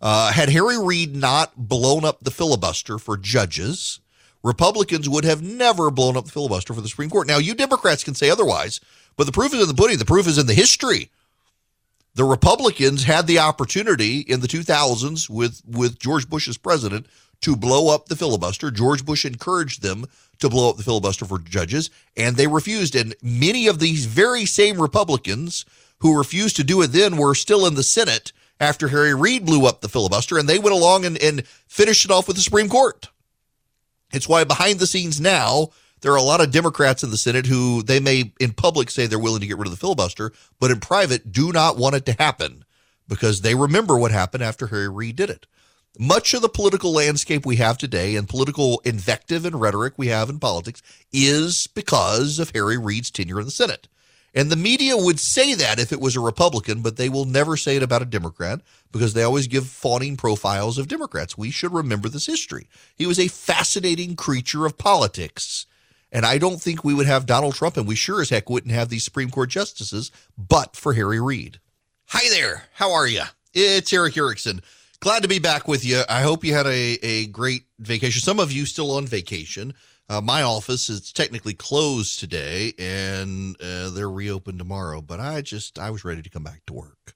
Uh, 0.00 0.32
had 0.32 0.50
Harry 0.50 0.78
Reid 0.78 1.16
not 1.16 1.52
blown 1.56 2.04
up 2.04 2.20
the 2.20 2.30
filibuster 2.30 2.98
for 2.98 3.16
judges, 3.16 4.00
Republicans 4.42 5.08
would 5.08 5.24
have 5.24 5.42
never 5.42 5.90
blown 5.90 6.16
up 6.16 6.26
the 6.26 6.30
filibuster 6.30 6.74
for 6.74 6.82
the 6.82 6.88
Supreme 6.88 7.08
Court. 7.08 7.26
Now, 7.26 7.38
you 7.38 7.54
Democrats 7.54 8.04
can 8.04 8.14
say 8.14 8.28
otherwise, 8.28 8.80
but 9.16 9.24
the 9.24 9.32
proof 9.32 9.54
is 9.54 9.62
in 9.62 9.68
the 9.68 9.74
pudding. 9.74 9.98
The 9.98 10.04
proof 10.04 10.26
is 10.26 10.36
in 10.36 10.46
the 10.46 10.54
history. 10.54 11.10
The 12.14 12.24
Republicans 12.24 13.04
had 13.04 13.26
the 13.26 13.38
opportunity 13.38 14.20
in 14.20 14.40
the 14.40 14.46
2000s 14.46 15.30
with, 15.30 15.62
with 15.66 15.98
George 15.98 16.28
Bush 16.28 16.46
as 16.46 16.58
president 16.58 17.06
to 17.40 17.56
blow 17.56 17.92
up 17.92 18.06
the 18.06 18.16
filibuster. 18.16 18.70
George 18.70 19.04
Bush 19.04 19.24
encouraged 19.24 19.82
them 19.82 20.04
to 20.38 20.48
blow 20.48 20.70
up 20.70 20.76
the 20.76 20.82
filibuster 20.82 21.24
for 21.24 21.38
judges, 21.38 21.90
and 22.16 22.36
they 22.36 22.46
refused. 22.46 22.94
And 22.94 23.14
many 23.22 23.66
of 23.66 23.78
these 23.78 24.04
very 24.04 24.44
same 24.44 24.80
Republicans 24.80 25.64
who 26.00 26.16
refused 26.16 26.56
to 26.56 26.64
do 26.64 26.82
it 26.82 26.88
then 26.88 27.16
were 27.16 27.34
still 27.34 27.66
in 27.66 27.74
the 27.74 27.82
Senate 27.82 28.32
after 28.60 28.88
Harry 28.88 29.14
Reid 29.14 29.44
blew 29.44 29.66
up 29.66 29.80
the 29.80 29.88
filibuster, 29.88 30.38
and 30.38 30.48
they 30.48 30.58
went 30.58 30.74
along 30.74 31.04
and, 31.04 31.18
and 31.18 31.46
finished 31.66 32.04
it 32.04 32.10
off 32.10 32.28
with 32.28 32.36
the 32.36 32.42
Supreme 32.42 32.68
Court. 32.68 33.08
It's 34.12 34.28
why 34.28 34.44
behind 34.44 34.78
the 34.78 34.86
scenes 34.86 35.20
now, 35.20 35.70
there 36.00 36.12
are 36.12 36.16
a 36.16 36.22
lot 36.22 36.40
of 36.40 36.50
Democrats 36.50 37.02
in 37.02 37.10
the 37.10 37.16
Senate 37.16 37.46
who 37.46 37.82
they 37.82 37.98
may 37.98 38.32
in 38.38 38.52
public 38.52 38.90
say 38.90 39.06
they're 39.06 39.18
willing 39.18 39.40
to 39.40 39.46
get 39.46 39.56
rid 39.56 39.66
of 39.66 39.72
the 39.72 39.78
filibuster, 39.78 40.32
but 40.60 40.70
in 40.70 40.78
private 40.78 41.32
do 41.32 41.50
not 41.50 41.76
want 41.76 41.96
it 41.96 42.06
to 42.06 42.12
happen 42.12 42.64
because 43.08 43.40
they 43.40 43.54
remember 43.54 43.96
what 43.98 44.10
happened 44.10 44.44
after 44.44 44.66
Harry 44.68 44.88
Reid 44.88 45.16
did 45.16 45.30
it. 45.30 45.46
Much 45.98 46.34
of 46.34 46.42
the 46.42 46.48
political 46.48 46.92
landscape 46.92 47.46
we 47.46 47.56
have 47.56 47.78
today 47.78 48.16
and 48.16 48.28
political 48.28 48.82
invective 48.84 49.44
and 49.44 49.60
rhetoric 49.60 49.94
we 49.96 50.08
have 50.08 50.28
in 50.28 50.38
politics 50.40 50.82
is 51.12 51.68
because 51.68 52.38
of 52.38 52.50
Harry 52.50 52.76
Reid's 52.76 53.10
tenure 53.10 53.38
in 53.38 53.44
the 53.44 53.50
Senate. 53.50 53.88
And 54.34 54.50
the 54.50 54.56
media 54.56 54.96
would 54.96 55.20
say 55.20 55.54
that 55.54 55.78
if 55.78 55.92
it 55.92 56.00
was 56.00 56.16
a 56.16 56.20
Republican, 56.20 56.82
but 56.82 56.96
they 56.96 57.08
will 57.08 57.24
never 57.24 57.56
say 57.56 57.76
it 57.76 57.84
about 57.84 58.02
a 58.02 58.06
Democrat 58.06 58.60
because 58.90 59.14
they 59.14 59.22
always 59.22 59.46
give 59.46 59.68
fawning 59.68 60.16
profiles 60.16 60.76
of 60.76 60.88
Democrats. 60.88 61.38
We 61.38 61.52
should 61.52 61.72
remember 61.72 62.08
this 62.08 62.26
history. 62.26 62.68
He 62.96 63.06
was 63.06 63.20
a 63.20 63.28
fascinating 63.28 64.16
creature 64.16 64.66
of 64.66 64.76
politics. 64.76 65.66
And 66.10 66.26
I 66.26 66.38
don't 66.38 66.60
think 66.60 66.82
we 66.82 66.94
would 66.94 67.06
have 67.06 67.26
Donald 67.26 67.54
Trump, 67.54 67.76
and 67.76 67.86
we 67.86 67.94
sure 67.94 68.20
as 68.20 68.30
heck 68.30 68.50
wouldn't 68.50 68.72
have 68.72 68.88
these 68.88 69.04
Supreme 69.04 69.30
Court 69.30 69.50
justices, 69.50 70.10
but 70.36 70.76
for 70.76 70.94
Harry 70.94 71.20
Reid. 71.20 71.58
Hi 72.08 72.28
there. 72.30 72.64
How 72.74 72.92
are 72.92 73.06
you? 73.06 73.22
It's 73.52 73.92
Erick 73.92 74.16
Erickson. 74.16 74.62
Glad 75.00 75.22
to 75.22 75.28
be 75.28 75.38
back 75.38 75.68
with 75.68 75.84
you. 75.84 76.02
I 76.08 76.22
hope 76.22 76.44
you 76.44 76.54
had 76.54 76.66
a, 76.66 76.98
a 77.02 77.26
great 77.26 77.64
vacation. 77.78 78.20
Some 78.20 78.40
of 78.40 78.52
you 78.52 78.64
still 78.64 78.92
on 78.92 79.06
vacation. 79.06 79.74
Uh, 80.08 80.20
my 80.20 80.42
office 80.42 80.90
is 80.90 81.12
technically 81.12 81.54
closed 81.54 82.18
today 82.18 82.74
and 82.78 83.56
uh, 83.60 83.88
they're 83.90 84.10
reopened 84.10 84.58
tomorrow, 84.58 85.00
but 85.00 85.18
I 85.18 85.40
just, 85.40 85.78
I 85.78 85.90
was 85.90 86.04
ready 86.04 86.22
to 86.22 86.30
come 86.30 86.44
back 86.44 86.62
to 86.66 86.74
work. 86.74 87.14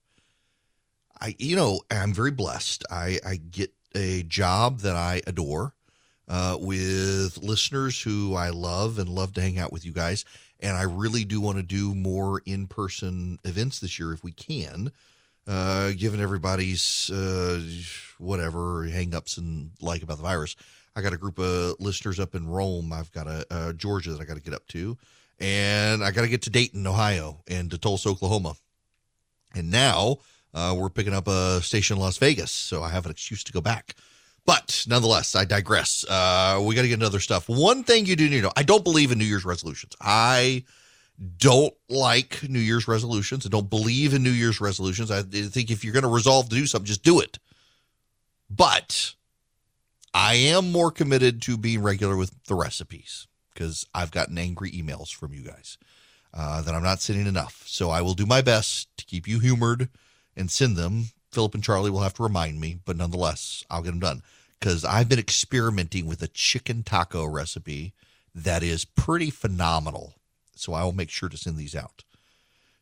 I, 1.21 1.35
you 1.39 1.57
know, 1.57 1.83
I'm 1.91 2.15
very 2.15 2.31
blessed. 2.31 2.85
I, 2.91 3.19
I 3.27 3.37
get 3.37 3.73
a 3.95 4.23
job 4.23 4.81
that 4.81 4.97
I 4.97 5.21
adore 5.27 5.75
uh, 6.29 6.57
with 6.59 7.39
listeners 7.39 8.01
who 8.01 8.35
I 8.35 8.51
love 8.51 8.99
and 8.99 9.09
love 9.09 9.35
to 9.35 9.41
hang 9.41 9.59
out 9.59 9.73
with 9.73 9.85
you 9.85 9.93
guys. 9.93 10.25
And 10.61 10.77
I 10.77 10.83
really 10.83 11.25
do 11.25 11.41
want 11.41 11.59
to 11.59 11.63
do 11.63 11.95
more 11.95 12.41
in 12.47 12.67
person 12.67 13.39
events 13.45 13.81
this 13.81 13.99
year 13.99 14.13
if 14.13 14.25
we 14.25 14.33
can 14.33 14.93
uh, 15.49 15.93
given 15.97 16.21
everybody's 16.21 17.11
uh, 17.11 17.61
whatever 18.19 18.87
hangups 18.87 19.39
and 19.39 19.71
like 19.81 20.03
about 20.03 20.19
the 20.19 20.23
virus. 20.23 20.55
I 20.99 21.01
got 21.01 21.13
a 21.13 21.17
group 21.17 21.39
of 21.39 21.77
listeners 21.79 22.19
up 22.19 22.35
in 22.35 22.49
Rome. 22.49 22.93
I've 22.93 23.13
got 23.13 23.29
a, 23.29 23.47
a 23.51 23.73
Georgia 23.73 24.11
that 24.11 24.21
I 24.21 24.25
got 24.25 24.35
to 24.35 24.43
get 24.43 24.53
up 24.53 24.67
to, 24.69 24.99
and 25.39 26.03
I 26.03 26.11
got 26.11 26.23
to 26.23 26.29
get 26.29 26.43
to 26.43 26.51
Dayton, 26.51 26.85
Ohio, 26.89 27.41
and 27.47 27.71
to 27.71 27.79
Tulsa, 27.79 28.09
Oklahoma. 28.09 28.57
And 29.55 29.71
now 29.71 30.17
uh, 30.53 30.75
we're 30.77 30.91
picking 30.91 31.15
up 31.15 31.29
a 31.29 31.63
station 31.63 31.97
in 31.97 32.03
Las 32.03 32.19
Vegas, 32.19 32.51
so 32.51 32.83
I 32.83 32.89
have 32.89 33.05
an 33.05 33.13
excuse 33.13 33.45
to 33.45 33.53
go 33.53 33.61
back. 33.61 33.95
But 34.45 34.85
nonetheless, 34.89 35.37
I 35.37 35.45
digress. 35.45 36.05
Uh, 36.09 36.61
we 36.65 36.75
got 36.75 36.83
to 36.83 36.89
get 36.89 36.95
into 36.95 37.07
other 37.07 37.21
stuff. 37.21 37.49
One 37.49 37.85
thing 37.85 38.05
you 38.05 38.17
do 38.17 38.29
need 38.29 38.39
to 38.39 38.43
know: 38.43 38.53
I 38.57 38.65
don't 38.65 38.83
believe 38.83 39.13
in 39.13 39.19
New 39.19 39.25
Year's 39.25 39.45
resolutions. 39.45 39.95
I 40.01 40.65
don't 41.37 41.75
like 41.89 42.43
New 42.49 42.59
Year's 42.59 42.89
resolutions. 42.89 43.47
I 43.47 43.51
don't 43.51 43.71
believe 43.71 44.15
in 44.15 44.25
New 44.25 44.31
Year's 44.31 44.61
resolutions. 44.61 45.13
I 45.13 45.23
think 45.23 45.71
if 45.71 45.85
you're 45.85 45.93
going 45.93 46.03
to 46.03 46.09
resolve 46.09 46.49
to 46.49 46.57
do 46.57 46.67
something, 46.67 46.87
just 46.87 47.05
do 47.05 47.21
it. 47.21 47.39
But 48.51 49.15
I 50.15 50.35
am 50.35 50.73
more 50.73 50.91
committed 50.91 51.43
to 51.43 51.57
being 51.57 51.83
regular 51.83 52.17
with 52.17 52.33
the 52.45 52.55
recipes 52.55 53.27
because 53.53 53.87
I've 53.95 54.11
gotten 54.11 54.39
angry 54.39 54.71
emails 54.71 55.15
from 55.15 55.33
you 55.33 55.43
guys 55.43 55.79
uh, 56.33 56.63
that 56.63 56.75
I'm 56.75 56.83
not 56.83 57.01
sending 57.01 57.27
enough. 57.27 57.65
So 57.67 57.91
I 57.91 58.01
will 58.01 58.15
do 58.15 58.27
my 58.27 58.41
best 58.41 58.89
to 58.99 59.05
keep 59.05 59.27
you 59.27 59.41
humored 59.41 59.89
and 60.37 60.51
send 60.51 60.77
them. 60.77 61.07
Philip 61.33 61.55
and 61.55 61.65
Charlie 61.65 61.91
will 61.91 62.01
have 62.01 62.15
to 62.15 62.23
remind 62.23 62.61
me, 62.61 62.79
but 62.85 62.97
nonetheless, 62.97 63.65
I'll 63.71 63.83
get 63.83 63.91
them 63.91 64.01
done 64.01 64.23
because 64.59 64.85
I've 64.85 65.09
been 65.09 65.19
experimenting 65.19 66.07
with 66.07 66.23
a 66.23 66.29
chicken 66.29 66.83
taco 66.83 67.25
recipe 67.27 67.93
that 68.35 68.63
is 68.63 68.85
pretty 68.85 69.31
phenomenal. 69.31 70.15
So 70.55 70.73
I 70.73 70.85
will 70.85 70.93
make 70.93 71.11
sure 71.11 71.29
to 71.29 71.37
send 71.37 71.57
these 71.57 71.77
out. 71.77 72.05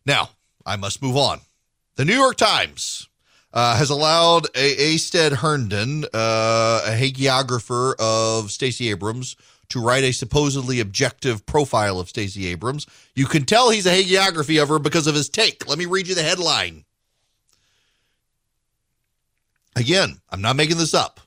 Now, 0.04 0.30
I 0.64 0.76
must 0.76 1.02
move 1.02 1.16
on. 1.16 1.40
The 1.96 2.04
New 2.04 2.14
York 2.14 2.36
Times 2.36 3.08
uh, 3.52 3.76
has 3.76 3.90
allowed 3.90 4.46
a 4.54 4.94
Astead 4.94 5.32
Herndon, 5.32 6.04
uh, 6.12 6.82
a 6.87 6.90
hagiographer 6.90 7.94
of 7.98 8.50
Stacey 8.50 8.90
Abrams, 8.90 9.37
to 9.68 9.82
write 9.82 10.04
a 10.04 10.12
supposedly 10.12 10.80
objective 10.80 11.44
profile 11.46 11.98
of 11.98 12.09
Stacey 12.09 12.46
Abrams. 12.46 12.87
You 13.14 13.26
can 13.26 13.44
tell 13.44 13.70
he's 13.70 13.87
a 13.87 13.90
hagiography 13.90 14.62
of 14.62 14.68
her 14.68 14.78
because 14.78 15.06
of 15.06 15.14
his 15.14 15.28
take. 15.28 15.68
Let 15.68 15.78
me 15.78 15.87
read 15.87 16.06
you 16.06 16.14
the 16.14 16.22
headline. 16.22 16.85
Again, 19.74 20.20
I'm 20.30 20.40
not 20.40 20.56
making 20.56 20.78
this 20.78 20.94
up. 20.94 21.20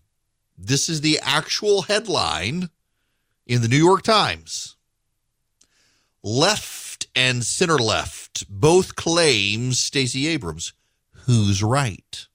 This 0.57 0.89
is 0.89 1.01
the 1.01 1.19
actual 1.21 1.83
headline 1.83 2.69
in 3.45 3.61
the 3.61 3.67
New 3.67 3.77
York 3.77 4.03
Times. 4.03 4.75
Left 6.23 7.07
and 7.15 7.43
center 7.43 7.77
left 7.77 8.45
both 8.49 8.95
claims 8.95 9.79
Stacey 9.79 10.27
Abrams. 10.27 10.73
Who's 11.29 11.61
right? 11.61 12.25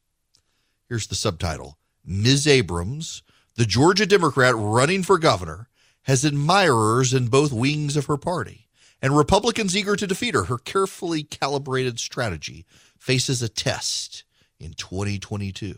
Here's 0.88 1.08
the 1.08 1.16
subtitle 1.16 1.78
Ms. 2.04 2.46
Abrams, 2.46 3.24
the 3.56 3.64
Georgia 3.66 4.06
Democrat 4.06 4.54
running 4.56 5.02
for 5.02 5.18
governor, 5.18 5.68
has 6.02 6.24
admirers 6.24 7.12
in 7.12 7.26
both 7.26 7.52
wings 7.52 7.96
of 7.96 8.06
her 8.06 8.16
party, 8.16 8.68
and 9.02 9.16
Republicans 9.16 9.76
eager 9.76 9.96
to 9.96 10.06
defeat 10.06 10.34
her. 10.34 10.44
Her 10.44 10.58
carefully 10.58 11.24
calibrated 11.24 11.98
strategy 11.98 12.66
faces 12.96 13.42
a 13.42 13.48
test 13.48 14.22
in 14.60 14.74
2022. 14.74 15.76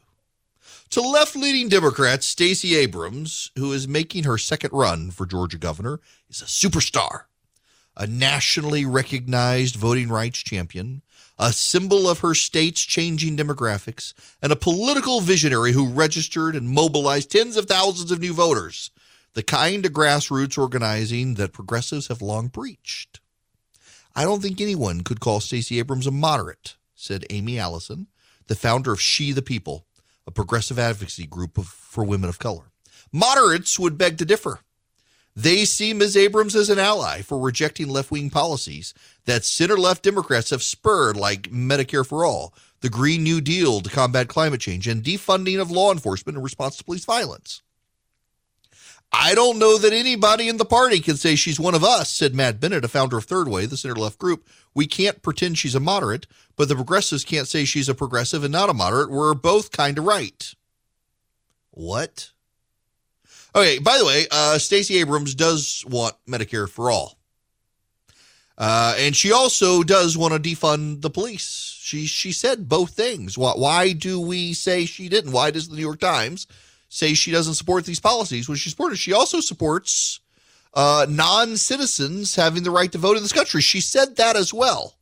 To 0.90 1.00
left 1.00 1.34
leaning 1.34 1.70
Democrats, 1.70 2.26
Stacey 2.26 2.76
Abrams, 2.76 3.50
who 3.56 3.72
is 3.72 3.88
making 3.88 4.24
her 4.24 4.36
second 4.36 4.74
run 4.74 5.10
for 5.10 5.24
Georgia 5.24 5.56
governor, 5.56 6.00
is 6.28 6.42
a 6.42 6.44
superstar, 6.44 7.22
a 7.96 8.06
nationally 8.06 8.84
recognized 8.84 9.76
voting 9.76 10.08
rights 10.08 10.38
champion, 10.38 11.02
a 11.38 11.52
symbol 11.52 12.08
of 12.08 12.20
her 12.20 12.34
state's 12.34 12.80
changing 12.82 13.36
demographics, 13.36 14.12
and 14.42 14.52
a 14.52 14.56
political 14.56 15.20
visionary 15.20 15.72
who 15.72 15.88
registered 15.88 16.54
and 16.54 16.68
mobilized 16.68 17.30
tens 17.30 17.56
of 17.56 17.66
thousands 17.66 18.10
of 18.10 18.20
new 18.20 18.32
voters, 18.32 18.90
the 19.34 19.42
kind 19.42 19.84
of 19.84 19.92
grassroots 19.92 20.56
organizing 20.56 21.34
that 21.34 21.52
progressives 21.52 22.08
have 22.08 22.22
long 22.22 22.48
preached. 22.48 23.20
I 24.14 24.24
don't 24.24 24.40
think 24.40 24.60
anyone 24.60 25.02
could 25.02 25.20
call 25.20 25.40
Stacey 25.40 25.78
Abrams 25.78 26.06
a 26.06 26.10
moderate, 26.10 26.76
said 26.94 27.26
Aimee 27.28 27.58
Allison, 27.58 28.06
the 28.46 28.54
founder 28.54 28.92
of 28.92 29.00
She 29.00 29.32
the 29.32 29.42
People, 29.42 29.86
a 30.26 30.30
progressive 30.30 30.78
advocacy 30.78 31.26
group 31.26 31.58
of, 31.58 31.66
for 31.66 32.02
women 32.02 32.30
of 32.30 32.38
color. 32.38 32.72
Moderates 33.12 33.78
would 33.78 33.98
beg 33.98 34.16
to 34.18 34.24
differ. 34.24 34.60
They 35.38 35.66
see 35.66 35.92
Ms. 35.92 36.16
Abrams 36.16 36.56
as 36.56 36.70
an 36.70 36.78
ally 36.78 37.20
for 37.20 37.38
rejecting 37.38 37.88
left 37.88 38.10
wing 38.10 38.30
policies 38.30 38.94
that 39.26 39.44
center 39.44 39.76
left 39.76 40.02
Democrats 40.02 40.48
have 40.48 40.62
spurred, 40.62 41.14
like 41.14 41.50
Medicare 41.50 42.06
for 42.06 42.24
All, 42.24 42.54
the 42.80 42.88
Green 42.88 43.22
New 43.22 43.42
Deal 43.42 43.82
to 43.82 43.90
combat 43.90 44.28
climate 44.28 44.62
change, 44.62 44.88
and 44.88 45.04
defunding 45.04 45.60
of 45.60 45.70
law 45.70 45.92
enforcement 45.92 46.38
in 46.38 46.42
response 46.42 46.78
to 46.78 46.84
police 46.84 47.04
violence. 47.04 47.60
I 49.12 49.34
don't 49.34 49.58
know 49.58 49.76
that 49.78 49.92
anybody 49.92 50.48
in 50.48 50.56
the 50.56 50.64
party 50.64 51.00
can 51.00 51.16
say 51.16 51.36
she's 51.36 51.60
one 51.60 51.74
of 51.74 51.84
us, 51.84 52.10
said 52.10 52.34
Matt 52.34 52.58
Bennett, 52.58 52.84
a 52.84 52.88
founder 52.88 53.18
of 53.18 53.24
Third 53.24 53.46
Way, 53.46 53.66
the 53.66 53.76
center 53.76 53.94
left 53.94 54.18
group. 54.18 54.46
We 54.74 54.86
can't 54.86 55.22
pretend 55.22 55.58
she's 55.58 55.74
a 55.74 55.80
moderate, 55.80 56.26
but 56.56 56.68
the 56.68 56.74
progressives 56.74 57.24
can't 57.24 57.46
say 57.46 57.64
she's 57.64 57.88
a 57.88 57.94
progressive 57.94 58.42
and 58.42 58.52
not 58.52 58.70
a 58.70 58.74
moderate. 58.74 59.10
We're 59.10 59.34
both 59.34 59.70
kind 59.70 59.98
of 59.98 60.04
right. 60.04 60.54
What? 61.70 62.32
Okay, 63.56 63.78
by 63.78 63.96
the 63.96 64.04
way, 64.04 64.26
uh, 64.30 64.58
Stacey 64.58 64.98
Abrams 64.98 65.34
does 65.34 65.82
want 65.88 66.14
Medicare 66.28 66.68
for 66.68 66.90
all. 66.90 67.16
Uh, 68.58 68.94
and 68.98 69.16
she 69.16 69.32
also 69.32 69.82
does 69.82 70.16
want 70.16 70.34
to 70.34 70.40
defund 70.40 71.00
the 71.00 71.08
police. 71.08 71.78
She 71.80 72.06
she 72.06 72.32
said 72.32 72.68
both 72.68 72.90
things. 72.90 73.38
Why, 73.38 73.52
why 73.52 73.92
do 73.92 74.20
we 74.20 74.52
say 74.52 74.84
she 74.84 75.08
didn't? 75.08 75.32
Why 75.32 75.50
does 75.50 75.68
the 75.68 75.76
New 75.76 75.82
York 75.82 76.00
Times 76.00 76.46
say 76.88 77.14
she 77.14 77.30
doesn't 77.30 77.54
support 77.54 77.86
these 77.86 78.00
policies 78.00 78.48
when 78.48 78.58
she 78.58 78.68
supported? 78.68 78.96
She 78.98 79.14
also 79.14 79.40
supports 79.40 80.20
uh, 80.74 81.06
non 81.08 81.56
citizens 81.56 82.34
having 82.34 82.62
the 82.62 82.70
right 82.70 82.92
to 82.92 82.98
vote 82.98 83.16
in 83.16 83.22
this 83.22 83.32
country. 83.32 83.62
She 83.62 83.80
said 83.80 84.16
that 84.16 84.36
as 84.36 84.52
well. 84.52 84.96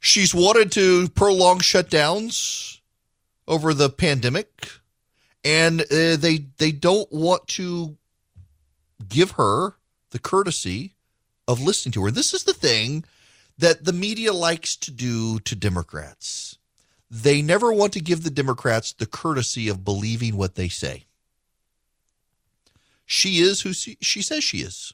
She's 0.00 0.34
wanted 0.34 0.72
to 0.72 1.08
prolong 1.10 1.60
shutdowns 1.60 2.80
over 3.48 3.72
the 3.72 3.88
pandemic, 3.90 4.70
and 5.46 5.82
uh, 5.82 6.16
they 6.16 6.46
they 6.58 6.72
don't 6.72 7.10
want 7.12 7.46
to 7.46 7.96
give 9.08 9.32
her 9.32 9.76
the 10.10 10.18
courtesy 10.18 10.94
of 11.46 11.62
listening 11.62 11.92
to 11.92 12.04
her. 12.04 12.10
This 12.10 12.34
is 12.34 12.42
the 12.42 12.52
thing 12.52 13.04
that 13.56 13.84
the 13.84 13.92
media 13.92 14.32
likes 14.32 14.74
to 14.74 14.90
do 14.90 15.38
to 15.40 15.54
Democrats. 15.54 16.58
They 17.08 17.42
never 17.42 17.72
want 17.72 17.92
to 17.92 18.00
give 18.00 18.24
the 18.24 18.30
Democrats 18.30 18.92
the 18.92 19.06
courtesy 19.06 19.68
of 19.68 19.84
believing 19.84 20.36
what 20.36 20.56
they 20.56 20.68
say. 20.68 21.04
She 23.04 23.38
is 23.38 23.60
who 23.60 23.72
she, 23.72 23.96
she 24.00 24.22
says 24.22 24.42
she 24.42 24.58
is. 24.58 24.92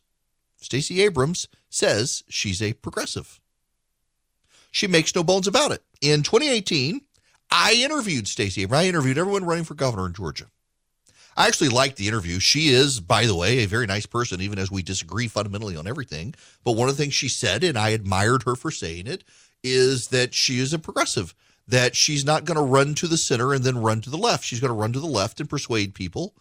Stacey 0.61 1.01
Abrams 1.01 1.49
says 1.71 2.25
she's 2.29 2.61
a 2.61 2.75
progressive. 2.75 3.41
She 4.71 4.87
makes 4.87 5.15
no 5.15 5.25
bones 5.25 5.47
about 5.47 5.73
it. 5.73 5.83
In 6.03 6.23
2018, 6.23 7.01
I 7.53 7.75
interviewed 7.75 8.27
Stacey 8.27 8.63
Abrams. 8.63 8.85
I 8.85 8.89
interviewed 8.89 9.19
everyone 9.19 9.45
running 9.45 9.65
for 9.65 9.75
governor 9.75 10.07
in 10.07 10.15
Georgia. 10.15 10.47
I 11.37 11.47
actually 11.47 11.69
liked 11.69 11.97
the 11.97 12.09
interview. 12.09 12.39
She 12.39 12.69
is, 12.69 12.99
by 12.99 13.27
the 13.27 13.35
way, 13.35 13.59
a 13.59 13.67
very 13.67 13.87
nice 13.87 14.07
person, 14.07 14.41
even 14.41 14.59
as 14.59 14.71
we 14.71 14.83
disagree 14.83 15.29
fundamentally 15.29 15.77
on 15.77 15.87
everything. 15.87 16.35
But 16.65 16.73
one 16.73 16.89
of 16.89 16.97
the 16.97 17.03
things 17.03 17.15
she 17.15 17.29
said, 17.29 17.63
and 17.63 17.79
I 17.79 17.91
admired 17.91 18.45
her 18.45 18.57
for 18.57 18.71
saying 18.71 19.07
it, 19.07 19.23
is 19.63 20.09
that 20.09 20.35
she 20.35 20.59
is 20.59 20.73
a 20.73 20.79
progressive, 20.79 21.35
that 21.69 21.95
she's 21.95 22.25
not 22.25 22.45
going 22.45 22.57
to 22.57 22.63
run 22.63 22.95
to 22.97 23.07
the 23.07 23.17
center 23.17 23.53
and 23.53 23.65
then 23.65 23.79
run 23.79 24.01
to 24.01 24.11
the 24.11 24.17
left. 24.17 24.45
She's 24.45 24.61
going 24.61 24.71
to 24.71 24.75
run 24.75 24.93
to 24.95 25.01
the 25.01 25.07
left 25.07 25.39
and 25.39 25.49
persuade 25.49 25.95
people 25.95 26.35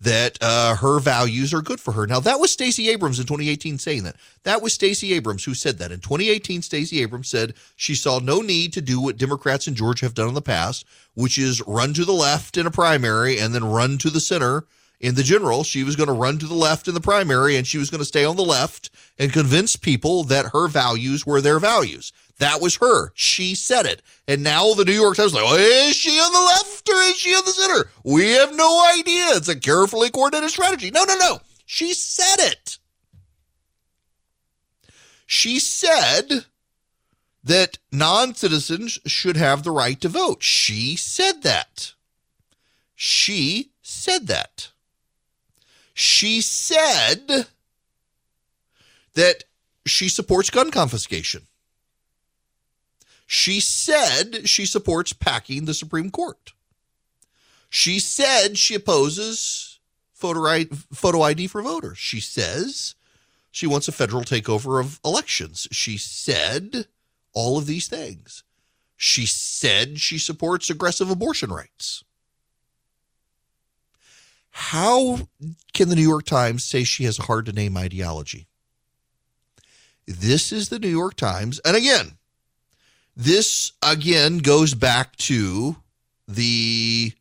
that 0.00 0.38
uh, 0.40 0.76
her 0.76 1.00
values 1.00 1.52
are 1.52 1.60
good 1.60 1.80
for 1.80 1.92
her. 1.92 2.06
Now, 2.06 2.20
that 2.20 2.38
was 2.38 2.52
Stacey 2.52 2.88
Abrams 2.88 3.18
in 3.18 3.26
2018 3.26 3.78
saying 3.78 4.04
that. 4.04 4.16
That 4.44 4.62
was 4.62 4.72
Stacey 4.72 5.12
Abrams 5.12 5.44
who 5.44 5.54
said 5.54 5.78
that. 5.78 5.90
In 5.90 6.00
2018, 6.00 6.62
Stacey 6.62 7.02
Abrams 7.02 7.28
said 7.28 7.54
she 7.76 7.94
saw 7.94 8.20
no 8.20 8.40
need 8.40 8.72
to 8.74 8.80
do 8.80 9.00
what 9.00 9.16
Democrats 9.16 9.66
in 9.66 9.74
Georgia 9.74 10.06
have 10.06 10.14
done 10.14 10.28
in 10.28 10.34
the 10.34 10.42
past, 10.42 10.84
which 11.14 11.36
is 11.36 11.60
run 11.66 11.94
to 11.94 12.04
the 12.04 12.12
left 12.12 12.56
in 12.56 12.66
a 12.66 12.70
primary 12.70 13.38
and 13.38 13.54
then 13.54 13.64
run 13.64 13.98
to 13.98 14.10
the 14.10 14.20
center 14.20 14.64
in 15.00 15.14
the 15.14 15.22
general. 15.22 15.64
She 15.64 15.84
was 15.84 15.96
going 15.96 16.08
to 16.08 16.12
run 16.12 16.38
to 16.38 16.46
the 16.46 16.54
left 16.54 16.88
in 16.88 16.94
the 16.94 17.00
primary 17.00 17.56
and 17.56 17.66
she 17.66 17.78
was 17.78 17.90
going 17.90 18.00
to 18.00 18.04
stay 18.04 18.24
on 18.24 18.36
the 18.36 18.42
left 18.42 18.90
and 19.18 19.32
convince 19.32 19.76
people 19.76 20.24
that 20.24 20.50
her 20.52 20.68
values 20.68 21.26
were 21.26 21.40
their 21.40 21.58
values. 21.58 22.12
That 22.38 22.60
was 22.60 22.76
her. 22.76 23.10
She 23.14 23.54
said 23.54 23.86
it. 23.86 24.02
And 24.26 24.42
now 24.42 24.74
the 24.74 24.84
New 24.84 24.92
York 24.92 25.16
Times 25.16 25.34
like, 25.34 25.44
is 25.58 25.96
she 25.96 26.18
on 26.18 26.32
the 26.32 26.38
left 26.38 26.88
or 26.88 27.02
is 27.02 27.16
she 27.16 27.34
on 27.34 27.44
the 27.44 27.50
center? 27.50 27.90
We 28.04 28.32
have 28.32 28.54
no 28.54 28.84
idea. 28.96 29.30
It's 29.30 29.48
a 29.48 29.58
carefully 29.58 30.10
coordinated 30.10 30.50
strategy. 30.50 30.90
No, 30.90 31.04
no, 31.04 31.16
no. 31.16 31.40
She 31.66 31.94
said 31.94 32.36
it. 32.38 32.78
She 35.26 35.58
said 35.58 36.46
that 37.44 37.78
non 37.92 38.34
citizens 38.34 38.98
should 39.06 39.36
have 39.36 39.62
the 39.62 39.70
right 39.70 40.00
to 40.00 40.08
vote. 40.08 40.42
She 40.42 40.96
said 40.96 41.42
that. 41.42 41.92
She 42.94 43.72
said 43.82 44.26
that. 44.28 44.70
She 45.98 46.42
said 46.42 47.48
that 49.14 49.44
she 49.84 50.08
supports 50.08 50.48
gun 50.48 50.70
confiscation. 50.70 51.48
She 53.26 53.58
said 53.58 54.48
she 54.48 54.64
supports 54.64 55.12
packing 55.12 55.64
the 55.64 55.74
Supreme 55.74 56.12
Court. 56.12 56.52
She 57.68 57.98
said 57.98 58.56
she 58.56 58.76
opposes 58.76 59.80
photo 60.12 60.46
ID, 60.46 60.70
photo 60.92 61.22
ID 61.22 61.48
for 61.48 61.62
voters. 61.62 61.98
She 61.98 62.20
says 62.20 62.94
she 63.50 63.66
wants 63.66 63.88
a 63.88 63.92
federal 63.92 64.22
takeover 64.22 64.80
of 64.80 65.00
elections. 65.04 65.66
She 65.72 65.98
said 65.98 66.86
all 67.32 67.58
of 67.58 67.66
these 67.66 67.88
things. 67.88 68.44
She 68.96 69.26
said 69.26 69.98
she 69.98 70.18
supports 70.18 70.70
aggressive 70.70 71.10
abortion 71.10 71.50
rights. 71.50 72.04
How 74.58 75.20
can 75.72 75.88
the 75.88 75.94
New 75.94 76.02
York 76.02 76.26
Times 76.26 76.64
say 76.64 76.82
she 76.82 77.04
has 77.04 77.20
a 77.20 77.22
hard 77.22 77.46
to 77.46 77.52
name 77.52 77.76
ideology? 77.76 78.48
This 80.04 80.52
is 80.52 80.68
the 80.68 80.80
New 80.80 80.88
York 80.88 81.14
Times. 81.14 81.60
And 81.60 81.76
again, 81.76 82.18
this 83.16 83.70
again 83.80 84.38
goes 84.38 84.74
back 84.74 85.14
to 85.18 85.76
the 86.26 87.12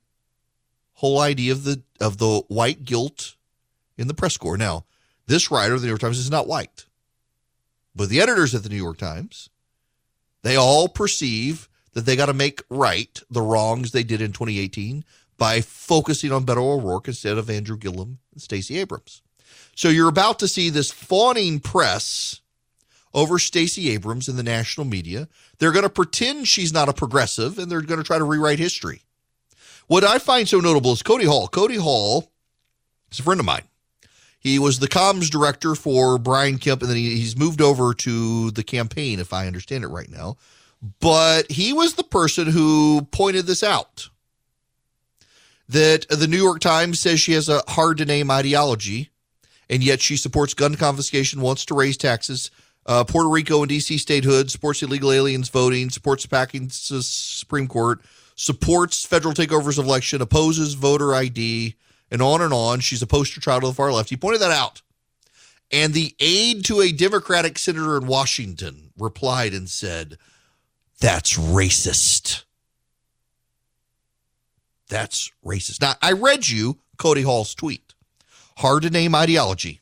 whole 0.93 1.19
idea 1.19 1.51
of 1.51 1.63
the 1.63 1.83
of 2.01 2.17
the 2.17 2.41
white 2.47 2.85
guilt 2.85 3.35
in 3.99 4.07
the 4.07 4.15
press 4.15 4.35
corps. 4.35 4.57
Now, 4.57 4.85
this 5.27 5.51
writer 5.51 5.75
of 5.75 5.81
the 5.81 5.85
New 5.85 5.91
York 5.91 6.01
Times 6.01 6.17
is 6.17 6.31
not 6.31 6.47
white, 6.47 6.85
but 7.95 8.09
the 8.09 8.19
editors 8.19 8.55
at 8.55 8.63
the 8.63 8.69
New 8.69 8.75
York 8.75 8.97
Times, 8.97 9.51
they 10.41 10.55
all 10.55 10.87
perceive 10.87 11.69
that 11.93 12.07
they 12.07 12.15
got 12.15 12.25
to 12.25 12.33
make 12.33 12.63
right 12.69 13.21
the 13.29 13.43
wrongs 13.43 13.91
they 13.91 14.03
did 14.03 14.21
in 14.21 14.31
2018 14.31 15.05
by 15.37 15.61
focusing 15.61 16.31
on 16.31 16.45
Beto 16.45 16.57
O'Rourke 16.57 17.07
instead 17.07 17.37
of 17.37 17.49
Andrew 17.49 17.77
Gillum 17.77 18.19
and 18.33 18.41
Stacey 18.41 18.79
Abrams. 18.79 19.21
So 19.75 19.89
you're 19.89 20.09
about 20.09 20.39
to 20.39 20.47
see 20.47 20.69
this 20.69 20.91
fawning 20.91 21.59
press 21.59 22.41
over 23.13 23.39
Stacey 23.39 23.89
Abrams 23.89 24.27
in 24.27 24.35
the 24.35 24.43
national 24.43 24.85
media. 24.85 25.27
They're 25.59 25.71
going 25.71 25.83
to 25.83 25.89
pretend 25.89 26.47
she's 26.47 26.73
not 26.73 26.89
a 26.89 26.93
progressive 26.93 27.57
and 27.57 27.71
they're 27.71 27.81
going 27.81 27.99
to 27.99 28.05
try 28.05 28.17
to 28.17 28.23
rewrite 28.23 28.59
history. 28.59 29.03
What 29.87 30.03
I 30.03 30.19
find 30.19 30.47
so 30.47 30.59
notable 30.59 30.91
is 30.91 31.01
Cody 31.01 31.25
Hall. 31.25 31.47
Cody 31.47 31.77
Hall 31.77 32.31
is 33.11 33.19
a 33.19 33.23
friend 33.23 33.39
of 33.39 33.45
mine. 33.45 33.63
He 34.39 34.59
was 34.59 34.79
the 34.79 34.87
comms 34.87 35.29
director 35.29 35.75
for 35.75 36.17
Brian 36.17 36.57
Kemp, 36.57 36.81
and 36.81 36.89
then 36.89 36.97
he, 36.97 37.15
he's 37.15 37.37
moved 37.37 37.61
over 37.61 37.93
to 37.93 38.51
the 38.51 38.63
campaign, 38.63 39.19
if 39.19 39.33
I 39.33 39.47
understand 39.47 39.83
it 39.83 39.87
right 39.87 40.09
now. 40.09 40.37
But 40.99 41.51
he 41.51 41.73
was 41.73 41.95
the 41.95 42.03
person 42.03 42.47
who 42.47 43.07
pointed 43.11 43.47
this 43.47 43.63
out 43.63 44.09
that 45.69 46.07
the 46.09 46.27
New 46.27 46.37
York 46.37 46.59
Times 46.59 46.99
says 46.99 47.19
she 47.19 47.33
has 47.33 47.49
a 47.49 47.61
hard 47.67 47.97
to 47.97 48.05
name 48.05 48.31
ideology, 48.31 49.09
and 49.69 49.83
yet 49.83 50.01
she 50.01 50.17
supports 50.17 50.53
gun 50.53 50.75
confiscation, 50.75 51.41
wants 51.41 51.65
to 51.65 51.75
raise 51.75 51.97
taxes, 51.97 52.51
uh, 52.85 53.03
Puerto 53.03 53.29
Rico 53.29 53.61
and 53.61 53.71
DC 53.71 53.99
statehood, 53.99 54.49
supports 54.49 54.81
illegal 54.81 55.11
aliens 55.11 55.49
voting, 55.49 55.89
supports 55.89 56.25
packing 56.25 56.67
the 56.67 57.01
Supreme 57.03 57.67
Court, 57.67 57.99
supports 58.35 59.05
federal 59.05 59.33
takeovers 59.33 59.77
of 59.77 59.85
election, 59.85 60.21
opposes 60.21 60.73
voter 60.73 61.13
ID, 61.13 61.75
and 62.09 62.21
on 62.21 62.41
and 62.41 62.53
on. 62.53 62.79
She's 62.79 63.01
a 63.01 63.07
poster 63.07 63.41
child 63.41 63.63
of 63.63 63.71
the 63.71 63.75
far 63.75 63.91
left. 63.91 64.09
He 64.09 64.15
pointed 64.15 64.41
that 64.41 64.51
out. 64.51 64.81
And 65.69 65.93
the 65.93 66.15
aide 66.21 66.63
to 66.65 66.79
a 66.79 66.93
Democratic 66.93 67.59
senator 67.59 67.97
in 67.97 68.07
Washington 68.07 68.91
replied 68.97 69.53
and 69.53 69.69
said, 69.69 70.17
That's 71.01 71.37
racist. 71.37 72.43
That's 74.89 75.31
racist. 75.45 75.81
Now, 75.81 75.95
I 76.01 76.13
read 76.13 76.47
you 76.47 76.79
Cody 76.97 77.23
Hall's 77.23 77.53
tweet. 77.53 77.93
Hard 78.57 78.83
to 78.83 78.89
name 78.89 79.13
ideology 79.13 79.81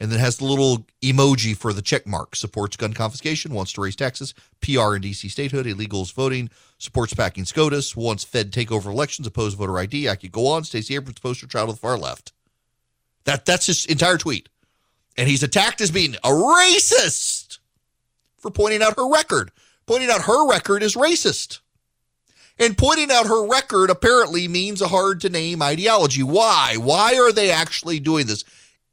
and 0.00 0.10
then 0.10 0.18
has 0.18 0.38
the 0.38 0.44
little 0.44 0.86
emoji 1.02 1.56
for 1.56 1.72
the 1.72 1.82
check 1.82 2.06
mark. 2.06 2.36
Supports 2.36 2.76
gun 2.76 2.92
confiscation, 2.92 3.54
wants 3.54 3.72
to 3.72 3.80
raise 3.80 3.96
taxes, 3.96 4.34
PR 4.60 4.94
and 4.94 5.04
DC 5.04 5.30
statehood, 5.30 5.66
illegals 5.66 6.12
voting, 6.12 6.50
supports 6.78 7.14
packing 7.14 7.44
SCOTUS, 7.44 7.96
wants 7.96 8.24
Fed 8.24 8.52
takeover 8.52 8.86
elections, 8.86 9.26
oppose 9.26 9.54
voter 9.54 9.78
ID. 9.78 10.08
I 10.08 10.16
could 10.16 10.32
go 10.32 10.46
on. 10.46 10.64
Stacey 10.64 10.94
Abrams 10.94 11.20
poster 11.20 11.46
child 11.46 11.70
of 11.70 11.76
the 11.76 11.80
far 11.80 11.96
left. 11.96 12.32
That 13.24 13.46
that's 13.46 13.66
his 13.66 13.86
entire 13.86 14.18
tweet, 14.18 14.48
and 15.16 15.28
he's 15.28 15.42
attacked 15.42 15.80
as 15.80 15.90
being 15.90 16.16
a 16.16 16.28
racist 16.28 17.58
for 18.36 18.50
pointing 18.50 18.82
out 18.82 18.96
her 18.96 19.10
record. 19.10 19.50
Pointing 19.86 20.10
out 20.10 20.22
her 20.22 20.48
record 20.48 20.82
is 20.82 20.96
racist. 20.96 21.60
And 22.58 22.78
pointing 22.78 23.10
out 23.10 23.26
her 23.26 23.46
record 23.46 23.90
apparently 23.90 24.46
means 24.46 24.80
a 24.80 24.88
hard 24.88 25.20
to 25.22 25.28
name 25.28 25.60
ideology. 25.60 26.22
Why? 26.22 26.76
Why 26.78 27.16
are 27.16 27.32
they 27.32 27.50
actually 27.50 27.98
doing 27.98 28.26
this? 28.26 28.44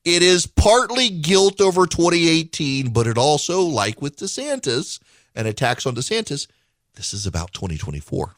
It 0.04 0.24
is 0.24 0.47
partly 0.47 1.10
guilt 1.10 1.62
over 1.62 1.86
2018, 1.86 2.91
but 2.91 3.06
it 3.06 3.19
also, 3.19 3.62
like 3.62 4.02
with 4.02 4.17
DeSantis 4.17 5.00
and 5.36 5.47
attacks 5.47 5.86
on 5.86 5.95
DeSantis, 5.95 6.47
this 6.95 7.13
is 7.13 7.28
about 7.28 7.54
2024. 7.54 8.36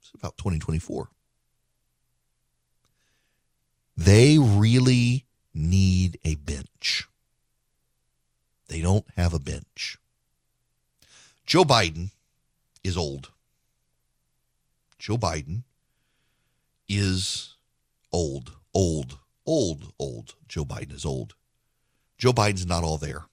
It's 0.00 0.10
about 0.14 0.36
2024. 0.36 1.08
They 3.96 4.38
really 4.38 5.24
need 5.54 6.18
a 6.22 6.34
bench. 6.34 7.08
They 8.68 8.82
don't 8.82 9.06
have 9.16 9.32
a 9.32 9.38
bench. 9.38 9.96
Joe 11.46 11.64
Biden 11.64 12.10
is 12.86 12.96
old. 12.96 13.30
Joe 14.98 15.16
Biden 15.16 15.62
is 16.88 17.56
old 18.12 18.52
old, 18.76 19.18
old, 19.46 19.92
old. 19.98 20.34
Joe 20.48 20.66
Biden 20.66 20.92
is 20.92 21.06
old. 21.06 21.34
Joe 22.18 22.32
Biden's 22.32 22.66
not 22.66 22.84
all 22.84 22.98
there. 22.98 23.24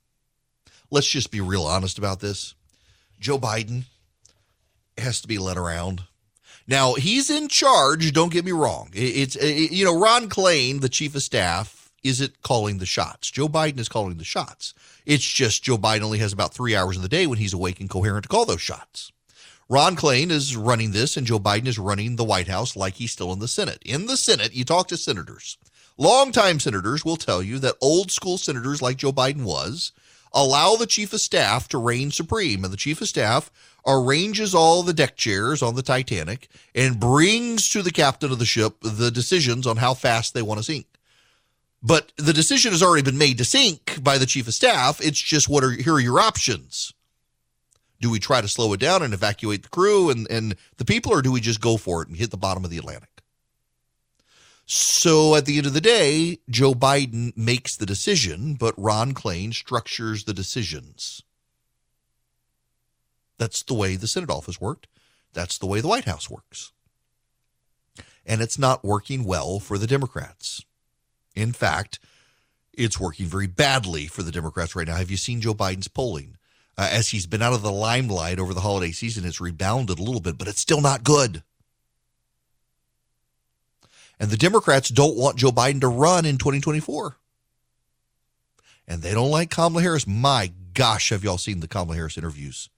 Let's 0.89 1.09
just 1.09 1.31
be 1.31 1.41
real 1.41 1.63
honest 1.63 1.97
about 1.97 2.21
this. 2.21 2.55
Joe 3.19 3.37
Biden 3.37 3.83
has 4.97 5.19
to 5.21 5.27
be 5.27 5.37
led 5.37 5.57
around. 5.57 6.03
Now, 6.65 6.93
he's 6.93 7.29
in 7.29 7.49
charge, 7.49 8.13
don't 8.13 8.31
get 8.31 8.45
me 8.45 8.53
wrong. 8.53 8.89
It's, 8.93 9.35
it, 9.35 9.71
you 9.73 9.83
know, 9.83 9.99
Ron 9.99 10.29
Klain, 10.29 10.79
the 10.79 10.87
chief 10.87 11.13
of 11.13 11.23
staff, 11.23 11.91
isn't 12.03 12.41
calling 12.41 12.77
the 12.77 12.85
shots. 12.85 13.29
Joe 13.29 13.49
Biden 13.49 13.79
is 13.79 13.89
calling 13.89 14.17
the 14.17 14.23
shots. 14.23 14.73
It's 15.05 15.25
just 15.25 15.63
Joe 15.63 15.77
Biden 15.77 16.03
only 16.03 16.19
has 16.19 16.31
about 16.31 16.53
three 16.53 16.73
hours 16.73 16.95
in 16.95 17.01
the 17.01 17.09
day 17.09 17.27
when 17.27 17.37
he's 17.37 17.53
awake 17.53 17.81
and 17.81 17.89
coherent 17.89 18.23
to 18.23 18.29
call 18.29 18.45
those 18.45 18.61
shots. 18.61 19.11
Ron 19.69 19.95
Klain 19.95 20.29
is 20.29 20.57
running 20.57 20.91
this, 20.91 21.15
and 21.15 21.25
Joe 21.25 21.39
Biden 21.39 21.67
is 21.67 21.79
running 21.79 22.15
the 22.15 22.23
White 22.23 22.47
House 22.47 22.75
like 22.75 22.95
he's 22.95 23.11
still 23.11 23.31
in 23.31 23.39
the 23.39 23.47
Senate. 23.47 23.81
In 23.85 24.07
the 24.07 24.17
Senate, 24.17 24.53
you 24.53 24.65
talk 24.65 24.87
to 24.89 24.97
senators. 24.97 25.57
Longtime 25.97 26.59
senators 26.59 27.05
will 27.05 27.17
tell 27.17 27.41
you 27.41 27.59
that 27.59 27.75
old 27.81 28.11
school 28.11 28.37
senators, 28.37 28.81
like 28.81 28.97
Joe 28.97 29.11
Biden 29.11 29.43
was, 29.43 29.91
allow 30.33 30.75
the 30.75 30.87
chief 30.87 31.13
of 31.13 31.21
staff 31.21 31.67
to 31.69 31.77
reign 31.77 32.11
supreme. 32.11 32.63
And 32.63 32.73
the 32.73 32.77
chief 32.77 33.01
of 33.01 33.07
staff 33.07 33.51
arranges 33.85 34.55
all 34.55 34.83
the 34.83 34.93
deck 34.93 35.15
chairs 35.15 35.61
on 35.61 35.75
the 35.75 35.83
Titanic 35.83 36.49
and 36.73 36.99
brings 36.99 37.69
to 37.69 37.81
the 37.81 37.91
captain 37.91 38.31
of 38.31 38.39
the 38.39 38.45
ship 38.45 38.75
the 38.81 39.11
decisions 39.11 39.67
on 39.67 39.77
how 39.77 39.93
fast 39.93 40.33
they 40.33 40.41
want 40.41 40.59
to 40.59 40.63
sink. 40.63 40.87
But 41.81 42.13
the 42.15 42.33
decision 42.33 42.71
has 42.71 42.81
already 42.81 43.03
been 43.03 43.17
made 43.17 43.37
to 43.37 43.45
sink 43.45 44.01
by 44.01 44.17
the 44.17 44.25
chief 44.25 44.47
of 44.47 44.53
staff. 44.53 45.01
It's 45.01 45.19
just 45.19 45.49
what 45.49 45.63
are 45.63 45.71
here 45.71 45.93
are 45.93 45.99
your 45.99 46.19
options. 46.19 46.93
Do 48.03 48.09
we 48.09 48.19
try 48.19 48.41
to 48.41 48.49
slow 48.49 48.73
it 48.73 48.81
down 48.81 49.01
and 49.01 49.13
evacuate 49.13 49.63
the 49.63 49.69
crew 49.69 50.09
and, 50.09 50.29
and 50.29 50.57
the 50.75 50.83
people, 50.83 51.13
or 51.13 51.21
do 51.21 51.31
we 51.31 51.39
just 51.39 51.61
go 51.61 51.77
for 51.77 52.01
it 52.01 52.09
and 52.09 52.17
hit 52.17 52.31
the 52.31 52.37
bottom 52.37 52.65
of 52.65 52.69
the 52.69 52.77
Atlantic? 52.77 53.21
So 54.65 55.35
at 55.35 55.45
the 55.45 55.57
end 55.57 55.67
of 55.67 55.73
the 55.73 55.79
day, 55.79 56.39
Joe 56.49 56.73
Biden 56.73 57.31
makes 57.37 57.77
the 57.77 57.85
decision, 57.85 58.55
but 58.55 58.73
Ron 58.77 59.13
Klain 59.13 59.53
structures 59.53 60.25
the 60.25 60.33
decisions. 60.33 61.23
That's 63.37 63.63
the 63.63 63.73
way 63.73 63.95
the 63.95 64.05
Senate 64.05 64.29
office 64.29 64.59
worked. 64.59 64.87
That's 65.31 65.57
the 65.57 65.65
way 65.65 65.79
the 65.79 65.87
White 65.87 66.03
House 66.03 66.29
works. 66.29 66.73
And 68.25 68.41
it's 68.41 68.59
not 68.59 68.83
working 68.83 69.23
well 69.23 69.61
for 69.61 69.77
the 69.77 69.87
Democrats. 69.87 70.65
In 71.35 71.53
fact, 71.53 71.99
it's 72.73 72.99
working 72.99 73.27
very 73.27 73.47
badly 73.47 74.07
for 74.07 74.23
the 74.23 74.31
Democrats 74.33 74.75
right 74.75 74.89
now. 74.89 74.97
Have 74.97 75.09
you 75.09 75.15
seen 75.15 75.39
Joe 75.39 75.53
Biden's 75.53 75.87
polling? 75.87 76.35
Uh, 76.77 76.89
as 76.91 77.09
he's 77.09 77.25
been 77.25 77.41
out 77.41 77.53
of 77.53 77.61
the 77.61 77.71
limelight 77.71 78.39
over 78.39 78.53
the 78.53 78.61
holiday 78.61 78.91
season. 78.91 79.25
It's 79.25 79.41
rebounded 79.41 79.99
a 79.99 80.03
little 80.03 80.21
bit, 80.21 80.37
but 80.37 80.47
it's 80.47 80.59
still 80.59 80.81
not 80.81 81.03
good. 81.03 81.43
And 84.19 84.29
the 84.29 84.37
Democrats 84.37 84.89
don't 84.89 85.17
want 85.17 85.37
Joe 85.37 85.51
Biden 85.51 85.81
to 85.81 85.87
run 85.87 86.25
in 86.25 86.37
2024. 86.37 87.17
And 88.87 89.01
they 89.01 89.13
don't 89.13 89.31
like 89.31 89.49
Kamala 89.49 89.81
Harris. 89.81 90.07
My 90.07 90.51
gosh, 90.73 91.09
have 91.09 91.23
y'all 91.23 91.37
seen 91.37 91.59
the 91.59 91.67
Kamala 91.67 91.95
Harris 91.95 92.17
interviews? 92.17 92.69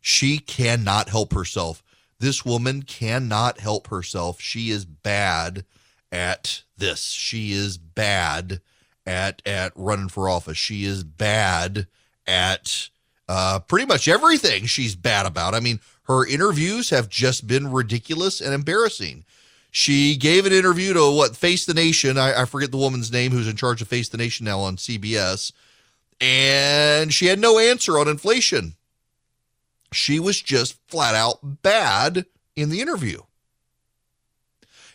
She 0.00 0.38
cannot 0.38 1.08
help 1.08 1.32
herself. 1.32 1.82
This 2.18 2.44
woman 2.44 2.82
cannot 2.82 3.60
help 3.60 3.88
herself. 3.88 4.40
She 4.40 4.70
is 4.70 4.84
bad 4.84 5.64
at 6.10 6.62
this. 6.76 7.04
She 7.04 7.52
is 7.52 7.78
bad 7.78 8.60
at 9.06 9.42
at 9.46 9.72
running 9.74 10.08
for 10.08 10.28
office. 10.28 10.58
She 10.58 10.84
is 10.84 11.02
bad 11.02 11.86
at 12.26 12.90
uh, 13.34 13.58
pretty 13.60 13.86
much 13.86 14.08
everything 14.08 14.66
she's 14.66 14.94
bad 14.94 15.24
about. 15.24 15.54
I 15.54 15.60
mean, 15.60 15.80
her 16.02 16.26
interviews 16.26 16.90
have 16.90 17.08
just 17.08 17.46
been 17.46 17.72
ridiculous 17.72 18.42
and 18.42 18.52
embarrassing. 18.52 19.24
She 19.70 20.16
gave 20.16 20.44
an 20.44 20.52
interview 20.52 20.92
to 20.92 21.10
what 21.10 21.34
Face 21.34 21.64
the 21.64 21.72
Nation. 21.72 22.18
I, 22.18 22.42
I 22.42 22.44
forget 22.44 22.70
the 22.70 22.76
woman's 22.76 23.10
name 23.10 23.32
who's 23.32 23.48
in 23.48 23.56
charge 23.56 23.80
of 23.80 23.88
Face 23.88 24.10
the 24.10 24.18
Nation 24.18 24.44
now 24.44 24.60
on 24.60 24.76
CBS. 24.76 25.50
And 26.20 27.10
she 27.14 27.24
had 27.24 27.38
no 27.38 27.58
answer 27.58 27.98
on 27.98 28.06
inflation. 28.06 28.74
She 29.92 30.20
was 30.20 30.38
just 30.42 30.76
flat 30.86 31.14
out 31.14 31.62
bad 31.62 32.26
in 32.54 32.68
the 32.68 32.82
interview. 32.82 33.22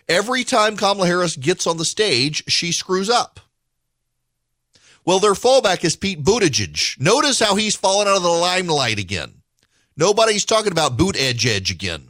Every 0.07 0.43
time 0.43 0.77
Kamala 0.77 1.07
Harris 1.07 1.35
gets 1.35 1.65
on 1.65 1.77
the 1.77 1.85
stage, 1.85 2.43
she 2.47 2.71
screws 2.71 3.09
up. 3.09 3.39
Well, 5.07 5.19
their 5.19 5.35
fallback 5.35 5.85
is 5.85 5.95
Pete 5.95 6.21
Buttigieg. 6.21 6.99
Notice 6.99 7.39
how 7.39 7.55
he's 7.55 7.77
fallen 7.77 8.09
out 8.09 8.17
of 8.17 8.23
the 8.23 8.27
limelight 8.27 8.99
again. 8.99 9.35
Nobody's 9.95 10.43
talking 10.43 10.73
about 10.73 10.97
Boot 10.97 11.15
Edge 11.17 11.45
Edge 11.45 11.71
again. 11.71 12.09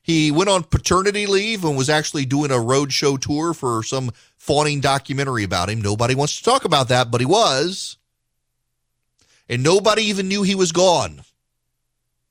He 0.00 0.30
went 0.30 0.48
on 0.48 0.64
paternity 0.64 1.26
leave 1.26 1.66
and 1.66 1.76
was 1.76 1.90
actually 1.90 2.24
doing 2.24 2.50
a 2.50 2.54
roadshow 2.54 3.20
tour 3.20 3.52
for 3.52 3.82
some 3.82 4.10
fawning 4.38 4.80
documentary 4.80 5.44
about 5.44 5.68
him. 5.68 5.82
Nobody 5.82 6.14
wants 6.14 6.38
to 6.38 6.42
talk 6.42 6.64
about 6.64 6.88
that, 6.88 7.10
but 7.10 7.20
he 7.20 7.26
was. 7.26 7.98
And 9.46 9.62
nobody 9.62 10.04
even 10.04 10.26
knew 10.26 10.42
he 10.42 10.54
was 10.54 10.72
gone. 10.72 11.20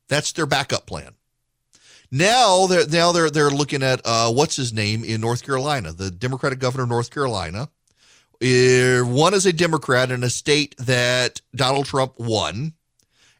That's 0.08 0.32
their 0.32 0.48
backup 0.48 0.88
plan. 0.88 1.14
Now 2.10 2.66
they're 2.66 2.88
now 2.88 3.12
they're 3.12 3.30
they're 3.30 3.52
looking 3.52 3.84
at 3.84 4.02
uh, 4.04 4.32
what's 4.32 4.56
his 4.56 4.74
name 4.74 5.04
in 5.04 5.22
North 5.22 5.46
Carolina, 5.46 5.92
the 5.92 6.10
Democratic 6.10 6.58
governor 6.58 6.86
of 6.86 6.90
North 6.90 7.12
Carolina. 7.12 7.70
Uh, 8.42 9.02
one 9.06 9.34
is 9.34 9.46
a 9.46 9.54
Democrat 9.54 10.12
in 10.12 10.24
a 10.24 10.30
state 10.30 10.76
that 10.78 11.42
Donald 11.54 11.86
Trump 11.86 12.14
won, 12.18 12.74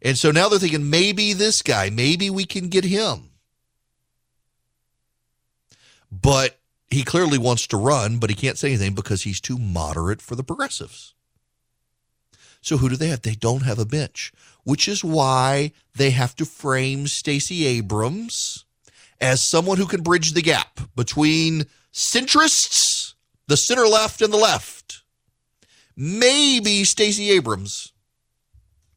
and 0.02 0.18
so 0.18 0.32
now 0.32 0.50
they're 0.50 0.60
thinking 0.60 0.90
maybe 0.90 1.34
this 1.34 1.62
guy, 1.62 1.90
maybe 1.90 2.30
we 2.30 2.46
can 2.46 2.68
get 2.68 2.84
him. 2.84 3.30
But 6.12 6.60
he 6.90 7.04
clearly 7.04 7.38
wants 7.38 7.68
to 7.68 7.78
run, 7.78 8.18
but 8.18 8.30
he 8.30 8.36
can't 8.36 8.58
say 8.58 8.70
anything 8.70 8.96
because 8.96 9.24
he's 9.24 9.40
too 9.40 9.58
moderate 9.58 10.22
for 10.22 10.36
the 10.36 10.44
progressives. 10.44 11.14
So 12.62 12.78
who 12.78 12.90
do 12.90 12.96
they 12.96 13.08
have? 13.08 13.22
They 13.22 13.36
don't 13.36 13.64
have 13.64 13.80
a 13.80 13.86
bench, 13.86 14.34
which 14.64 14.88
is 14.88 15.04
why 15.04 15.72
they 15.96 16.10
have 16.12 16.36
to 16.38 16.46
frame 16.46 17.08
Stacey 17.08 17.66
Abrams 17.66 18.66
as 19.22 19.42
someone 19.42 19.78
who 19.78 19.86
can 19.86 20.02
bridge 20.02 20.34
the 20.34 20.42
gap 20.42 20.80
between 20.96 21.66
centrists, 21.94 22.99
the 23.50 23.58
center 23.58 23.88
left, 23.88 24.22
and 24.22 24.32
the 24.32 24.38
left. 24.38 25.02
Maybe 25.98 26.84
Stacey 26.84 27.32
Abrams, 27.32 27.92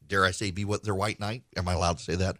dare 0.07 0.23
I 0.23 0.31
say, 0.31 0.51
be 0.51 0.63
what 0.63 0.83
their 0.83 0.93
white 0.93 1.19
knight? 1.19 1.41
Am 1.57 1.67
I 1.67 1.73
allowed 1.73 1.97
to 1.97 2.03
say 2.03 2.15
that? 2.15 2.37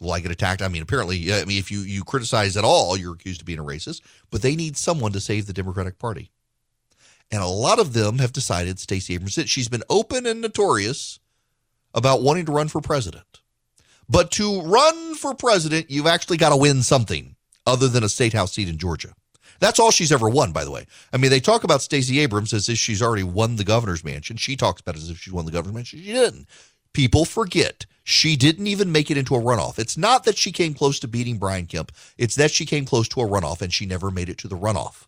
Will 0.00 0.12
I 0.12 0.20
get 0.20 0.30
attacked? 0.30 0.60
I 0.60 0.68
mean, 0.68 0.82
apparently, 0.82 1.32
I 1.32 1.46
mean, 1.46 1.58
if 1.58 1.70
you 1.70 1.80
you 1.80 2.04
criticize 2.04 2.58
at 2.58 2.64
all, 2.64 2.96
you're 2.96 3.14
accused 3.14 3.40
of 3.40 3.46
being 3.46 3.58
a 3.58 3.64
racist. 3.64 4.02
But 4.30 4.42
they 4.42 4.54
need 4.54 4.76
someone 4.76 5.12
to 5.12 5.20
save 5.20 5.46
the 5.46 5.54
Democratic 5.54 5.98
Party. 5.98 6.30
And 7.30 7.42
a 7.42 7.46
lot 7.46 7.78
of 7.78 7.94
them 7.94 8.18
have 8.18 8.32
decided 8.32 8.78
Stacey 8.78 9.14
Abrams, 9.14 9.38
she's 9.46 9.68
been 9.68 9.84
open 9.88 10.26
and 10.26 10.42
notorious 10.42 11.20
about 11.94 12.22
wanting 12.22 12.46
to 12.46 12.52
run 12.52 12.68
for 12.68 12.82
president. 12.82 13.40
But 14.08 14.30
to 14.32 14.60
run 14.62 15.14
for 15.14 15.34
president, 15.34 15.90
you've 15.90 16.06
actually 16.06 16.36
got 16.36 16.50
to 16.50 16.56
win 16.56 16.82
something 16.82 17.36
other 17.66 17.88
than 17.88 18.04
a 18.04 18.08
state 18.10 18.34
house 18.34 18.52
seat 18.52 18.68
in 18.68 18.76
Georgia. 18.76 19.14
That's 19.60 19.78
all 19.78 19.90
she's 19.90 20.10
ever 20.10 20.28
won, 20.28 20.52
by 20.52 20.64
the 20.64 20.70
way. 20.70 20.86
I 21.12 21.18
mean, 21.18 21.30
they 21.30 21.40
talk 21.40 21.64
about 21.64 21.82
Stacey 21.82 22.18
Abrams 22.20 22.52
as 22.52 22.68
if 22.68 22.78
she's 22.78 23.02
already 23.02 23.22
won 23.22 23.56
the 23.56 23.64
governor's 23.64 24.04
mansion. 24.04 24.36
She 24.36 24.56
talks 24.56 24.80
about 24.80 24.96
it 24.96 25.02
as 25.02 25.10
if 25.10 25.18
she's 25.18 25.32
won 25.32 25.44
the 25.44 25.52
governor's 25.52 25.74
mansion. 25.74 26.00
She 26.00 26.12
didn't. 26.12 26.48
People 26.92 27.24
forget 27.24 27.86
she 28.02 28.34
didn't 28.36 28.66
even 28.66 28.90
make 28.90 29.10
it 29.10 29.18
into 29.18 29.36
a 29.36 29.40
runoff. 29.40 29.78
It's 29.78 29.96
not 29.96 30.24
that 30.24 30.36
she 30.36 30.50
came 30.50 30.74
close 30.74 30.98
to 31.00 31.08
beating 31.08 31.38
Brian 31.38 31.66
Kemp, 31.66 31.92
it's 32.18 32.34
that 32.36 32.50
she 32.50 32.66
came 32.66 32.84
close 32.84 33.06
to 33.08 33.20
a 33.20 33.26
runoff 33.26 33.60
and 33.60 33.72
she 33.72 33.86
never 33.86 34.10
made 34.10 34.28
it 34.28 34.38
to 34.38 34.48
the 34.48 34.56
runoff. 34.56 35.06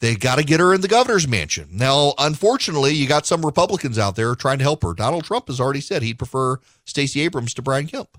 They 0.00 0.16
got 0.16 0.38
to 0.38 0.44
get 0.44 0.58
her 0.58 0.74
in 0.74 0.80
the 0.80 0.88
governor's 0.88 1.28
mansion. 1.28 1.68
Now, 1.70 2.14
unfortunately, 2.18 2.90
you 2.90 3.06
got 3.06 3.24
some 3.24 3.46
Republicans 3.46 4.00
out 4.00 4.16
there 4.16 4.34
trying 4.34 4.58
to 4.58 4.64
help 4.64 4.82
her. 4.82 4.94
Donald 4.94 5.22
Trump 5.22 5.46
has 5.46 5.60
already 5.60 5.80
said 5.80 6.02
he'd 6.02 6.18
prefer 6.18 6.58
Stacey 6.84 7.20
Abrams 7.20 7.54
to 7.54 7.62
Brian 7.62 7.86
Kemp. 7.86 8.18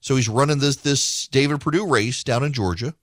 So 0.00 0.14
he's 0.14 0.28
running 0.28 0.60
this 0.60 0.76
this 0.76 1.26
David 1.26 1.60
Perdue 1.60 1.88
race 1.88 2.22
down 2.22 2.44
in 2.44 2.52
Georgia, 2.52 2.94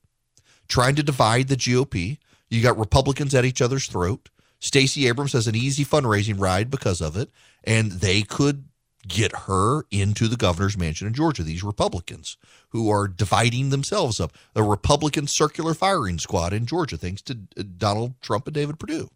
trying 0.67 0.95
to 0.95 1.03
divide 1.03 1.47
the 1.47 1.55
GOP. 1.55 2.17
You 2.49 2.61
got 2.61 2.77
Republicans 2.77 3.33
at 3.33 3.45
each 3.45 3.61
other's 3.61 3.87
throat. 3.87 4.29
Stacey 4.59 5.07
Abrams 5.07 5.33
has 5.33 5.47
an 5.47 5.55
easy 5.55 5.85
fundraising 5.85 6.39
ride 6.39 6.71
because 6.71 7.01
of 7.01 7.17
it, 7.17 7.29
and 7.63 7.91
they 7.91 8.21
could 8.21 8.65
get 9.07 9.35
her 9.35 9.83
into 9.91 10.27
the 10.27 10.37
governor's 10.37 10.77
mansion 10.77 11.07
in 11.07 11.13
Georgia. 11.13 11.43
These 11.43 11.63
Republicans 11.63 12.37
who 12.69 12.89
are 12.89 13.07
dividing 13.07 13.69
themselves 13.69 14.19
up, 14.19 14.33
the 14.53 14.63
Republican 14.63 15.27
circular 15.27 15.73
firing 15.73 16.17
squad 16.17 16.53
in 16.53 16.65
Georgia, 16.65 16.97
thanks 16.97 17.21
to 17.23 17.37
uh, 17.57 17.63
Donald 17.77 18.19
Trump 18.21 18.47
and 18.47 18.53
David 18.53 18.79
Perdue. 18.79 19.09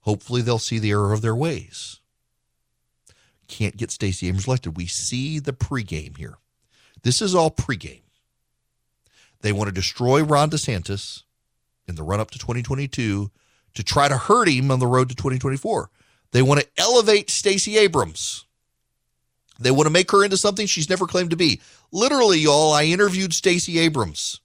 Hopefully, 0.00 0.42
they'll 0.42 0.58
see 0.58 0.78
the 0.78 0.90
error 0.90 1.12
of 1.12 1.22
their 1.22 1.36
ways. 1.36 2.00
Can't 3.48 3.76
get 3.76 3.90
Stacey 3.90 4.28
Abrams 4.28 4.46
elected. 4.46 4.76
We 4.76 4.86
see 4.86 5.38
the 5.38 5.52
pregame 5.52 6.16
here. 6.16 6.38
This 7.02 7.22
is 7.22 7.34
all 7.34 7.50
pregame. 7.50 8.01
They 9.42 9.52
want 9.52 9.68
to 9.68 9.74
destroy 9.74 10.22
Ron 10.22 10.50
DeSantis 10.50 11.22
in 11.86 11.96
the 11.96 12.02
run 12.02 12.20
up 12.20 12.30
to 12.30 12.38
2022 12.38 13.30
to 13.74 13.82
try 13.82 14.08
to 14.08 14.16
hurt 14.16 14.48
him 14.48 14.70
on 14.70 14.78
the 14.78 14.86
road 14.86 15.08
to 15.08 15.14
2024. 15.14 15.90
They 16.30 16.42
want 16.42 16.60
to 16.60 16.68
elevate 16.78 17.28
Stacey 17.30 17.76
Abrams. 17.76 18.46
They 19.58 19.70
want 19.70 19.86
to 19.86 19.92
make 19.92 20.10
her 20.10 20.24
into 20.24 20.36
something 20.36 20.66
she's 20.66 20.88
never 20.88 21.06
claimed 21.06 21.30
to 21.30 21.36
be. 21.36 21.60
Literally, 21.92 22.38
y'all, 22.38 22.72
I 22.72 22.84
interviewed 22.84 23.34
Stacey 23.34 23.78
Abrams. 23.78 24.40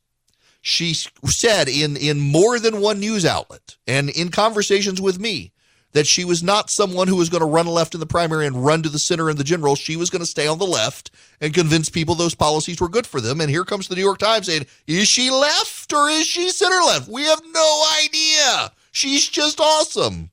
She 0.61 0.93
said 0.93 1.69
in 1.69 1.95
in 1.95 2.19
more 2.19 2.59
than 2.59 2.81
one 2.81 2.99
news 2.99 3.25
outlet 3.25 3.77
and 3.87 4.09
in 4.09 4.29
conversations 4.29 4.99
with 4.99 5.17
me 5.17 5.53
that 5.93 6.07
she 6.07 6.25
was 6.25 6.43
not 6.43 6.69
someone 6.69 7.07
who 7.07 7.15
was 7.15 7.29
going 7.29 7.41
to 7.41 7.47
run 7.47 7.65
left 7.65 7.93
in 7.93 7.99
the 7.99 8.05
primary 8.05 8.45
and 8.45 8.65
run 8.65 8.83
to 8.83 8.89
the 8.89 8.99
center 8.99 9.29
in 9.29 9.37
the 9.37 9.43
general. 9.43 9.75
She 9.75 9.95
was 9.95 10.09
going 10.09 10.21
to 10.21 10.25
stay 10.25 10.45
on 10.47 10.59
the 10.59 10.65
left 10.65 11.11
and 11.41 11.53
convince 11.53 11.89
people 11.89 12.13
those 12.13 12.35
policies 12.35 12.79
were 12.79 12.89
good 12.89 13.07
for 13.07 13.21
them. 13.21 13.41
And 13.41 13.49
here 13.49 13.63
comes 13.63 13.87
the 13.87 13.95
New 13.95 14.01
York 14.01 14.19
Times 14.19 14.47
saying, 14.47 14.65
is 14.85 15.07
she 15.07 15.31
left 15.31 15.91
or 15.93 16.09
is 16.09 16.27
she 16.27 16.49
center 16.49 16.83
left? 16.85 17.09
We 17.09 17.23
have 17.23 17.41
no 17.51 17.83
idea. 18.03 18.71
She's 18.91 19.27
just 19.27 19.59
awesome. 19.59 20.29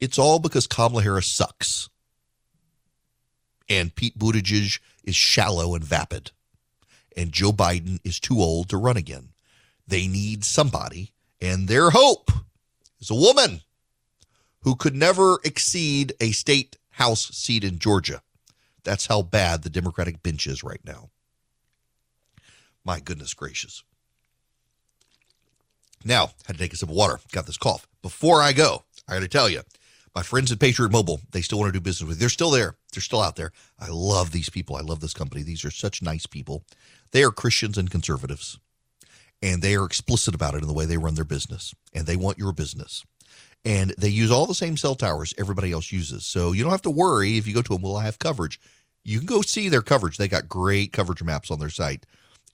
It's 0.00 0.18
all 0.18 0.38
because 0.38 0.66
Kamala 0.66 1.02
Harris 1.02 1.26
sucks. 1.26 1.88
And 3.68 3.94
Pete 3.94 4.18
Buttigieg 4.18 4.78
is 5.04 5.16
shallow 5.16 5.74
and 5.74 5.84
vapid. 5.84 6.30
And 7.16 7.32
Joe 7.32 7.52
Biden 7.52 7.98
is 8.04 8.20
too 8.20 8.38
old 8.38 8.68
to 8.68 8.76
run 8.76 8.96
again. 8.96 9.30
They 9.88 10.06
need 10.06 10.44
somebody, 10.44 11.12
and 11.40 11.66
their 11.68 11.90
hope 11.90 12.30
is 13.06 13.10
a 13.10 13.20
woman 13.20 13.60
who 14.62 14.74
could 14.74 14.94
never 14.94 15.38
exceed 15.44 16.12
a 16.20 16.32
state 16.32 16.76
house 16.90 17.28
seat 17.28 17.62
in 17.62 17.78
Georgia. 17.78 18.20
That's 18.82 19.06
how 19.06 19.22
bad 19.22 19.62
the 19.62 19.70
Democratic 19.70 20.22
bench 20.22 20.46
is 20.46 20.64
right 20.64 20.80
now. 20.84 21.10
My 22.84 23.00
goodness 23.00 23.34
gracious. 23.34 23.82
Now, 26.04 26.30
had 26.46 26.56
to 26.56 26.58
take 26.58 26.72
a 26.72 26.76
sip 26.76 26.88
of 26.88 26.94
water. 26.94 27.18
Got 27.32 27.46
this 27.46 27.56
cough. 27.56 27.88
Before 28.02 28.40
I 28.40 28.52
go, 28.52 28.84
I 29.08 29.14
got 29.14 29.20
to 29.20 29.28
tell 29.28 29.48
you, 29.48 29.62
my 30.14 30.22
friends 30.22 30.50
at 30.50 30.60
Patriot 30.60 30.92
Mobile, 30.92 31.20
they 31.32 31.42
still 31.42 31.58
want 31.58 31.72
to 31.72 31.78
do 31.78 31.82
business 31.82 32.08
with. 32.08 32.16
You. 32.16 32.20
They're 32.20 32.28
still 32.28 32.50
there. 32.50 32.76
They're 32.92 33.02
still 33.02 33.22
out 33.22 33.36
there. 33.36 33.52
I 33.78 33.88
love 33.88 34.30
these 34.32 34.48
people. 34.48 34.76
I 34.76 34.80
love 34.80 35.00
this 35.00 35.14
company. 35.14 35.42
These 35.42 35.64
are 35.64 35.70
such 35.70 36.02
nice 36.02 36.26
people. 36.26 36.64
They 37.10 37.22
are 37.22 37.30
Christians 37.30 37.76
and 37.76 37.90
conservatives, 37.90 38.58
and 39.42 39.62
they 39.62 39.74
are 39.74 39.84
explicit 39.84 40.34
about 40.34 40.54
it 40.54 40.62
in 40.62 40.68
the 40.68 40.74
way 40.74 40.84
they 40.84 40.98
run 40.98 41.14
their 41.14 41.24
business, 41.24 41.74
and 41.94 42.06
they 42.06 42.16
want 42.16 42.38
your 42.38 42.52
business. 42.52 43.04
And 43.64 43.94
they 43.98 44.08
use 44.08 44.30
all 44.30 44.46
the 44.46 44.54
same 44.54 44.76
cell 44.76 44.94
towers 44.94 45.34
everybody 45.38 45.72
else 45.72 45.90
uses. 45.90 46.24
So 46.24 46.52
you 46.52 46.62
don't 46.62 46.70
have 46.70 46.82
to 46.82 46.90
worry 46.90 47.36
if 47.36 47.46
you 47.46 47.54
go 47.54 47.62
to 47.62 47.72
them, 47.72 47.82
will 47.82 47.96
I 47.96 48.04
have 48.04 48.18
coverage? 48.18 48.60
You 49.02 49.18
can 49.18 49.26
go 49.26 49.42
see 49.42 49.68
their 49.68 49.82
coverage. 49.82 50.16
They 50.16 50.28
got 50.28 50.48
great 50.48 50.92
coverage 50.92 51.22
maps 51.22 51.50
on 51.50 51.58
their 51.58 51.70
site 51.70 52.06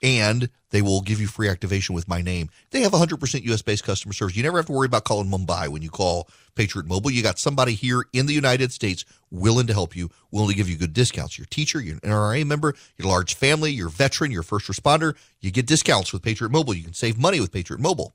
and 0.03 0.49
they 0.71 0.81
will 0.81 1.01
give 1.01 1.21
you 1.21 1.27
free 1.27 1.47
activation 1.47 1.95
with 1.95 2.07
my 2.07 2.21
name. 2.21 2.49
They 2.71 2.81
have 2.81 2.91
100% 2.91 3.43
US 3.45 3.61
based 3.61 3.85
customer 3.85 4.13
service. 4.13 4.35
You 4.35 4.43
never 4.43 4.57
have 4.57 4.65
to 4.65 4.73
worry 4.73 4.85
about 4.85 5.05
calling 5.05 5.31
Mumbai 5.31 5.69
when 5.69 5.81
you 5.81 5.89
call 5.89 6.27
Patriot 6.55 6.85
Mobile. 6.85 7.09
You 7.09 7.23
got 7.23 7.39
somebody 7.39 7.73
here 7.73 8.03
in 8.11 8.25
the 8.25 8.33
United 8.33 8.73
States 8.73 9.05
willing 9.31 9.67
to 9.67 9.73
help 9.73 9.95
you, 9.95 10.09
willing 10.29 10.49
to 10.49 10.55
give 10.55 10.69
you 10.69 10.75
good 10.75 10.93
discounts. 10.93 11.39
Your 11.39 11.47
teacher, 11.47 11.81
your 11.81 11.95
NRA 11.97 12.45
member, 12.45 12.75
your 12.97 13.07
large 13.07 13.33
family, 13.35 13.71
your 13.71 13.89
veteran, 13.89 14.31
your 14.31 14.43
first 14.43 14.67
responder, 14.67 15.15
you 15.39 15.51
get 15.51 15.65
discounts 15.65 16.11
with 16.11 16.21
Patriot 16.21 16.51
Mobile. 16.51 16.73
You 16.73 16.83
can 16.83 16.93
save 16.93 17.17
money 17.17 17.39
with 17.39 17.53
Patriot 17.53 17.79
Mobile. 17.79 18.13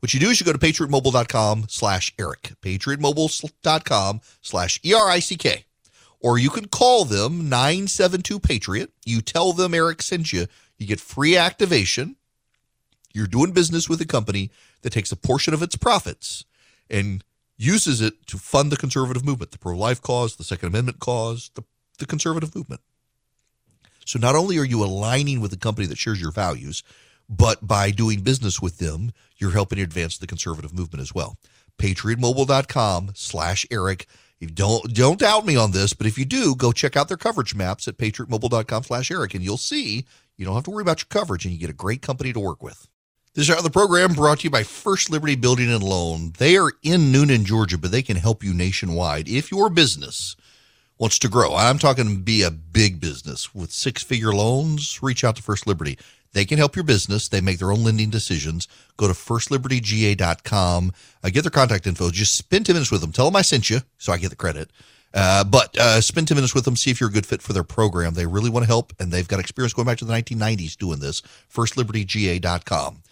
What 0.00 0.14
you 0.14 0.20
do 0.20 0.30
is 0.30 0.40
you 0.40 0.46
go 0.46 0.52
to 0.52 0.58
patriotmobile.com 0.58 1.66
slash 1.68 2.14
Erick, 2.18 2.54
patriotmobile.com 2.62 4.20
slash 4.42 4.80
E-R-I-C-K. 4.84 5.64
Or 6.20 6.38
you 6.38 6.50
can 6.50 6.66
call 6.66 7.04
them 7.04 7.48
972 7.48 8.40
Patriot. 8.40 8.90
You 9.04 9.20
tell 9.20 9.52
them 9.52 9.74
Erick 9.74 10.02
sent 10.02 10.32
you 10.32 10.46
you 10.78 10.86
get 10.86 11.00
free 11.00 11.36
activation. 11.36 12.16
You're 13.12 13.26
doing 13.26 13.52
business 13.52 13.88
with 13.88 14.00
a 14.00 14.06
company 14.06 14.50
that 14.82 14.90
takes 14.90 15.10
a 15.12 15.16
portion 15.16 15.54
of 15.54 15.62
its 15.62 15.76
profits 15.76 16.44
and 16.90 17.24
uses 17.56 18.00
it 18.00 18.26
to 18.26 18.36
fund 18.36 18.70
the 18.70 18.76
conservative 18.76 19.24
movement, 19.24 19.50
the 19.50 19.58
pro 19.58 19.76
life 19.76 20.02
cause, 20.02 20.36
the 20.36 20.44
Second 20.44 20.68
Amendment 20.68 21.00
cause, 21.00 21.50
the, 21.54 21.62
the 21.98 22.06
conservative 22.06 22.54
movement. 22.54 22.82
So 24.04 24.18
not 24.18 24.36
only 24.36 24.58
are 24.58 24.64
you 24.64 24.84
aligning 24.84 25.40
with 25.40 25.52
a 25.52 25.56
company 25.56 25.86
that 25.88 25.98
shares 25.98 26.20
your 26.20 26.30
values, 26.30 26.82
but 27.28 27.66
by 27.66 27.90
doing 27.90 28.20
business 28.20 28.60
with 28.62 28.78
them, 28.78 29.12
you're 29.36 29.50
helping 29.50 29.80
advance 29.80 30.16
the 30.16 30.26
conservative 30.26 30.72
movement 30.72 31.02
as 31.02 31.14
well. 31.14 31.38
PatriotMobile.com 31.78 33.12
slash 33.14 33.66
Erick. 33.70 34.06
You 34.38 34.48
don't 34.48 34.92
don't 34.92 35.18
doubt 35.18 35.46
me 35.46 35.56
on 35.56 35.70
this, 35.72 35.94
but 35.94 36.06
if 36.06 36.18
you 36.18 36.26
do, 36.26 36.54
go 36.54 36.70
check 36.70 36.94
out 36.96 37.08
their 37.08 37.16
coverage 37.16 37.54
maps 37.54 37.88
at 37.88 37.96
patriotmobile.com 37.96 38.82
slash 38.84 39.10
Erick 39.10 39.34
and 39.34 39.42
you'll 39.42 39.56
see 39.56 40.04
you 40.36 40.44
don't 40.44 40.54
have 40.54 40.64
to 40.64 40.70
worry 40.70 40.82
about 40.82 41.00
your 41.00 41.08
coverage 41.08 41.44
and 41.44 41.52
you 41.52 41.60
get 41.60 41.70
a 41.70 41.74
great 41.74 42.02
company 42.02 42.32
to 42.32 42.40
work 42.40 42.62
with. 42.62 42.88
This 43.34 43.48
is 43.48 43.54
our 43.54 43.62
the 43.62 43.70
program 43.70 44.14
brought 44.14 44.38
to 44.40 44.44
you 44.44 44.50
by 44.50 44.62
First 44.62 45.10
Liberty 45.10 45.34
Building 45.34 45.70
and 45.70 45.82
Loan. 45.82 46.32
They 46.38 46.56
are 46.56 46.72
in 46.82 47.12
Newnan, 47.12 47.44
Georgia, 47.44 47.76
but 47.76 47.90
they 47.90 48.02
can 48.02 48.16
help 48.16 48.42
you 48.42 48.54
nationwide 48.54 49.28
if 49.28 49.50
your 49.50 49.68
business 49.68 50.36
wants 50.98 51.18
to 51.18 51.28
grow. 51.28 51.54
I'm 51.54 51.78
talking 51.78 52.22
be 52.22 52.42
a 52.42 52.50
big 52.50 52.98
business 53.00 53.54
with 53.54 53.72
six 53.72 54.02
figure 54.02 54.32
loans. 54.32 55.02
Reach 55.02 55.22
out 55.22 55.36
to 55.36 55.42
First 55.42 55.66
Liberty. 55.66 55.98
They 56.32 56.46
can 56.46 56.58
help 56.58 56.76
your 56.76 56.84
business. 56.84 57.28
They 57.28 57.40
make 57.40 57.58
their 57.58 57.72
own 57.72 57.84
lending 57.84 58.10
decisions. 58.10 58.68
Go 58.96 59.06
to 59.06 59.14
firstlibertyga.com. 59.14 60.92
Uh, 61.22 61.28
get 61.30 61.42
their 61.42 61.50
contact 61.50 61.86
info. 61.86 62.10
Just 62.10 62.36
spend 62.36 62.66
10 62.66 62.74
minutes 62.74 62.90
with 62.90 63.02
them. 63.02 63.12
Tell 63.12 63.26
them 63.26 63.36
I 63.36 63.42
sent 63.42 63.68
you 63.68 63.80
so 63.98 64.12
I 64.12 64.18
get 64.18 64.30
the 64.30 64.36
credit 64.36 64.70
Uh, 65.14 65.44
but 65.44 65.76
uh, 65.78 66.00
spend 66.00 66.28
10 66.28 66.36
minutes 66.36 66.54
with 66.54 66.64
them, 66.64 66.76
see 66.76 66.90
if 66.90 67.00
you're 67.00 67.08
a 67.08 67.12
good 67.12 67.26
fit 67.26 67.40
for 67.40 67.52
their 67.52 67.64
program. 67.64 68.14
They 68.14 68.26
really 68.26 68.50
want 68.50 68.64
to 68.64 68.68
help, 68.68 68.92
and 69.00 69.10
they've 69.10 69.26
got 69.26 69.40
experience 69.40 69.72
going 69.72 69.86
back 69.86 69.98
to 69.98 70.04
the 70.04 70.12
1990s 70.12 70.76
doing 70.76 70.98
this. 70.98 71.22
FirstLibertyGA.com. 71.52 73.02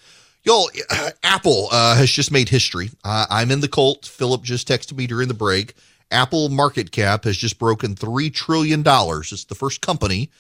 Y'all, 0.44 0.70
uh, 0.90 1.10
Apple 1.22 1.70
has 1.70 2.10
just 2.10 2.30
made 2.30 2.50
history. 2.50 2.90
I'm 3.04 3.50
in 3.50 3.60
the 3.60 3.68
cult. 3.68 4.06
Philip 4.06 4.42
just 4.42 4.68
texted 4.68 4.96
me 4.96 5.06
during 5.06 5.28
the 5.28 5.34
break. 5.34 5.74
Apple 6.10 6.48
market 6.48 6.92
cap 6.92 7.24
has 7.24 7.36
just 7.36 7.58
broken 7.58 7.94
$3 7.94 8.32
trillion. 8.32 8.82
It's 8.86 9.44
the 9.44 9.54
first 9.54 9.80
company 9.80 10.30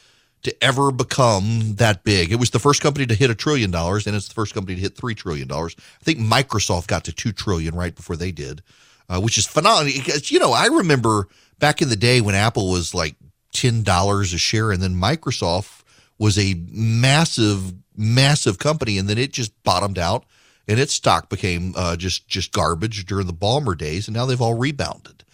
to 0.44 0.64
ever 0.64 0.92
become 0.92 1.74
that 1.76 2.04
big. 2.04 2.30
It 2.30 2.36
was 2.36 2.50
the 2.50 2.58
first 2.58 2.80
company 2.82 3.06
to 3.06 3.14
hit 3.14 3.30
a 3.30 3.34
trillion 3.34 3.70
dollars, 3.70 4.06
and 4.06 4.14
it's 4.14 4.28
the 4.28 4.34
first 4.34 4.54
company 4.54 4.76
to 4.76 4.80
hit 4.82 4.96
$3 4.96 5.16
trillion. 5.16 5.50
I 5.50 5.68
think 6.02 6.18
Microsoft 6.18 6.86
got 6.86 7.04
to 7.04 7.12
2 7.12 7.32
trillion 7.32 7.74
right 7.74 7.94
before 7.94 8.16
they 8.16 8.30
did, 8.30 8.62
uh, 9.08 9.20
which 9.20 9.38
is 9.38 9.46
phenomenal. 9.46 9.92
Because, 9.92 10.30
you 10.30 10.38
know, 10.38 10.52
I 10.52 10.66
remember 10.66 11.28
back 11.58 11.82
in 11.82 11.88
the 11.88 11.96
day 11.96 12.20
when 12.20 12.34
Apple 12.34 12.70
was 12.70 12.94
like 12.94 13.16
$10 13.54 14.34
a 14.34 14.38
share, 14.38 14.72
and 14.72 14.82
then 14.82 14.94
Microsoft 14.94 15.82
was 16.18 16.38
a 16.38 16.54
massive 16.70 17.74
massive 17.96 18.58
company, 18.58 18.98
and 18.98 19.08
then 19.08 19.18
it 19.18 19.32
just 19.32 19.52
bottomed 19.62 19.98
out, 19.98 20.24
and 20.66 20.80
its 20.80 20.94
stock 20.94 21.28
became 21.28 21.74
uh, 21.76 21.96
just 21.96 22.28
just 22.28 22.52
garbage 22.52 23.06
during 23.06 23.26
the 23.26 23.32
Ballmer 23.32 23.76
days, 23.76 24.08
and 24.08 24.16
now 24.16 24.26
they've 24.26 24.40
all 24.40 24.54
rebounded. 24.54 25.24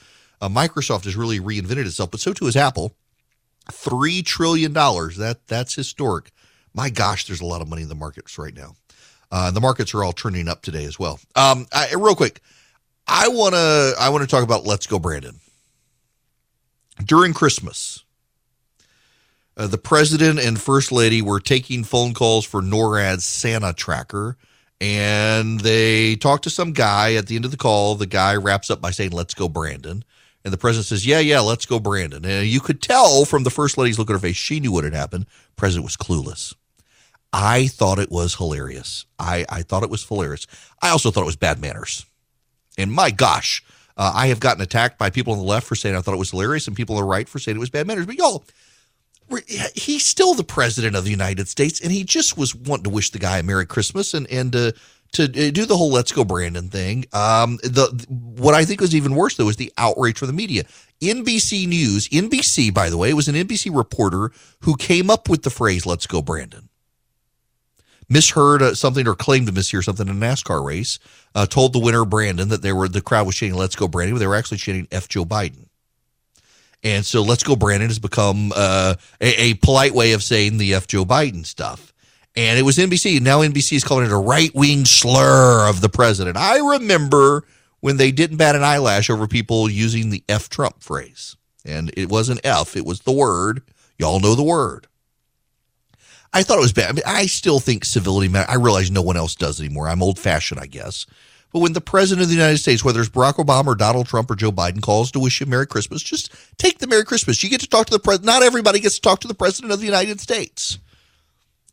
Uh, 0.41 0.49
Microsoft 0.49 1.05
has 1.05 1.17
really 1.17 1.41
reinvented 1.41 1.87
itself, 1.87 2.11
but 2.11 2.21
so 2.21 2.33
too 2.33 2.47
has 2.47 2.57
Apple. 2.57 2.95
Three 3.71 4.23
trillion 4.23 4.73
dollars. 4.73 5.17
That 5.17 5.47
that's 5.47 5.75
historic. 5.75 6.31
My 6.75 6.89
gosh, 6.91 7.27
there's 7.27 7.41
a 7.41 7.47
lot 7.47 7.63
of 7.63 7.69
money 7.69 7.83
in 7.83 7.89
the 7.89 7.95
markets 7.95 8.39
right 8.39 8.55
now. 8.55 8.75
Uh, 9.31 9.51
the 9.51 9.61
markets 9.61 9.95
are 9.95 10.03
all 10.03 10.13
turning 10.13 10.49
up 10.49 10.63
today 10.63 10.85
as 10.85 10.99
well. 10.99 11.21
Um, 11.37 11.67
I, 11.73 11.95
real 11.95 12.17
quick, 12.17 12.41
I 13.07 13.29
wanna 13.29 13.93
I 13.99 14.09
wanna 14.11 14.27
talk 14.27 14.43
about 14.43 14.67
Let's 14.67 14.87
Go 14.87 14.99
Brandon. 14.99 15.41
During 17.05 17.33
Christmas, 17.33 18.05
uh, 19.57 19.67
the 19.67 19.79
president 19.79 20.39
and 20.39 20.61
first 20.61 20.93
lady 20.93 21.23
were 21.23 21.41
taking 21.41 21.85
phone 21.85 22.15
calls 22.15 22.45
for 22.45 22.63
NORAD's 22.63 23.25
Santa 23.25 23.73
tracker, 23.73 24.37
and 24.81 25.61
they 25.61 26.17
talked 26.17 26.45
to 26.45 26.51
some 26.51 26.73
guy. 26.73 27.15
At 27.15 27.27
the 27.27 27.37
end 27.37 27.45
of 27.45 27.51
the 27.51 27.57
call, 27.57 27.95
the 27.95 28.07
guy 28.07 28.37
wraps 28.37 28.71
up 28.71 28.81
by 28.81 28.91
saying, 28.91 29.11
"Let's 29.13 29.35
go, 29.35 29.49
Brandon." 29.49 30.05
And 30.45 30.53
the 30.53 30.59
president 30.59 30.87
says, 30.87 31.07
"Yeah, 31.07 31.19
yeah, 31.19 31.41
let's 31.41 31.67
go, 31.67 31.79
Brandon." 31.79 32.25
And 32.25 32.47
you 32.47 32.61
could 32.61 32.81
tell 32.81 33.25
from 33.25 33.45
the 33.45 33.51
first 33.51 33.77
lady's 33.77 33.99
look 33.99 34.09
at 34.11 34.15
her 34.15 34.19
face, 34.19 34.37
she 34.37 34.61
knew 34.61 34.73
what 34.73 34.85
had 34.85 34.95
happened. 34.95 35.27
President 35.57 35.85
was 35.85 35.97
clueless. 35.97 36.55
I 37.33 37.69
thought 37.69 37.99
it 37.99 38.11
was 38.11 38.37
hilarious. 38.37 39.05
I, 39.19 39.45
I 39.49 39.63
thought 39.63 39.83
it 39.83 39.91
was 39.91 40.05
hilarious. 40.05 40.47
I 40.83 40.91
also 40.91 41.11
thought 41.11 41.23
it 41.23 41.27
was 41.27 41.37
bad 41.37 41.61
manners. 41.61 42.05
And 42.77 42.93
my 42.93 43.11
gosh, 43.11 43.63
uh, 44.01 44.13
I 44.15 44.29
have 44.29 44.41
gotten 44.41 44.63
attacked 44.63 44.97
by 44.97 45.11
people 45.11 45.35
on 45.35 45.39
the 45.39 45.45
left 45.45 45.67
for 45.67 45.75
saying 45.75 45.95
I 45.95 46.01
thought 46.01 46.15
it 46.15 46.19
was 46.19 46.31
hilarious, 46.31 46.67
and 46.67 46.75
people 46.75 46.97
on 46.97 47.03
the 47.03 47.07
right 47.07 47.29
for 47.29 47.39
saying 47.39 47.59
it 47.59 47.61
was 47.61 47.69
bad 47.69 47.87
manners. 47.87 48.07
But 48.07 48.15
y'all, 48.15 48.45
he's 49.75 50.07
still 50.07 50.33
the 50.33 50.43
president 50.43 50.97
of 50.97 51.05
the 51.05 51.11
United 51.11 51.49
States, 51.49 51.83
and 51.83 51.93
he 51.93 52.03
just 52.03 52.39
was 52.39 52.55
wanting 52.55 52.85
to 52.85 52.91
wish 52.91 53.11
the 53.11 53.19
guy 53.19 53.37
a 53.37 53.43
Merry 53.43 53.67
Christmas 53.67 54.15
and 54.15 54.27
and 54.29 54.57
uh, 54.57 54.73
to 55.13 55.29
do 55.29 55.67
the 55.67 55.77
whole 55.77 55.91
"Let's 55.91 56.13
Go 56.13 56.25
Brandon" 56.25 56.71
thing. 56.71 57.05
Um, 57.13 57.59
the 57.63 58.07
what 58.09 58.55
I 58.55 58.65
think 58.65 58.81
was 58.81 58.95
even 58.95 59.15
worse 59.15 59.37
though 59.37 59.45
was 59.45 59.57
the 59.57 59.71
outrage 59.77 60.17
from 60.17 60.29
the 60.29 60.33
media. 60.33 60.65
NBC 61.03 61.69
News, 61.69 62.09
NBC, 62.09 62.73
by 62.73 62.89
the 62.89 62.97
way, 62.97 63.13
was 63.13 63.29
an 63.29 63.35
NBC 63.35 63.77
reporter 63.77 64.33
who 64.61 64.77
came 64.77 65.11
up 65.11 65.29
with 65.29 65.43
the 65.43 65.51
phrase 65.51 65.85
"Let's 65.85 66.07
go 66.07 66.23
Brandon." 66.23 66.70
Misheard 68.11 68.61
uh, 68.61 68.75
something 68.75 69.07
or 69.07 69.15
claimed 69.15 69.47
to 69.47 69.53
mishear 69.53 69.83
something 69.83 70.09
in 70.09 70.23
a 70.23 70.27
NASCAR 70.27 70.65
race. 70.65 70.99
Uh, 71.35 71.47
told 71.47 71.73
the 71.73 71.79
winner 71.79 72.05
Brandon 72.05 72.49
that 72.49 72.61
they 72.61 72.73
were 72.73 72.89
the 72.89 73.01
crowd 73.01 73.27
was 73.27 73.37
chanting 73.37 73.57
"Let's 73.57 73.77
go 73.77 73.89
Brandon," 73.89 74.17
but 74.17 74.19
they 74.19 74.27
were 74.27 74.37
actually 74.37 74.59
chanting 74.59 74.89
"F 74.91 75.09
Joe 75.09 75.25
Biden." 75.25 75.67
And 76.83 77.05
so 77.05 77.23
let's 77.23 77.43
go, 77.43 77.57
Brandon 77.57 77.89
has 77.89 77.99
become 77.99 78.53
uh, 78.57 78.95
a, 79.21 79.43
a, 79.43 79.55
polite 79.55 79.93
way 79.93 80.13
of 80.13 80.23
saying 80.23 80.57
the 80.57 80.75
F 80.75 80.87
Joe 80.87 81.05
Biden 81.05 81.45
stuff. 81.45 81.93
And 82.37 82.59
it 82.59 82.63
was 82.63 82.79
NBC. 82.79 83.21
Now 83.21 83.41
NBC 83.41 83.75
is 83.75 83.85
calling 83.85 84.07
it 84.07 84.13
a 84.13 84.17
right 84.17 84.55
wing 84.55 84.85
slur 84.85 85.69
of 85.69 85.81
the 85.81 85.89
president. 85.89 86.37
I 86.37 86.59
remember 86.59 87.45
when 87.81 87.97
they 87.97 88.13
didn't 88.13 88.37
bat 88.37 88.57
an 88.57 88.63
eyelash 88.63 89.11
over 89.11 89.27
people 89.27 89.69
using 89.69 90.11
the 90.11 90.23
F 90.29 90.49
Trump 90.49 90.83
phrase. 90.83 91.37
And 91.65 91.93
it 91.97 92.09
wasn't 92.09 92.41
F, 92.45 92.77
it 92.77 92.87
was 92.87 93.01
the 93.01 93.13
word. 93.13 93.63
Y'all 93.99 94.21
know 94.21 94.35
the 94.35 94.43
word. 94.43 94.87
I 96.33 96.43
thought 96.43 96.59
it 96.59 96.63
was 96.63 96.73
bad. 96.73 96.91
I, 96.91 96.93
mean, 96.93 97.03
I 97.07 97.27
still 97.27 97.59
think 97.59 97.85
civility 97.85 98.29
matters. 98.29 98.55
I 98.55 98.57
realize 98.57 98.91
no 98.91 99.03
one 99.03 99.17
else 99.17 99.35
does 99.35 99.61
anymore. 99.61 99.89
I'm 99.89 100.03
old 100.03 100.19
fashioned, 100.19 100.61
I 100.61 100.67
guess. 100.67 101.07
But 101.53 101.59
when 101.59 101.73
the 101.73 101.81
president 101.81 102.23
of 102.23 102.29
the 102.29 102.37
United 102.37 102.59
States, 102.59 102.85
whether 102.85 103.01
it's 103.01 103.09
Barack 103.09 103.35
Obama 103.35 103.69
or 103.69 103.75
Donald 103.75 104.07
Trump 104.07 104.31
or 104.31 104.37
Joe 104.37 104.53
Biden, 104.53 104.81
calls 104.81 105.11
to 105.13 105.19
wish 105.19 105.41
you 105.41 105.47
Merry 105.47 105.67
Christmas, 105.67 106.03
just 106.03 106.33
take 106.59 106.79
the 106.79 106.87
Merry 106.87 107.05
Christmas. 107.05 107.43
You 107.43 107.51
get 107.51 107.61
to 107.63 107.69
talk 107.69 107.87
to 107.87 107.93
the 107.93 107.99
president. 107.99 108.27
Not 108.27 108.45
everybody 108.45 108.79
gets 108.79 108.97
to 108.97 109.01
talk 109.01 109.21
to 109.21 109.29
the 109.29 109.35
president 109.35 109.73
of 109.73 109.81
the 109.81 109.87
United 109.87 110.21
States. 110.21 110.79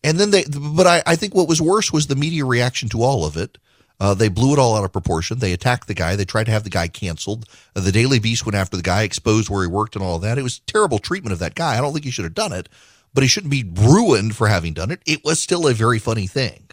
And 0.03 0.17
then 0.17 0.31
they, 0.31 0.45
but 0.45 0.87
I, 0.87 1.03
I 1.05 1.15
think 1.15 1.35
what 1.35 1.47
was 1.47 1.61
worse 1.61 1.93
was 1.93 2.07
the 2.07 2.15
media 2.15 2.45
reaction 2.45 2.89
to 2.89 3.03
all 3.03 3.25
of 3.25 3.37
it. 3.37 3.57
Uh, 3.99 4.13
they 4.13 4.29
blew 4.29 4.53
it 4.53 4.59
all 4.59 4.75
out 4.75 4.83
of 4.83 4.91
proportion. 4.91 5.39
They 5.39 5.53
attacked 5.53 5.87
the 5.87 5.93
guy. 5.93 6.15
They 6.15 6.25
tried 6.25 6.45
to 6.45 6.51
have 6.51 6.63
the 6.63 6.69
guy 6.69 6.87
canceled. 6.87 7.47
Uh, 7.75 7.81
the 7.81 7.91
Daily 7.91 8.19
Beast 8.19 8.45
went 8.45 8.55
after 8.55 8.77
the 8.77 8.83
guy, 8.83 9.03
exposed 9.03 9.49
where 9.49 9.63
he 9.63 9.67
worked 9.67 9.95
and 9.95 10.03
all 10.03 10.17
of 10.17 10.21
that. 10.21 10.37
It 10.37 10.43
was 10.43 10.59
terrible 10.59 10.99
treatment 10.99 11.33
of 11.33 11.39
that 11.39 11.55
guy. 11.55 11.77
I 11.77 11.81
don't 11.81 11.93
think 11.93 12.05
he 12.05 12.11
should 12.11 12.25
have 12.25 12.35
done 12.35 12.53
it, 12.53 12.69
but 13.17 13.23
he 13.23 13.27
shouldn't 13.27 13.49
be 13.49 13.65
ruined 13.73 14.35
for 14.35 14.47
having 14.47 14.75
done 14.75 14.91
it. 14.91 15.01
It 15.07 15.23
was 15.23 15.39
still 15.39 15.67
a 15.67 15.73
very 15.73 15.97
funny 15.97 16.27
thing. 16.27 16.66